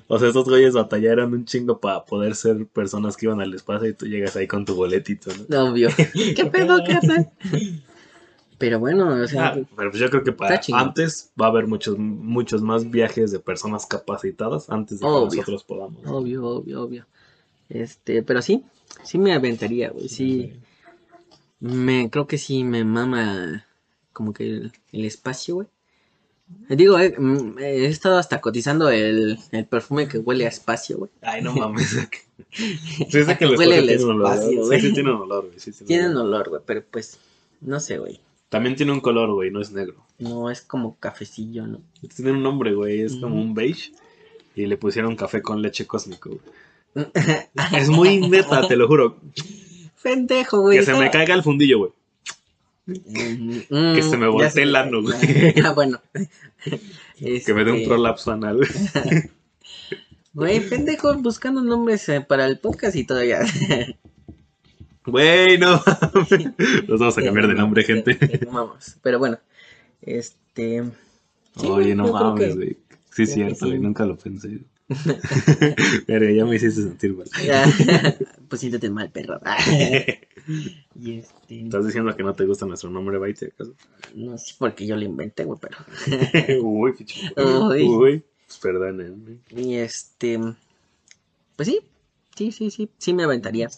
O 0.06 0.18
sea, 0.18 0.28
estos 0.28 0.44
güeyes 0.44 0.74
batallaron 0.74 1.32
un 1.34 1.44
chingo 1.44 1.80
para 1.80 2.04
poder 2.04 2.34
ser 2.36 2.66
personas 2.66 3.16
que 3.16 3.26
iban 3.26 3.40
al 3.40 3.52
espacio 3.54 3.88
y 3.88 3.94
tú 3.94 4.06
llegas 4.06 4.36
ahí 4.36 4.46
con 4.46 4.64
tu 4.64 4.74
boletito, 4.74 5.30
¿no? 5.48 5.64
Obvio. 5.64 5.88
¿Qué 6.14 6.46
pedo, 6.46 6.78
carnal? 6.86 7.30
Pero 8.56 8.78
bueno, 8.78 9.08
o 9.08 9.26
sea, 9.26 9.48
Ah, 9.48 9.58
pero 9.76 9.90
pues 9.90 10.00
yo 10.00 10.08
creo 10.10 10.22
que 10.22 10.32
para 10.32 10.60
antes 10.72 11.32
va 11.40 11.46
a 11.46 11.48
haber 11.48 11.66
muchos 11.66 11.98
muchos 11.98 12.62
más 12.62 12.88
viajes 12.88 13.32
de 13.32 13.40
personas 13.40 13.84
capacitadas 13.84 14.70
antes 14.70 15.00
de 15.00 15.06
que 15.06 15.12
nosotros 15.12 15.64
podamos. 15.64 16.06
obvio, 16.06 16.46
obvio, 16.46 16.82
obvio. 16.82 17.06
Este, 17.68 18.22
pero 18.22 18.42
sí, 18.42 18.64
sí 19.02 19.18
me 19.18 19.32
aventaría, 19.32 19.90
güey. 19.90 20.08
Sí, 20.08 20.52
me, 21.58 22.10
creo 22.10 22.26
que 22.26 22.38
sí 22.38 22.62
me 22.62 22.84
mama 22.84 23.66
como 24.12 24.32
que 24.32 24.46
el, 24.46 24.72
el 24.92 25.04
espacio, 25.04 25.56
güey. 25.56 25.68
Digo, 26.68 26.98
eh, 26.98 27.14
mm, 27.16 27.58
he 27.58 27.86
estado 27.86 28.18
hasta 28.18 28.40
cotizando 28.40 28.90
el, 28.90 29.38
el 29.52 29.66
perfume 29.66 30.08
que 30.08 30.18
huele 30.18 30.46
a 30.46 30.48
espacio, 30.48 30.98
güey. 30.98 31.10
Ay, 31.22 31.42
no 31.42 31.54
mames. 31.54 31.90
sí, 32.50 33.08
sé 33.08 33.38
que 33.38 33.44
el 33.44 33.56
Huele 33.56 33.78
el 33.78 33.86
tiene 33.86 34.02
espacio, 34.02 34.66
güey. 34.66 34.80
Sí, 34.80 34.88
sí, 34.88 34.94
tiene 34.94 35.12
un 35.12 35.22
olor, 35.22 35.46
güey. 35.46 35.58
sí 35.58 35.72
tiene 35.84 36.08
un 36.08 36.16
olor. 36.16 36.48
güey, 36.48 36.62
pero 36.64 36.84
pues, 36.90 37.18
no 37.60 37.80
sé, 37.80 37.98
güey. 37.98 38.20
También 38.48 38.76
tiene 38.76 38.92
un 38.92 39.00
color, 39.00 39.32
güey, 39.32 39.50
no 39.50 39.60
es 39.60 39.72
negro. 39.72 39.96
No 40.18 40.50
es 40.50 40.60
como 40.60 40.96
cafecillo, 40.98 41.66
¿no? 41.66 41.80
Tiene 42.14 42.32
un 42.32 42.42
nombre, 42.42 42.74
güey, 42.74 43.00
es 43.00 43.16
como 43.16 43.40
un 43.40 43.54
beige. 43.54 43.92
Y 44.54 44.66
le 44.66 44.76
pusieron 44.76 45.16
café 45.16 45.42
con 45.42 45.60
leche 45.60 45.86
cósmico, 45.86 46.30
güey. 46.30 46.40
Es 47.76 47.88
muy 47.88 48.20
neta, 48.20 48.68
te 48.68 48.76
lo 48.76 48.86
juro. 48.86 49.18
Pendejo, 50.02 50.60
güey. 50.60 50.78
Que 50.78 50.84
se 50.84 50.94
me 50.94 51.10
caiga 51.10 51.34
el 51.34 51.42
fundillo, 51.42 51.78
güey. 51.78 51.90
Mm, 52.86 53.94
Que 53.94 54.02
se 54.02 54.16
me 54.16 54.26
ya 54.26 54.30
voltee 54.30 54.62
el 54.64 54.76
ano, 54.76 55.02
güey. 55.02 55.16
Ah, 55.64 55.72
bueno. 55.72 56.00
Que 57.16 57.54
me 57.54 57.64
dé 57.64 57.70
un 57.70 57.76
Este, 57.78 57.88
prolapso 57.88 58.32
anal, 58.32 58.60
güey. 60.34 60.60
Pendejo, 60.68 61.14
buscando 61.18 61.62
nombres 61.62 62.08
eh, 62.08 62.20
para 62.20 62.46
el 62.46 62.58
podcast 62.58 62.96
y 62.96 63.04
todavía. 63.04 63.40
Güey, 65.06 65.58
no. 65.58 65.82
Nos 66.88 66.98
vamos 66.98 67.18
a 67.18 67.22
cambiar 67.22 67.46
de 67.46 67.54
nombre, 67.54 67.84
gente. 67.84 68.18
Vamos. 68.50 68.96
Pero 69.02 69.18
bueno, 69.18 69.38
este. 70.00 70.82
sí, 71.60 71.66
Oye, 71.66 71.94
no 71.94 72.10
mames, 72.10 72.56
güey. 72.56 72.78
Sí, 73.10 73.24
es 73.24 73.34
cierto, 73.34 73.66
sí. 73.66 73.66
güey, 73.66 73.78
nunca 73.80 74.06
lo 74.06 74.16
pensé. 74.16 74.60
Pero 76.06 76.28
ya 76.30 76.44
me 76.44 76.56
hiciste 76.56 76.82
sentir 76.82 77.14
mal. 77.14 77.26
Pues 78.48 78.60
siéntete 78.60 78.90
mal, 78.90 79.10
perro. 79.10 79.40
y 81.00 81.18
este. 81.18 81.62
¿Estás 81.62 81.86
diciendo 81.86 82.14
que 82.14 82.22
no 82.22 82.34
te 82.34 82.44
gusta 82.44 82.66
nuestro 82.66 82.90
nombre, 82.90 83.18
Baite, 83.18 83.46
acaso? 83.46 83.74
No 84.14 84.36
sé 84.38 84.54
por 84.58 84.74
qué 84.74 84.86
yo 84.86 84.96
lo 84.96 85.02
inventé, 85.02 85.44
güey, 85.44 85.58
pero. 85.60 85.78
Uy, 86.62 86.92
picho. 86.92 87.18
Uy. 87.36 87.82
Uy. 87.82 88.24
Pues 88.46 88.58
perdónenme. 88.58 89.38
Y 89.50 89.74
este. 89.76 90.38
Pues 91.56 91.68
sí, 91.68 91.80
sí, 92.36 92.52
sí, 92.52 92.70
sí. 92.70 92.88
Sí 92.98 93.12
me 93.14 93.24
aventaría. 93.24 93.68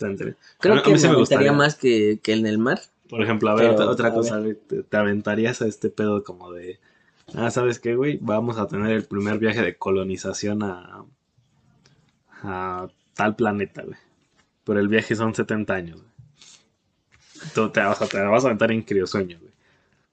Creo 0.58 0.72
A 0.72 0.76
mí- 0.76 0.80
a 0.80 0.82
que 0.82 0.90
me 0.90 0.98
sí 0.98 1.04
me 1.06 1.12
aventaría 1.14 1.16
gustaría. 1.20 1.52
más 1.52 1.76
que, 1.76 2.18
que 2.22 2.32
en 2.34 2.46
el 2.46 2.58
mar. 2.58 2.80
Por 3.08 3.22
ejemplo, 3.22 3.48
a 3.50 3.54
ver, 3.54 3.70
Pero, 3.70 3.74
otra, 3.74 3.86
otra 3.86 4.08
a 4.08 4.12
cosa, 4.12 4.42
te 4.90 4.96
aventarías 4.96 5.62
a 5.62 5.66
este 5.68 5.88
pedo 5.90 6.24
como 6.24 6.52
de, 6.52 6.80
ah, 7.34 7.50
¿sabes 7.50 7.78
qué, 7.78 7.94
güey? 7.96 8.18
Vamos 8.20 8.58
a 8.58 8.66
tener 8.66 8.90
el 8.92 9.04
primer 9.06 9.38
viaje 9.38 9.62
de 9.62 9.76
colonización 9.76 10.62
a, 10.62 11.04
a 12.42 12.88
tal 13.14 13.36
planeta, 13.36 13.82
güey. 13.82 13.96
Pero 14.64 14.80
el 14.80 14.88
viaje 14.88 15.14
son 15.14 15.34
70 15.34 15.74
años, 15.74 16.00
güey. 16.02 16.12
Tú 17.54 17.70
te 17.70 17.80
vas 17.80 18.00
a, 18.02 18.06
te 18.06 18.20
vas 18.20 18.44
a 18.44 18.48
aventar 18.48 18.72
en 18.72 18.82
criosueño, 18.82 19.38
güey. 19.40 19.52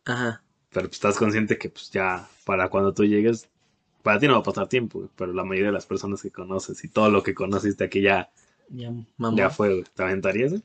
Ajá. 0.06 0.42
Pero 0.72 0.88
pues, 0.88 0.96
estás 0.98 1.18
consciente 1.18 1.58
que 1.58 1.70
pues 1.70 1.90
ya, 1.92 2.28
para 2.46 2.70
cuando 2.70 2.94
tú 2.94 3.06
llegues, 3.06 3.50
para 4.04 4.20
ti 4.20 4.28
no 4.28 4.34
va 4.34 4.40
a 4.40 4.44
pasar 4.44 4.68
tiempo, 4.68 5.00
güey. 5.00 5.10
Pero 5.16 5.34
la 5.34 5.44
mayoría 5.44 5.68
de 5.68 5.74
las 5.74 5.86
personas 5.86 6.22
que 6.22 6.32
conoces 6.32 6.84
y 6.84 6.90
todo 6.90 7.10
lo 7.10 7.24
que 7.24 7.34
conociste 7.34 7.84
aquí 7.86 8.02
ya, 8.02 8.30
Ya, 8.70 8.92
mamá. 9.18 9.38
ya 9.38 9.50
fue, 9.50 9.70
güey. 9.70 9.84
¿Te 9.94 10.04
aventarías, 10.04 10.52
güey? 10.52 10.64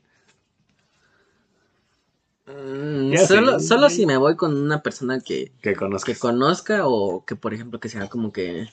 Mm, 2.49 3.15
solo, 3.27 3.59
solo 3.59 3.89
si 3.89 4.05
me 4.05 4.17
voy 4.17 4.35
con 4.35 4.57
una 4.57 4.81
persona 4.81 5.19
que, 5.19 5.51
Que 5.61 5.75
que 6.05 6.15
conozca 6.15 6.87
o 6.87 7.23
que, 7.23 7.35
por 7.35 7.53
ejemplo, 7.53 7.79
que 7.79 7.89
sea 7.89 8.07
como 8.09 8.31
que, 8.31 8.67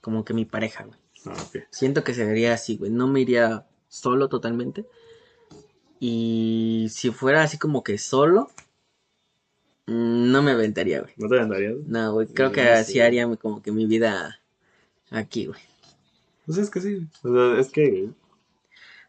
como 0.00 0.24
que 0.24 0.34
mi 0.34 0.44
pareja, 0.44 0.84
güey. 0.84 0.98
Ah, 1.26 1.36
ok. 1.40 1.64
Siento 1.70 2.02
que 2.02 2.14
se 2.14 2.24
vería 2.24 2.52
así, 2.52 2.76
güey. 2.76 2.90
No 2.90 3.06
me 3.06 3.20
iría 3.20 3.66
solo 3.88 4.28
totalmente. 4.28 4.86
Y 6.00 6.88
si 6.90 7.10
fuera 7.10 7.42
así 7.42 7.58
como 7.58 7.84
que 7.84 7.96
solo, 7.98 8.48
mm, 9.86 10.30
no 10.32 10.42
me 10.42 10.50
aventaría, 10.50 11.00
güey. 11.00 11.14
¿No 11.16 11.28
te 11.28 11.40
andarías? 11.40 11.76
No, 11.86 12.12
güey. 12.12 12.26
Creo 12.26 12.48
No 12.48 12.54
que 12.54 12.62
así 12.62 13.00
haría 13.00 13.28
como 13.36 13.62
que 13.62 13.70
mi 13.72 13.86
vida 13.86 14.40
aquí, 15.10 15.46
güey. 15.46 15.60
Pues 16.44 16.58
es 16.58 16.70
que 16.70 16.80
sí. 16.80 17.06
O 17.22 17.32
sea, 17.32 17.60
es 17.60 17.70
que 17.70 18.10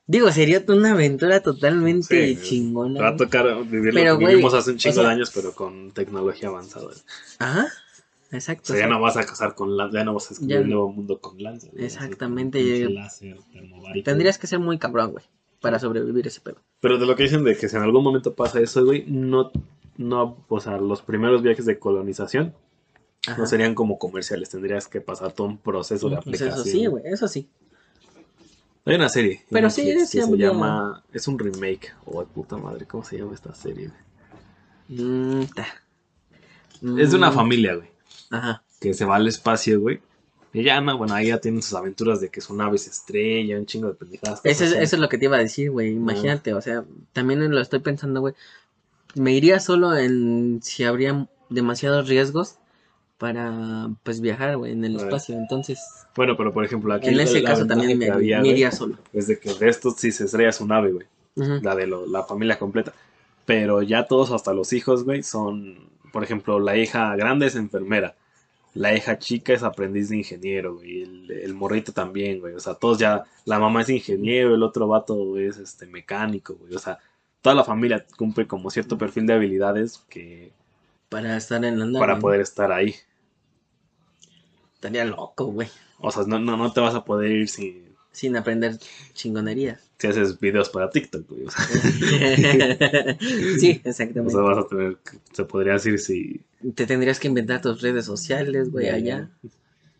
Digo, 0.09 0.31
sería 0.31 0.63
una 0.69 0.93
aventura 0.93 1.41
totalmente 1.41 2.35
Sí, 2.37 2.41
chingona. 2.41 3.01
va 3.01 3.09
a 3.09 3.15
tocar 3.17 3.45
vivir 3.65 3.93
Pero, 3.93 4.13
lo 4.13 4.19
que 4.19 4.25
vivimos 4.27 4.53
hace 4.53 4.69
un 4.71 4.77
o 4.77 4.79
chingo 4.79 4.93
sea- 4.95 5.03
de 5.03 5.09
años, 5.09 5.31
pero 5.35 5.53
con 5.53 5.91
tecnología 5.91 6.47
avanzada. 6.47 6.91
Ajá. 7.39 7.67
O 8.31 8.35
Exacto. 8.35 8.67
sea, 8.67 8.75
ya 8.77 8.85
o 8.85 8.87
sea, 8.87 8.95
no 8.97 9.01
vas 9.01 9.17
a 9.17 9.25
casar 9.25 9.53
con 9.55 9.75
lanza, 9.75 9.97
ya 9.99 10.03
no 10.05 10.13
vas 10.13 10.27
a 10.27 10.29
descubrir 10.29 10.55
Ya 10.57 10.61
un 10.61 10.69
nuevo 10.69 10.91
mundo 10.93 11.19
con 11.19 11.37
güey. 11.37 11.57
Exactamente. 11.77 12.83
Con 12.85 12.95
láser. 12.95 13.37
Tendrías 14.03 14.37
que 14.37 14.47
ser 14.47 14.59
muy 14.59 14.77
cabrón, 14.77 15.11
güey, 15.11 15.25
para 15.61 15.77
sobrevivir 15.79 16.27
ese 16.27 16.39
pedo. 16.41 16.57
Pero 16.79 16.97
de 16.97 17.05
lo 17.05 17.15
que 17.15 17.23
dicen 17.23 17.43
de 17.43 17.57
que 17.57 17.67
si 17.67 17.75
en 17.75 17.81
algún 17.83 18.03
momento 18.03 18.33
pasa 18.33 18.59
eso, 18.61 18.85
güey, 18.85 19.05
no, 19.07 19.51
no, 19.97 20.37
o 20.47 20.59
sea, 20.61 20.77
los 20.77 21.01
primeros 21.01 21.41
viajes 21.41 21.65
de 21.65 21.79
colonización 21.79 22.53
Ajá. 23.27 23.37
no 23.41 23.45
serían 23.45 23.75
como 23.75 23.97
comerciales, 23.97 24.49
tendrías 24.49 24.87
que 24.87 25.01
pasar 25.01 25.31
todo 25.33 25.47
un 25.47 25.57
proceso 25.57 26.07
de 26.09 26.15
Pues 26.17 26.27
aplicación. 26.41 26.53
eso 26.53 26.63
sí, 26.63 26.85
güey, 26.85 27.03
eso 27.07 27.27
sí. 27.27 27.49
Hay 28.87 28.95
una 28.95 29.09
serie. 29.09 29.45
Pero 29.49 29.69
sí, 29.69 29.83
que 29.83 30.05
se 30.05 30.37
llama, 30.37 31.03
es 31.13 31.27
un 31.27 31.37
remake. 31.37 31.93
Oh, 32.05 32.23
puta 32.25 32.57
madre, 32.57 32.85
¿cómo 32.85 33.03
se 33.03 33.17
llama 33.17 33.33
esta 33.33 33.53
serie? 33.53 33.89
güey? 33.89 35.01
Mm, 35.01 35.45
ta. 35.47 35.65
Es 36.99 37.11
de 37.11 37.17
una 37.17 37.31
Mm, 37.31 37.33
familia, 37.33 37.75
güey, 37.75 37.89
Ajá. 38.29 38.63
que 38.79 38.93
se 38.93 39.05
va 39.05 39.15
al 39.17 39.27
espacio, 39.27 39.79
güey. 39.81 39.99
Y 40.53 40.63
ya, 40.63 40.79
no, 40.79 40.97
bueno, 40.97 41.13
ahí 41.13 41.27
ya 41.27 41.39
tienen 41.39 41.61
sus 41.61 41.73
aventuras 41.73 42.21
de 42.21 42.29
que 42.29 42.39
su 42.41 42.55
nave 42.55 42.77
se 42.77 42.89
estrella, 42.89 43.57
un 43.59 43.65
chingo 43.65 43.89
de 43.89 43.93
pendejadas. 43.95 44.39
Es, 44.43 44.61
eso 44.61 44.75
es 44.77 44.93
lo 44.97 45.09
que 45.09 45.17
te 45.17 45.25
iba 45.25 45.35
a 45.35 45.39
decir, 45.41 45.69
güey. 45.71 45.91
Imagínate, 45.91 46.53
o 46.53 46.61
sea, 46.61 46.83
también 47.13 47.51
lo 47.51 47.59
estoy 47.61 47.79
pensando, 47.79 48.21
güey. 48.21 48.33
Me 49.15 49.33
iría 49.33 49.59
solo 49.59 49.95
en 49.95 50.59
si 50.63 50.83
habría 50.83 51.27
demasiados 51.49 52.07
riesgos 52.07 52.57
para, 53.17 53.89
pues, 54.03 54.21
viajar, 54.21 54.57
güey, 54.57 54.73
en 54.73 54.85
el 54.85 54.95
espacio. 54.97 55.35
Entonces, 55.35 55.79
Bueno, 56.15 56.35
pero 56.37 56.53
por 56.53 56.63
ejemplo, 56.65 56.93
aquí 56.93 57.07
en 57.09 57.19
ese 57.19 57.43
caso 57.43 57.65
también 57.67 57.97
me, 57.97 58.09
había, 58.09 58.37
me 58.37 58.41
güey, 58.43 58.51
iría 58.53 58.71
solo. 58.71 58.97
Es 59.13 59.27
de 59.27 59.39
que 59.39 59.53
de 59.53 59.69
estos 59.69 59.95
sí 59.97 60.11
se 60.11 60.25
estrella 60.25 60.51
su 60.51 60.65
nave, 60.67 60.91
güey. 60.91 61.07
La 61.61 61.75
de 61.75 61.85
lo- 61.87 62.05
la 62.07 62.23
familia 62.23 62.57
completa. 62.57 62.93
Pero 63.45 63.81
ya 63.81 64.05
todos, 64.07 64.31
hasta 64.31 64.53
los 64.53 64.73
hijos, 64.73 65.03
güey, 65.03 65.23
son, 65.23 65.89
por 66.11 66.23
ejemplo, 66.23 66.59
la 66.59 66.75
hija 66.77 67.15
grande 67.15 67.47
es 67.47 67.55
enfermera, 67.55 68.15
la 68.73 68.95
hija 68.95 69.17
chica 69.19 69.53
es 69.53 69.63
aprendiz 69.63 70.09
de 70.09 70.17
ingeniero, 70.17 70.75
güey, 70.75 71.03
el, 71.03 71.31
el 71.31 71.53
morrito 71.53 71.91
también, 71.93 72.39
güey, 72.39 72.53
o 72.55 72.59
sea, 72.59 72.73
todos 72.75 72.97
ya, 72.97 73.23
la 73.45 73.57
mamá 73.59 73.81
es 73.81 73.89
ingeniero, 73.89 74.53
el 74.53 74.63
otro 74.63 74.87
vato 74.87 75.37
es 75.37 75.57
este 75.57 75.85
mecánico, 75.87 76.55
güey, 76.55 76.73
o 76.75 76.79
sea, 76.79 76.97
toda 77.41 77.55
la 77.55 77.63
familia 77.63 78.05
cumple 78.17 78.45
como 78.47 78.69
cierto 78.69 78.97
perfil 78.97 79.25
de 79.27 79.33
habilidades 79.33 80.03
que 80.09 80.51
Para 81.09 81.37
estar 81.37 81.63
en 81.63 81.79
la 81.79 81.85
nave. 81.85 81.99
para 81.99 82.19
poder 82.19 82.41
estar 82.41 82.71
ahí. 82.71 82.95
Estaría 84.75 85.05
loco, 85.05 85.45
güey. 85.45 85.69
O 85.99 86.11
sea, 86.11 86.23
no, 86.27 86.37
no, 86.39 86.57
no 86.57 86.71
te 86.73 86.79
vas 86.81 86.93
a 86.95 87.03
poder 87.05 87.31
ir 87.31 87.49
si, 87.49 87.83
Sin 88.11 88.35
aprender 88.35 88.77
chingonerías. 89.13 89.89
si 89.97 90.07
haces 90.07 90.39
videos 90.39 90.69
para 90.69 90.89
TikTok, 90.89 91.27
güey. 91.29 91.45
O 91.45 91.51
sea, 91.51 91.65
sí, 93.59 93.81
o 93.83 93.89
exactamente. 93.89 94.31
sea, 94.31 94.41
vas 94.41 94.57
a 94.59 94.67
tener, 94.67 94.97
se 95.31 95.45
podría 95.45 95.73
decir 95.73 95.97
si 95.99 96.41
Te 96.75 96.85
tendrías 96.85 97.19
que 97.19 97.27
inventar 97.27 97.61
tus 97.61 97.81
redes 97.81 98.05
sociales, 98.05 98.71
güey, 98.71 98.89
allá. 98.89 99.29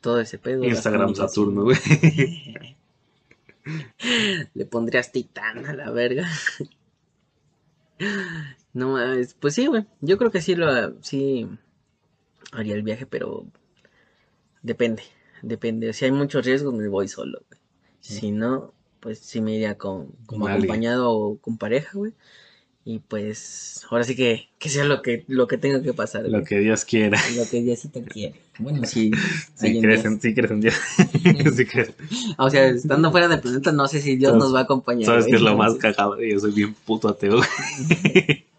Todo 0.02 0.20
ese 0.22 0.38
pedo. 0.38 0.64
Instagram. 0.64 1.16
Saturno, 1.16 1.64
güey. 1.64 1.78
Le 4.54 4.66
pondrías 4.66 5.12
titán 5.12 5.66
a 5.66 5.74
la 5.74 5.90
verga. 5.92 6.28
No 8.78 8.96
pues 9.40 9.56
sí, 9.56 9.66
güey. 9.66 9.86
Yo 10.02 10.18
creo 10.20 10.30
que 10.30 10.42
sí 10.42 10.54
lo 10.56 11.02
sí 11.02 11.48
haría 12.52 12.76
el 12.76 12.84
viaje, 12.84 13.08
pero 13.08 13.48
depende, 14.62 15.02
depende. 15.42 15.94
Si 15.94 16.06
hay 16.06 16.12
muchos 16.12 16.46
riesgos 16.46 16.74
me 16.76 16.88
voy 16.88 17.08
solo, 17.08 17.42
güey. 17.50 17.60
Si 18.02 18.32
no, 18.32 18.74
pues 19.00 19.18
sí 19.20 19.42
me 19.42 19.56
iría 19.56 19.78
con 19.80 20.10
como 20.28 20.48
acompañado 20.48 21.10
o 21.12 21.38
con 21.40 21.58
pareja, 21.58 21.90
güey. 21.96 22.14
Y 22.86 23.00
pues 23.00 23.84
ahora 23.90 24.04
sí 24.06 24.16
que 24.16 24.48
que 24.60 24.70
sea 24.70 24.86
lo 24.86 25.02
que 25.02 25.26
lo 25.28 25.48
que 25.48 25.58
tenga 25.58 25.82
que 25.82 25.94
pasar, 25.94 26.24
Lo 26.24 26.30
güey. 26.30 26.44
que 26.46 26.60
Dios 26.60 26.86
quiera. 26.86 27.20
Lo 27.36 27.44
que 27.50 27.62
Diosito 27.62 28.02
quiere. 28.04 28.40
Bueno, 28.60 28.86
sí. 28.86 29.12
Si 29.56 29.82
crees 29.82 30.06
en, 30.06 30.22
si 30.22 30.34
crees 30.36 30.52
en 30.52 30.62
Dios. 30.62 30.76
Si 31.56 31.66
crees- 31.66 31.94
O 32.38 32.50
sea, 32.50 32.68
estando 32.68 33.12
fuera 33.12 33.28
del 33.28 33.42
planeta, 33.42 33.72
no 33.72 33.88
sé 33.88 34.02
si 34.02 34.16
Dios 34.18 34.38
nos 34.38 34.54
va 34.54 34.60
a 34.60 34.64
acompañar. 34.64 35.06
Sabes 35.06 35.26
que 35.26 35.36
es 35.36 35.42
lo 35.42 35.58
más 35.58 35.74
cagado. 35.76 36.22
Yo 36.22 36.40
soy 36.40 36.52
bien 36.52 36.76
puto 36.86 37.10
ateo. 37.10 37.42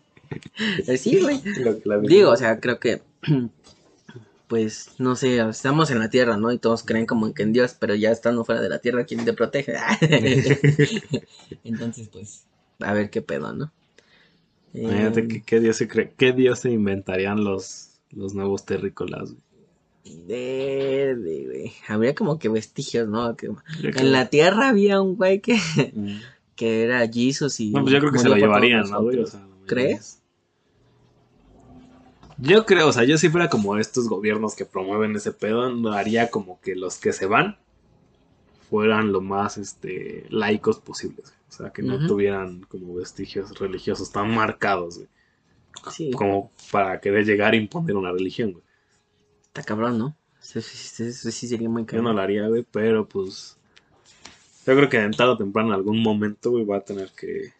Eh, 0.87 0.97
Sí, 0.97 1.20
güey. 1.20 1.41
Digo, 2.09 2.31
o 2.31 2.37
sea, 2.37 2.61
creo 2.61 2.79
que, 2.79 3.03
pues, 4.49 4.91
no 4.99 5.16
sé, 5.16 5.39
estamos 5.49 5.91
en 5.91 5.99
la 5.99 6.11
Tierra, 6.11 6.37
¿no? 6.37 6.53
Y 6.53 6.59
todos 6.59 6.83
creen 6.83 7.07
como 7.07 7.33
que 7.35 7.43
en 7.43 7.53
Dios, 7.53 7.76
pero 7.79 7.95
ya 7.95 8.11
estando 8.11 8.45
fuera 8.45 8.61
de 8.61 8.68
la 8.68 8.79
Tierra, 8.79 9.05
¿quién 9.05 9.24
te 9.24 9.33
protege? 9.33 9.74
Entonces, 11.64 12.09
pues, 12.09 12.47
a 12.81 12.93
ver 12.93 13.11
qué 13.11 13.22
pedo, 13.22 13.53
¿no? 13.53 13.72
Eh, 14.74 14.83
Imagínate 14.83 15.29
qué, 15.29 15.43
qué 15.43 15.61
Dios 15.61 15.76
se 15.76 15.89
cree. 15.89 16.12
¿Qué 16.16 16.33
Dios 16.33 16.61
se 16.61 16.70
inventarían 16.70 17.43
los, 17.45 18.01
los 18.11 18.35
nuevos 18.35 18.64
terrícolas? 18.64 19.33
güey? 19.33 19.43
verde, 20.26 21.45
güey. 21.47 21.72
Habría 21.87 22.14
como 22.14 22.39
que 22.39 22.49
vestigios, 22.49 23.09
¿no? 23.09 23.37
Que 23.37 23.51
en 23.83 24.12
la 24.12 24.31
Tierra 24.31 24.68
había 24.70 25.01
un 25.03 25.16
güey 25.16 25.41
que, 25.41 25.59
Mm. 25.95 26.20
que 26.57 26.83
era 26.85 27.07
Jesus 27.07 27.61
y... 27.61 27.70
No, 27.72 27.83
pues 27.83 27.93
yo 27.93 28.01
creo 28.01 28.12
que 28.12 28.18
se 28.18 28.29
lo 28.29 28.37
llevarían, 28.37 28.89
¿no, 28.91 29.03
güey? 29.03 29.18
O 29.18 29.26
sea. 29.26 29.47
¿Crees? 29.66 30.18
Yo 32.39 32.64
creo, 32.66 32.89
o 32.89 32.93
sea, 32.93 33.05
yo 33.05 33.18
si 33.18 33.28
fuera 33.28 33.49
como 33.49 33.76
estos 33.78 34.09
gobiernos 34.09 34.55
que 34.55 34.64
promueven 34.64 35.16
ese 35.16 35.32
pedo, 35.32 35.70
no 35.70 35.93
haría 35.93 36.30
como 36.30 36.61
que 36.61 36.76
los 36.76 36.99
que 36.99 37.12
se 37.12 37.26
van 37.26 37.59
fueran 38.70 39.12
lo 39.12 39.20
más 39.20 39.59
este 39.59 40.24
laicos 40.30 40.78
posibles. 40.78 41.34
O 41.49 41.53
sea, 41.53 41.70
que 41.70 41.82
no 41.82 42.07
tuvieran 42.07 42.61
como 42.68 42.95
vestigios 42.95 43.59
religiosos 43.59 44.12
tan 44.12 44.32
marcados, 44.34 44.97
güey. 44.99 45.09
Sí, 45.91 46.11
Como 46.12 46.53
para 46.70 47.01
querer 47.01 47.24
llegar 47.24 47.55
a 47.55 47.57
imponer 47.57 47.97
una 47.97 48.12
religión, 48.12 48.53
güey. 48.53 48.64
está 49.47 49.62
cabrón, 49.62 49.99
¿no? 49.99 50.16
Eso, 50.43 50.61
sí- 50.61 51.05
eso 51.05 51.30
sí 51.30 51.49
sería 51.49 51.68
muy 51.68 51.82
Yo 51.82 51.86
cabrón. 51.86 52.05
no 52.05 52.12
lo 52.12 52.20
haría, 52.20 52.47
güey, 52.49 52.64
pero 52.70 53.09
pues. 53.09 53.57
Yo 54.66 54.76
creo 54.76 54.89
que 54.89 54.99
en 55.01 55.12
tarde 55.12 55.32
o 55.32 55.39
temprano, 55.39 55.68
en 55.68 55.74
algún 55.74 56.03
momento, 56.03 56.51
güey, 56.51 56.64
va 56.64 56.76
a 56.76 56.80
tener 56.84 57.11
que. 57.12 57.53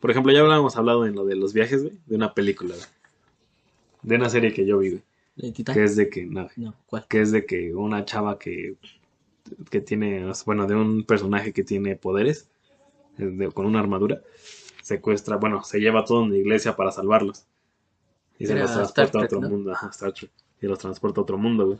Por 0.00 0.10
ejemplo, 0.10 0.32
ya 0.32 0.40
hablábamos 0.40 0.76
hablado 0.76 1.06
en 1.06 1.14
lo 1.14 1.24
de 1.24 1.36
los 1.36 1.52
viajes, 1.54 1.82
güey, 1.82 1.96
de 2.06 2.16
una 2.16 2.34
película, 2.34 2.74
güey. 2.74 2.86
De 4.06 4.16
una 4.16 4.30
serie 4.30 4.54
que 4.54 4.64
yo 4.64 4.78
vi. 4.78 5.02
Que 5.74 5.84
es 5.84 5.96
de 5.96 6.08
que, 6.08 6.24
no, 6.24 6.48
No, 6.56 6.74
¿cuál? 6.86 7.04
que 7.08 7.20
es 7.20 7.30
de 7.30 7.44
que 7.44 7.74
una 7.74 8.04
chava 8.06 8.38
que, 8.38 8.76
que 9.70 9.80
tiene, 9.82 10.24
bueno, 10.46 10.66
de 10.66 10.74
un 10.74 11.04
personaje 11.04 11.52
que 11.52 11.62
tiene 11.62 11.96
poderes, 11.96 12.48
eh, 13.18 13.26
de- 13.26 13.50
con 13.52 13.66
una 13.66 13.80
armadura, 13.80 14.22
secuestra, 14.82 15.36
bueno, 15.36 15.62
se 15.62 15.78
lleva 15.80 16.00
a 16.00 16.04
toda 16.04 16.22
una 16.22 16.36
iglesia 16.36 16.74
para 16.76 16.90
salvarlos. 16.92 17.44
Y 18.38 18.46
se 18.46 18.52
Era 18.52 18.62
los 18.62 18.70
Star 18.70 18.92
transporta 19.10 19.18
a 19.18 19.20
Trek, 19.22 19.24
otro 19.32 19.40
¿no? 19.40 19.48
mundo, 19.50 19.72
ajá, 19.72 19.88
Star 19.90 20.12
Trek. 20.12 20.30
Y 20.62 20.66
los 20.66 20.78
transporta 20.78 21.20
a 21.20 21.24
otro 21.24 21.36
mundo, 21.38 21.66
güey. 21.66 21.78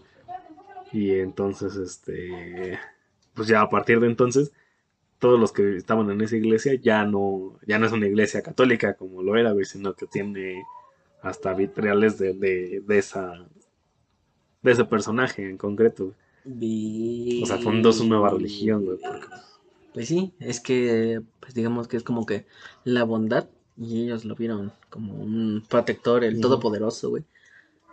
Y 0.92 1.12
entonces, 1.18 1.76
este, 1.76 2.78
pues 3.34 3.48
ya 3.48 3.60
a 3.62 3.68
partir 3.70 4.00
de 4.00 4.06
entonces, 4.06 4.52
todos 5.18 5.40
los 5.40 5.52
que 5.52 5.76
estaban 5.76 6.10
en 6.10 6.20
esa 6.20 6.36
iglesia 6.36 6.74
ya 6.74 7.04
no, 7.04 7.58
ya 7.66 7.78
no 7.78 7.86
es 7.86 7.92
una 7.92 8.06
iglesia 8.06 8.42
católica 8.42 8.94
como 8.94 9.22
lo 9.22 9.36
era, 9.36 9.52
güey, 9.52 9.64
sino 9.64 9.94
que 9.94 10.06
tiene 10.06 10.62
hasta 11.26 11.52
vitrales 11.54 12.18
de, 12.18 12.32
de, 12.34 12.82
de 12.86 12.98
esa, 12.98 13.46
de 14.62 14.72
ese 14.72 14.84
personaje 14.84 15.48
en 15.48 15.56
concreto. 15.58 16.12
O 17.42 17.46
sea, 17.46 17.58
fundó 17.58 17.92
su 17.92 18.04
nueva 18.04 18.30
religión, 18.30 18.84
güey. 18.84 18.98
porque, 18.98 19.26
Pues 19.92 20.08
sí, 20.08 20.32
es 20.38 20.60
que, 20.60 21.20
pues 21.40 21.54
digamos 21.54 21.88
que 21.88 21.96
es 21.96 22.02
como 22.02 22.26
que 22.26 22.46
la 22.84 23.04
bondad 23.04 23.46
y 23.76 24.04
ellos 24.04 24.24
lo 24.24 24.36
vieron 24.36 24.72
como 24.90 25.14
un 25.14 25.64
protector, 25.68 26.24
el 26.24 26.40
todopoderoso, 26.40 27.10
güey. 27.10 27.24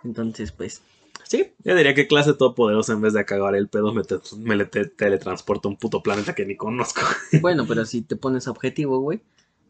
Entonces, 0.03 0.51
pues, 0.51 0.81
sí, 1.23 1.51
Yo 1.63 1.75
diría 1.75 1.93
que 1.93 2.07
clase 2.07 2.33
todopoderosa 2.33 2.93
en 2.93 3.01
vez 3.01 3.13
de 3.13 3.21
acabar 3.21 3.55
el 3.55 3.67
pedo 3.69 3.93
me, 3.93 4.03
te- 4.03 4.19
me 4.37 4.55
le 4.55 4.65
te- 4.65 4.85
teletransporta 4.85 5.67
a 5.67 5.71
un 5.71 5.77
puto 5.77 6.03
planeta 6.03 6.35
que 6.35 6.45
ni 6.45 6.55
conozco. 6.55 7.01
bueno, 7.41 7.65
pero 7.67 7.85
si 7.85 8.01
te 8.01 8.15
pones 8.15 8.47
objetivo, 8.47 8.99
güey, 8.99 9.21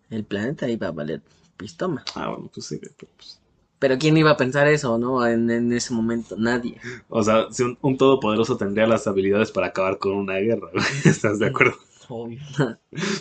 el 0.09 0.23
planeta 0.23 0.69
iba 0.69 0.87
a 0.87 0.91
valer 0.91 1.21
pistoma. 1.57 2.03
Ah, 2.15 2.29
bueno, 2.29 2.49
pues 2.53 2.65
sí, 2.65 2.79
pues, 3.15 3.39
Pero 3.83 3.97
¿quién 3.99 4.15
iba 4.15 4.31
a 4.31 4.37
pensar 4.37 4.65
eso, 4.69 4.97
no? 4.97 5.27
En, 5.27 5.51
en 5.51 5.73
ese 5.73 5.93
momento, 5.93 6.37
nadie. 6.37 6.79
O 7.09 7.21
sea, 7.21 7.51
si 7.51 7.63
un, 7.63 7.77
un 7.81 7.97
todopoderoso 7.97 8.55
tendría 8.55 8.87
las 8.87 9.07
habilidades 9.07 9.51
para 9.51 9.67
acabar 9.67 9.97
con 9.97 10.13
una 10.13 10.37
guerra, 10.37 10.69
güey. 10.71 10.85
¿Estás 11.03 11.37
de 11.37 11.47
acuerdo? 11.47 11.75
Obvio. 12.07 12.39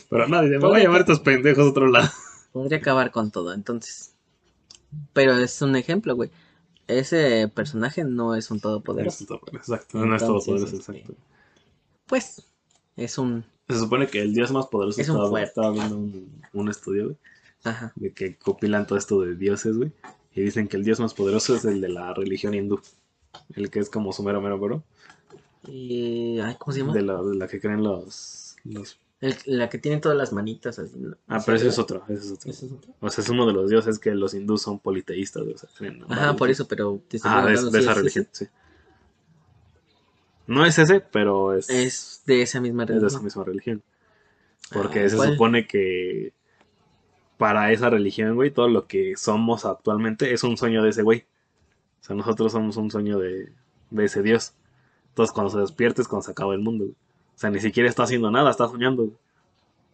Pero 0.09 0.29
nadie, 0.29 0.51
me 0.51 0.59
voy 0.59 0.77
a 0.77 0.83
llevar 0.85 1.01
estos 1.01 1.19
pendejos 1.19 1.67
a 1.67 1.71
otro 1.71 1.89
lado. 1.89 2.09
Podría 2.53 2.79
acabar 2.79 3.11
con 3.11 3.33
todo, 3.33 3.53
entonces. 3.53 4.15
Pero 5.13 5.37
es 5.37 5.61
un 5.63 5.75
ejemplo, 5.75 6.15
güey. 6.15 6.31
Ese 6.87 7.51
personaje 7.53 8.05
no 8.05 8.37
es 8.37 8.49
un 8.53 8.61
todopoderoso. 8.61 9.25
Exacto, 9.51 10.07
no 10.07 10.15
es 10.15 10.23
todopoderoso, 10.25 10.77
este, 10.77 10.93
exacto. 10.93 11.15
Pues, 12.07 12.47
es 12.95 13.19
un. 13.19 13.45
Se 13.69 13.81
supone 13.81 14.07
que 14.07 14.23
el 14.23 14.33
dios 14.33 14.53
más 14.53 14.69
poderoso 14.69 15.01
Es 15.01 15.09
estaba 15.09 15.73
viendo 15.73 15.97
un, 15.97 16.41
un 16.53 16.69
estudio, 16.69 17.07
güey, 17.07 17.17
Ajá. 17.65 17.93
de 17.97 18.13
que 18.13 18.37
compilan 18.37 18.87
todo 18.87 18.97
esto 18.97 19.23
de 19.23 19.35
dioses, 19.35 19.77
güey. 19.77 19.91
Y 20.35 20.41
dicen 20.43 20.69
que 20.69 20.77
el 20.77 20.85
dios 20.85 20.99
más 21.01 21.15
poderoso 21.15 21.55
es 21.55 21.65
el 21.65 21.81
de 21.81 21.89
la 21.89 22.15
religión 22.15 22.55
hindú. 22.55 22.81
El 23.55 23.71
que 23.71 23.81
es 23.81 23.91
como 23.91 24.13
su 24.13 24.23
mero 24.23 24.41
mero, 24.41 24.59
bro. 24.59 24.83
Y. 25.69 26.39
Ay, 26.41 26.57
¿Cómo 26.59 26.73
se 26.73 26.81
llama? 26.81 26.93
De 26.95 27.03
la, 27.03 27.23
de 27.23 27.35
la 27.37 27.47
que 27.49 27.61
creen 27.61 27.83
los, 27.83 28.57
los... 28.65 28.99
El- 29.21 29.37
la 29.47 29.69
que 29.69 29.79
tiene 29.79 30.01
todas 30.01 30.19
las 30.19 30.33
manitas 30.33 30.79
así. 30.81 30.97
Ah, 31.29 31.41
pero 31.45 31.57
ese 31.57 31.69
es 31.69 31.79
otro, 31.79 32.03
ese 32.09 32.25
es 32.25 32.33
otro. 32.33 32.51
¿Ese 32.51 32.67
es 32.67 32.73
otro? 32.73 32.93
O 33.01 33.09
sea, 33.09 33.23
es 33.23 33.31
uno 33.31 33.47
de 33.47 33.53
los 33.53 33.71
dioses 33.71 33.99
que 34.01 34.13
los 34.15 34.35
hindús 34.35 34.63
son 34.63 34.81
politeístas, 34.81 35.43
o 35.45 35.57
sea, 35.59 35.69
creen 35.79 36.03
en 36.03 36.13
Ajá, 36.13 36.35
por 36.35 36.51
eso, 36.51 36.67
pero. 36.67 37.01
Ah, 37.23 37.47
de, 37.47 37.53
de 37.53 37.79
esa 37.79 37.91
es 37.93 37.97
religión, 37.97 38.29
sí. 38.33 38.47
No 40.47 40.67
es 40.67 40.79
ese, 40.79 41.01
pero 41.01 41.55
es. 41.55 41.71
Es 41.71 42.23
de 42.27 42.43
esa 42.43 42.61
misma 42.61 42.83
es 42.83 42.89
de 42.89 42.95
religión. 42.95 43.15
esa 43.17 43.23
misma 43.25 43.45
religión. 43.45 43.83
Porque 44.73 45.05
Ah, 45.05 45.09
se 45.09 45.17
supone 45.17 45.67
que 45.67 46.33
para 47.43 47.73
esa 47.73 47.91
religión, 47.91 48.37
güey, 48.37 48.53
todo 48.53 48.69
lo 48.69 48.87
que 48.87 49.17
somos 49.17 49.65
actualmente 49.65 50.33
es 50.33 50.45
un 50.45 50.57
sueño 50.57 50.81
de 50.81 50.91
ese 50.91 51.03
güey. 51.03 51.25
O 52.01 52.05
sea, 52.05 52.15
nosotros 52.15 52.53
somos 52.53 52.77
un 52.77 52.89
sueño 52.89 53.19
de, 53.19 53.51
de 53.91 54.05
ese 54.05 54.23
Dios. 54.23 54.53
Entonces, 55.09 55.33
cuando 55.33 55.51
se 55.51 55.59
despierte 55.59 56.03
es 56.03 56.07
cuando 56.07 56.23
se 56.23 56.31
acaba 56.31 56.55
el 56.55 56.61
mundo. 56.61 56.85
güey. 56.85 56.95
O 56.95 57.39
sea, 57.39 57.51
ni 57.51 57.59
siquiera 57.59 57.89
está 57.89 58.05
haciendo 58.05 58.31
nada, 58.31 58.49
está 58.49 58.69
soñando. 58.69 59.07
güey. 59.07 59.17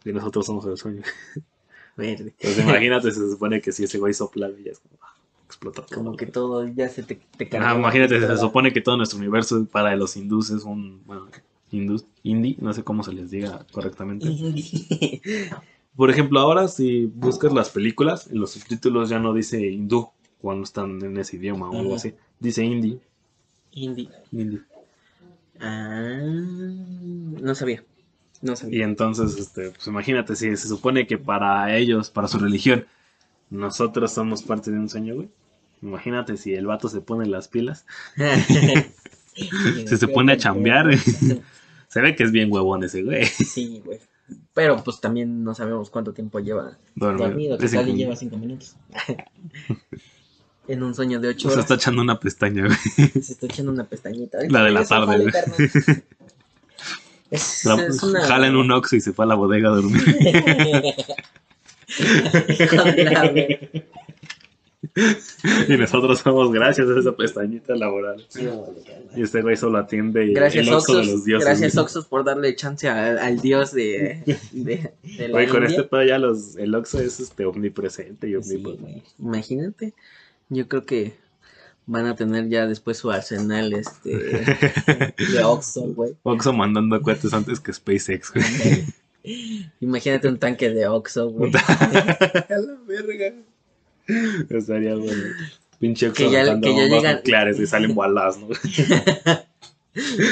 Y 0.05 0.13
nosotros 0.13 0.45
somos 0.45 0.63
el 0.67 0.77
sueño. 0.77 1.01
Verde. 1.97 2.35
Entonces, 2.39 2.59
imagínate, 2.67 3.09
se 3.09 3.31
supone 3.31 3.61
que 3.61 3.71
si 3.71 3.85
ese 3.85 3.97
güey 3.97 4.13
sopla, 4.13 4.51
ya 4.63 4.73
es 4.73 4.77
como, 4.77 4.99
ah, 5.01 5.15
explota 5.47 5.83
todo. 5.87 6.03
Como 6.03 6.17
que 6.17 6.27
todo 6.27 6.67
ya 6.67 6.87
se 6.87 7.01
te, 7.01 7.15
te 7.15 7.57
Ah, 7.57 7.73
imagínate, 7.75 8.19
se 8.19 8.37
supone 8.37 8.71
que 8.71 8.81
todo 8.81 8.95
nuestro 8.95 9.17
universo 9.17 9.65
para 9.65 9.95
los 9.95 10.15
hindús 10.15 10.51
es 10.51 10.65
un, 10.65 11.01
bueno, 11.03 11.29
hindús, 11.71 12.05
indie, 12.21 12.57
no 12.59 12.71
sé 12.73 12.83
cómo 12.83 13.01
se 13.01 13.11
les 13.11 13.31
diga 13.31 13.65
correctamente. 13.71 14.27
Por 15.95 16.09
ejemplo, 16.09 16.39
ahora 16.39 16.67
si 16.67 17.05
buscas 17.05 17.51
las 17.53 17.69
películas, 17.69 18.27
en 18.27 18.39
los 18.39 18.51
subtítulos 18.51 19.09
ya 19.09 19.19
no 19.19 19.33
dice 19.33 19.59
hindú 19.69 20.09
cuando 20.39 20.63
están 20.63 21.03
en 21.03 21.17
ese 21.17 21.35
idioma 21.37 21.69
o 21.69 21.77
algo 21.79 21.95
así. 21.95 22.13
Dice 22.39 22.63
indie. 22.63 22.99
Indie. 23.71 24.09
indie. 24.31 24.61
Ah, 25.59 26.21
no 26.23 27.55
sabía. 27.55 27.83
No 28.41 28.53
Y 28.53 28.55
sabía. 28.55 28.85
entonces, 28.85 29.37
este, 29.37 29.71
pues 29.71 29.87
imagínate, 29.87 30.35
si 30.35 30.55
se 30.55 30.67
supone 30.67 31.05
que 31.07 31.17
para 31.17 31.75
ellos, 31.75 32.09
para 32.09 32.27
su 32.29 32.39
religión, 32.39 32.85
nosotros 33.49 34.13
somos 34.13 34.43
parte 34.43 34.71
de 34.71 34.79
un 34.79 34.89
sueño, 34.89 35.15
güey. 35.15 35.29
Imagínate 35.81 36.37
si 36.37 36.53
el 36.53 36.65
vato 36.67 36.87
se 36.89 37.01
pone 37.01 37.25
las 37.25 37.47
pilas, 37.49 37.85
si 39.35 39.87
se 39.97 40.07
pone 40.07 40.33
a 40.33 40.37
chambear. 40.37 40.87
se 40.97 42.01
ve 42.01 42.15
que 42.15 42.23
es 42.23 42.31
bien 42.31 42.51
huevón 42.51 42.83
ese 42.83 43.03
güey. 43.03 43.25
Sí, 43.25 43.81
güey. 43.83 43.99
Pero 44.53 44.83
pues 44.83 44.99
también 44.99 45.43
no 45.43 45.53
sabemos 45.55 45.89
cuánto 45.89 46.13
tiempo 46.13 46.39
lleva 46.39 46.77
Dormido. 46.95 47.27
Dormido, 47.27 47.57
que 47.57 47.67
tal 47.69 47.87
y 47.89 47.93
lleva 47.95 48.15
cinco 48.15 48.37
minutos. 48.37 48.75
en 50.67 50.83
un 50.83 50.93
sueño 50.93 51.19
de 51.19 51.29
ocho 51.29 51.47
Se 51.49 51.53
horas. 51.53 51.65
está 51.65 51.75
echando 51.75 52.01
una 52.01 52.19
pestaña, 52.19 52.65
güey. 52.65 52.77
Se 53.21 53.33
está 53.33 53.45
echando 53.47 53.71
una 53.71 53.85
pestañita. 53.85 54.37
La 54.49 54.63
de 54.63 54.71
la 54.71 54.85
tarde, 54.85 55.17
güey. 55.19 55.31
carnal. 55.31 55.57
Es, 57.31 57.63
La- 57.63 57.75
es 57.85 58.01
una... 58.01 58.25
Jala 58.25 58.47
en 58.47 58.55
un 58.55 58.71
oxo 58.71 58.95
y 58.95 59.01
se 59.01 59.13
fue 59.13 59.23
a 59.23 59.27
la 59.27 59.35
bodega 59.35 59.69
a 59.69 59.73
dormir. 59.75 60.03
Verga. 61.99 63.57
y 65.67 65.77
nosotros 65.77 66.19
somos 66.19 66.51
gracias 66.51 66.87
a 66.89 66.99
esa 66.99 67.15
pestañita 67.15 67.75
laboral. 67.75 68.25
Y 69.15 69.21
este 69.21 69.41
güey 69.41 69.55
solo 69.57 69.77
atiende 69.77 70.25
y 70.25 70.33
Gracias, 70.33 70.67
el 70.67 70.73
oxo 70.73 70.93
de 70.93 70.99
Oxos. 70.99 71.13
los 71.13 71.25
dioses. 71.25 71.45
Gracias, 71.47 71.73
güey. 71.73 71.83
Oxos, 71.85 72.05
por 72.05 72.23
darle 72.23 72.55
chance 72.55 72.87
al, 72.89 73.17
al 73.19 73.39
dios 73.39 73.71
de, 73.73 74.23
de, 74.51 74.91
de 75.03 75.27
la 75.27 75.31
Güey, 75.33 75.47
con 75.47 75.63
India. 75.63 75.77
este 75.77 75.83
pedo 75.89 76.03
ya 76.03 76.17
los, 76.17 76.55
el 76.57 76.73
oxo 76.75 76.99
es 76.99 77.19
este 77.19 77.45
omnipresente 77.45 78.27
y 78.29 78.35
omnipotente. 78.35 79.03
Imagínate. 79.19 79.93
Yo 80.49 80.67
creo 80.67 80.85
que 80.85 81.13
van 81.85 82.05
a 82.05 82.15
tener 82.15 82.49
ya 82.49 82.67
después 82.67 82.97
su 82.97 83.09
arsenal 83.11 83.73
este 83.73 84.15
de 85.17 85.43
Oxo, 85.43 85.81
güey. 85.93 86.15
Oxo 86.23 86.53
mandando 86.53 87.01
cohetes 87.01 87.33
antes 87.33 87.59
que 87.59 87.73
SpaceX, 87.73 88.31
güey. 88.33 89.65
Imagínate 89.79 90.27
un 90.27 90.39
tanque 90.39 90.69
de 90.69 90.87
Oxo, 90.87 91.29
güey. 91.29 91.51
a 91.55 92.45
la 92.57 92.77
verga. 92.87 93.33
Estaría 94.49 94.95
bueno. 94.95 95.23
Pinche 95.79 96.11
Que 96.11 96.29
ya- 96.29 96.59
que 96.59 96.75
ya 96.75 96.87
llegan- 96.87 97.15
nucleares 97.17 97.59
y 97.59 97.67
salen 97.67 97.95
balas, 97.95 98.37
¿no? 98.37 98.47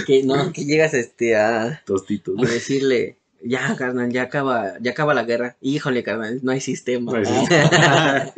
Que 0.05 0.23
no, 0.23 0.53
que 0.53 0.63
llegas 0.65 0.93
este 0.93 1.35
a, 1.35 1.81
Tostitos. 1.85 2.35
a 2.39 2.45
decirle, 2.49 3.17
ya, 3.43 3.75
carnal, 3.75 4.11
ya 4.11 4.21
acaba, 4.23 4.73
ya 4.79 4.91
acaba 4.91 5.13
la 5.13 5.23
guerra. 5.23 5.57
Híjole, 5.61 6.03
carnal, 6.03 6.39
no 6.43 6.51
hay 6.51 6.61
sistema. 6.61 7.11
No 7.11 7.17
hay 7.17 7.25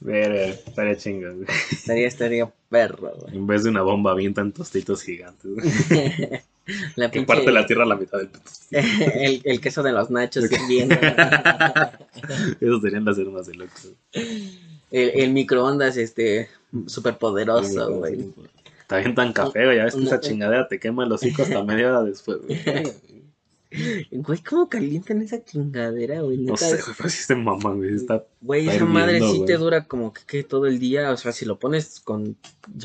Verga, 0.00 0.46
estaría 0.46 0.96
chingón, 0.96 1.44
güey. 1.44 1.48
estaría, 1.70 2.08
estaría 2.08 2.52
perro, 2.68 3.12
güey. 3.20 3.36
En 3.36 3.46
vez 3.46 3.62
de 3.64 3.70
una 3.70 3.82
bomba 3.82 4.12
avientan 4.12 4.52
tostitos 4.52 5.02
gigantes. 5.02 5.50
La 6.96 7.10
Que 7.10 7.18
pinche- 7.20 7.26
parte 7.26 7.50
la 7.52 7.66
tierra 7.66 7.82
a 7.82 7.86
la 7.86 7.96
mitad 7.96 8.18
del 8.18 8.30
el, 8.70 9.40
el 9.44 9.60
queso 9.60 9.82
de 9.82 9.92
los 9.92 10.10
nachos 10.10 10.44
sirviendo. 10.44 10.94
Esos 12.60 12.82
serían 12.82 13.04
las 13.04 13.18
armas 13.18 13.46
del 13.46 13.62
Oxxo. 13.62 13.88
El, 14.12 15.10
el 15.14 15.30
microondas, 15.32 15.96
este, 15.96 16.48
súper 16.86 17.18
poderoso, 17.18 17.92
güey. 17.94 18.32
Te 18.86 18.94
avientan 18.94 19.32
café, 19.32 19.64
güey. 19.64 19.78
Ya 19.78 19.84
ves 19.84 19.94
que 19.96 20.04
esa 20.04 20.20
chingadera 20.20 20.68
te 20.68 20.78
quema 20.78 21.04
el 21.04 21.12
hocico 21.12 21.42
hasta 21.42 21.62
media 21.64 21.88
hora 21.88 22.02
después, 22.04 22.38
güey. 22.46 22.60
Güey, 24.10 24.38
¿cómo 24.42 24.68
calientan 24.68 25.22
esa 25.22 25.42
chingadera, 25.42 26.20
güey? 26.20 26.38
No 26.38 26.56
sé, 26.56 26.70
güey, 26.70 26.94
pero 26.96 27.08
sí 27.08 27.22
se 27.22 27.34
güey. 27.34 27.94
Está 27.94 28.24
Güey, 28.42 28.68
esa 28.68 28.84
madre 28.84 29.20
sí 29.20 29.38
güey. 29.38 29.44
te 29.46 29.56
dura 29.56 29.84
como 29.84 30.12
que, 30.12 30.22
que 30.26 30.42
todo 30.42 30.66
el 30.66 30.78
día. 30.78 31.10
O 31.12 31.16
sea, 31.16 31.32
si 31.32 31.44
lo 31.44 31.58
pones 31.58 32.00
con 32.00 32.36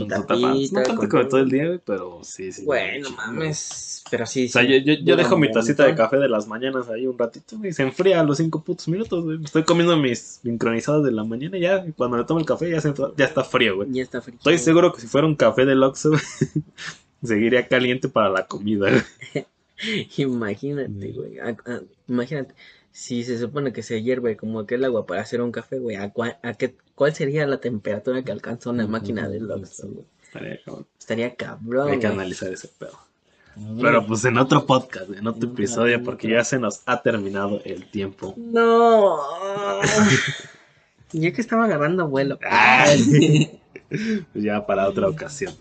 tapa. 0.08 0.28
tapita, 0.28 0.80
No 0.80 0.84
tanto 0.84 0.96
con 0.98 1.10
como 1.10 1.28
todo 1.28 1.40
el 1.42 1.50
día, 1.50 1.66
güey, 1.66 1.82
pero 1.84 2.24
sí, 2.24 2.52
sí. 2.52 2.64
Güey, 2.64 3.02
no 3.02 3.12
mames. 3.12 4.04
Pero 4.10 4.26
sí. 4.26 4.46
O 4.46 4.50
sea, 4.50 4.62
sí, 4.62 4.84
yo, 4.84 4.94
yo, 4.94 5.16
dejo 5.16 5.38
mi 5.38 5.52
tacita 5.52 5.86
de 5.86 5.96
café 5.96 6.18
de 6.18 6.30
las 6.30 6.48
mañanas 6.48 6.88
ahí 6.90 7.06
un 7.06 7.18
ratito, 7.18 7.58
güey. 7.58 7.74
Se 7.74 7.84
enfría 7.84 8.22
a 8.22 8.24
los 8.24 8.38
cinco 8.38 8.64
putos 8.64 8.88
minutos, 8.88 9.24
güey. 9.26 9.44
Estoy 9.44 9.64
comiendo 9.64 9.98
mis 9.98 10.40
sincronizadas 10.44 11.04
de 11.04 11.12
la 11.12 11.24
mañana 11.24 11.58
y 11.58 11.62
ya. 11.62 11.84
y 11.86 11.92
Cuando 11.92 12.18
me 12.18 12.24
tomo 12.24 12.40
el 12.40 12.46
café 12.46 12.70
ya, 12.70 12.80
se, 12.80 12.94
ya 13.18 13.26
está 13.26 13.44
frío, 13.44 13.78
güey. 13.78 13.92
Ya 13.92 14.04
está 14.04 14.22
frío. 14.22 14.38
Estoy 14.38 14.58
seguro 14.58 14.94
que 14.94 15.02
si 15.02 15.08
fuera 15.08 15.28
un 15.28 15.36
café 15.36 15.66
del 15.66 15.84
Oxxo, 15.84 16.12
güey, 16.12 16.22
seguiría 17.24 17.68
caliente 17.68 18.08
para 18.08 18.30
la 18.30 18.46
comida, 18.46 18.90
güey. 18.90 19.46
Imagínate, 20.18 21.12
güey. 21.12 21.40
a- 21.40 21.50
a- 21.66 21.82
imagínate. 22.08 22.54
Si 22.92 23.24
se 23.24 23.38
supone 23.38 23.74
que 23.74 23.84
se 23.84 24.02
hierve 24.02 24.36
como 24.38 24.60
aquel 24.62 24.84
agua 24.84 25.06
para 25.06 25.22
hacer 25.22 25.42
un 25.42 25.52
café, 25.52 25.78
güey, 25.78 25.98
¿a, 25.98 26.12
cua- 26.14 26.38
a 26.42 26.54
qué, 26.56 26.76
¿cuál 26.96 27.14
sería 27.14 27.46
la 27.46 27.58
temperatura 27.60 28.24
que 28.24 28.32
alcanza 28.32 28.72
una 28.72 28.88
máquina 28.88 29.30
de 29.30 29.44
Oxxo, 29.44 29.88
güey? 29.88 30.06
Estaría 30.24 30.60
cabrón. 30.66 30.88
Estaría 31.00 31.36
cabrón, 31.36 31.90
Hay 31.92 32.00
que 32.00 32.08
güey. 32.08 32.20
analizar 32.20 32.52
ese 32.52 32.68
pedo. 32.70 32.98
Pero 33.82 34.06
pues 34.06 34.24
en 34.26 34.38
otro 34.38 34.66
podcast, 34.66 35.10
en 35.12 35.26
otro 35.28 35.50
episodio, 35.50 36.04
porque 36.04 36.30
ya 36.30 36.44
se 36.44 36.60
nos 36.60 36.82
ha 36.86 37.02
terminado 37.02 37.62
el 37.66 37.90
tiempo. 37.90 38.34
No. 38.38 39.18
Yo 41.14 41.32
que 41.34 41.42
estaba 41.42 41.66
agarrando 41.66 42.08
vuelo. 42.08 42.40
Ay. 42.50 43.60
Pues 43.90 44.44
ya 44.44 44.66
para 44.66 44.86
otra 44.90 45.08
ocasión. 45.08 45.54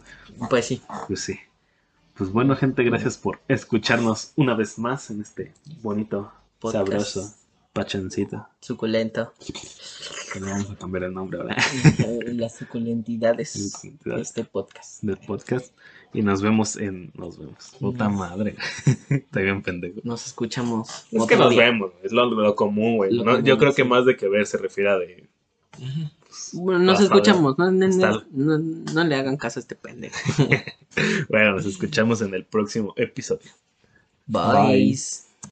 Pues 0.51 0.65
sí. 0.67 0.83
Pues 1.07 1.21
sí. 1.21 1.39
Pues 2.17 2.33
bueno, 2.33 2.57
gente, 2.57 2.83
gracias 2.83 3.19
por 3.19 3.41
escucharnos 3.49 4.33
una 4.37 4.55
vez 4.55 4.79
más 4.79 5.11
en 5.11 5.21
este 5.21 5.53
bonito, 5.83 6.33
Podcast. 6.59 6.87
sabroso 6.89 7.35
pachoncito. 7.77 8.49
Suculento. 8.61 9.35
Que 10.33 10.41
le 10.41 10.51
vamos 10.51 10.71
a 10.71 10.77
cambiar 10.77 11.05
el 11.05 11.13
nombre 11.13 11.39
ahora 11.39 11.57
Las 12.25 12.57
suculentidades 12.57 13.83
de 14.03 14.21
este 14.21 14.45
podcast. 14.45 15.03
del 15.03 15.19
podcast. 15.19 15.75
Y 16.15 16.23
nos 16.23 16.41
vemos 16.41 16.77
en. 16.77 17.13
Nos 17.15 17.39
vemos. 17.39 17.77
Puta 17.79 18.09
madre. 18.09 18.57
Estoy 19.11 19.43
bien 19.43 19.61
pendejo. 19.63 20.01
Nos 20.05 20.27
escuchamos. 20.27 21.07
Es 21.13 21.27
que 21.27 21.37
nos 21.37 21.51
día. 21.51 21.65
vemos, 21.65 21.93
es 22.03 22.13
lo, 22.13 22.25
lo 22.25 22.55
común, 22.55 22.97
güey. 22.97 23.23
No, 23.23 23.41
yo 23.41 23.59
creo 23.59 23.75
que 23.75 23.85
más 23.85 24.07
de 24.07 24.17
que 24.17 24.27
ver 24.27 24.47
se 24.47 24.57
refiere 24.57 24.89
a 24.91 24.97
de. 24.97 25.29
Bueno, 26.53 26.81
nos 26.81 27.01
escuchamos. 27.01 27.59
No, 27.59 27.71
no, 27.71 27.89
no, 27.89 28.25
no, 28.31 28.59
no 28.59 29.05
le 29.05 29.15
hagan 29.15 29.37
caso 29.37 29.59
a 29.59 29.63
este 29.63 29.75
pendejo. 29.77 30.17
Bueno, 31.29 31.53
nos 31.57 31.67
escuchamos 31.67 32.23
en 32.23 32.33
el 32.33 32.47
próximo 32.47 32.95
episodio. 32.97 33.51
Bye. 34.27 34.53
Bye. 34.53 35.26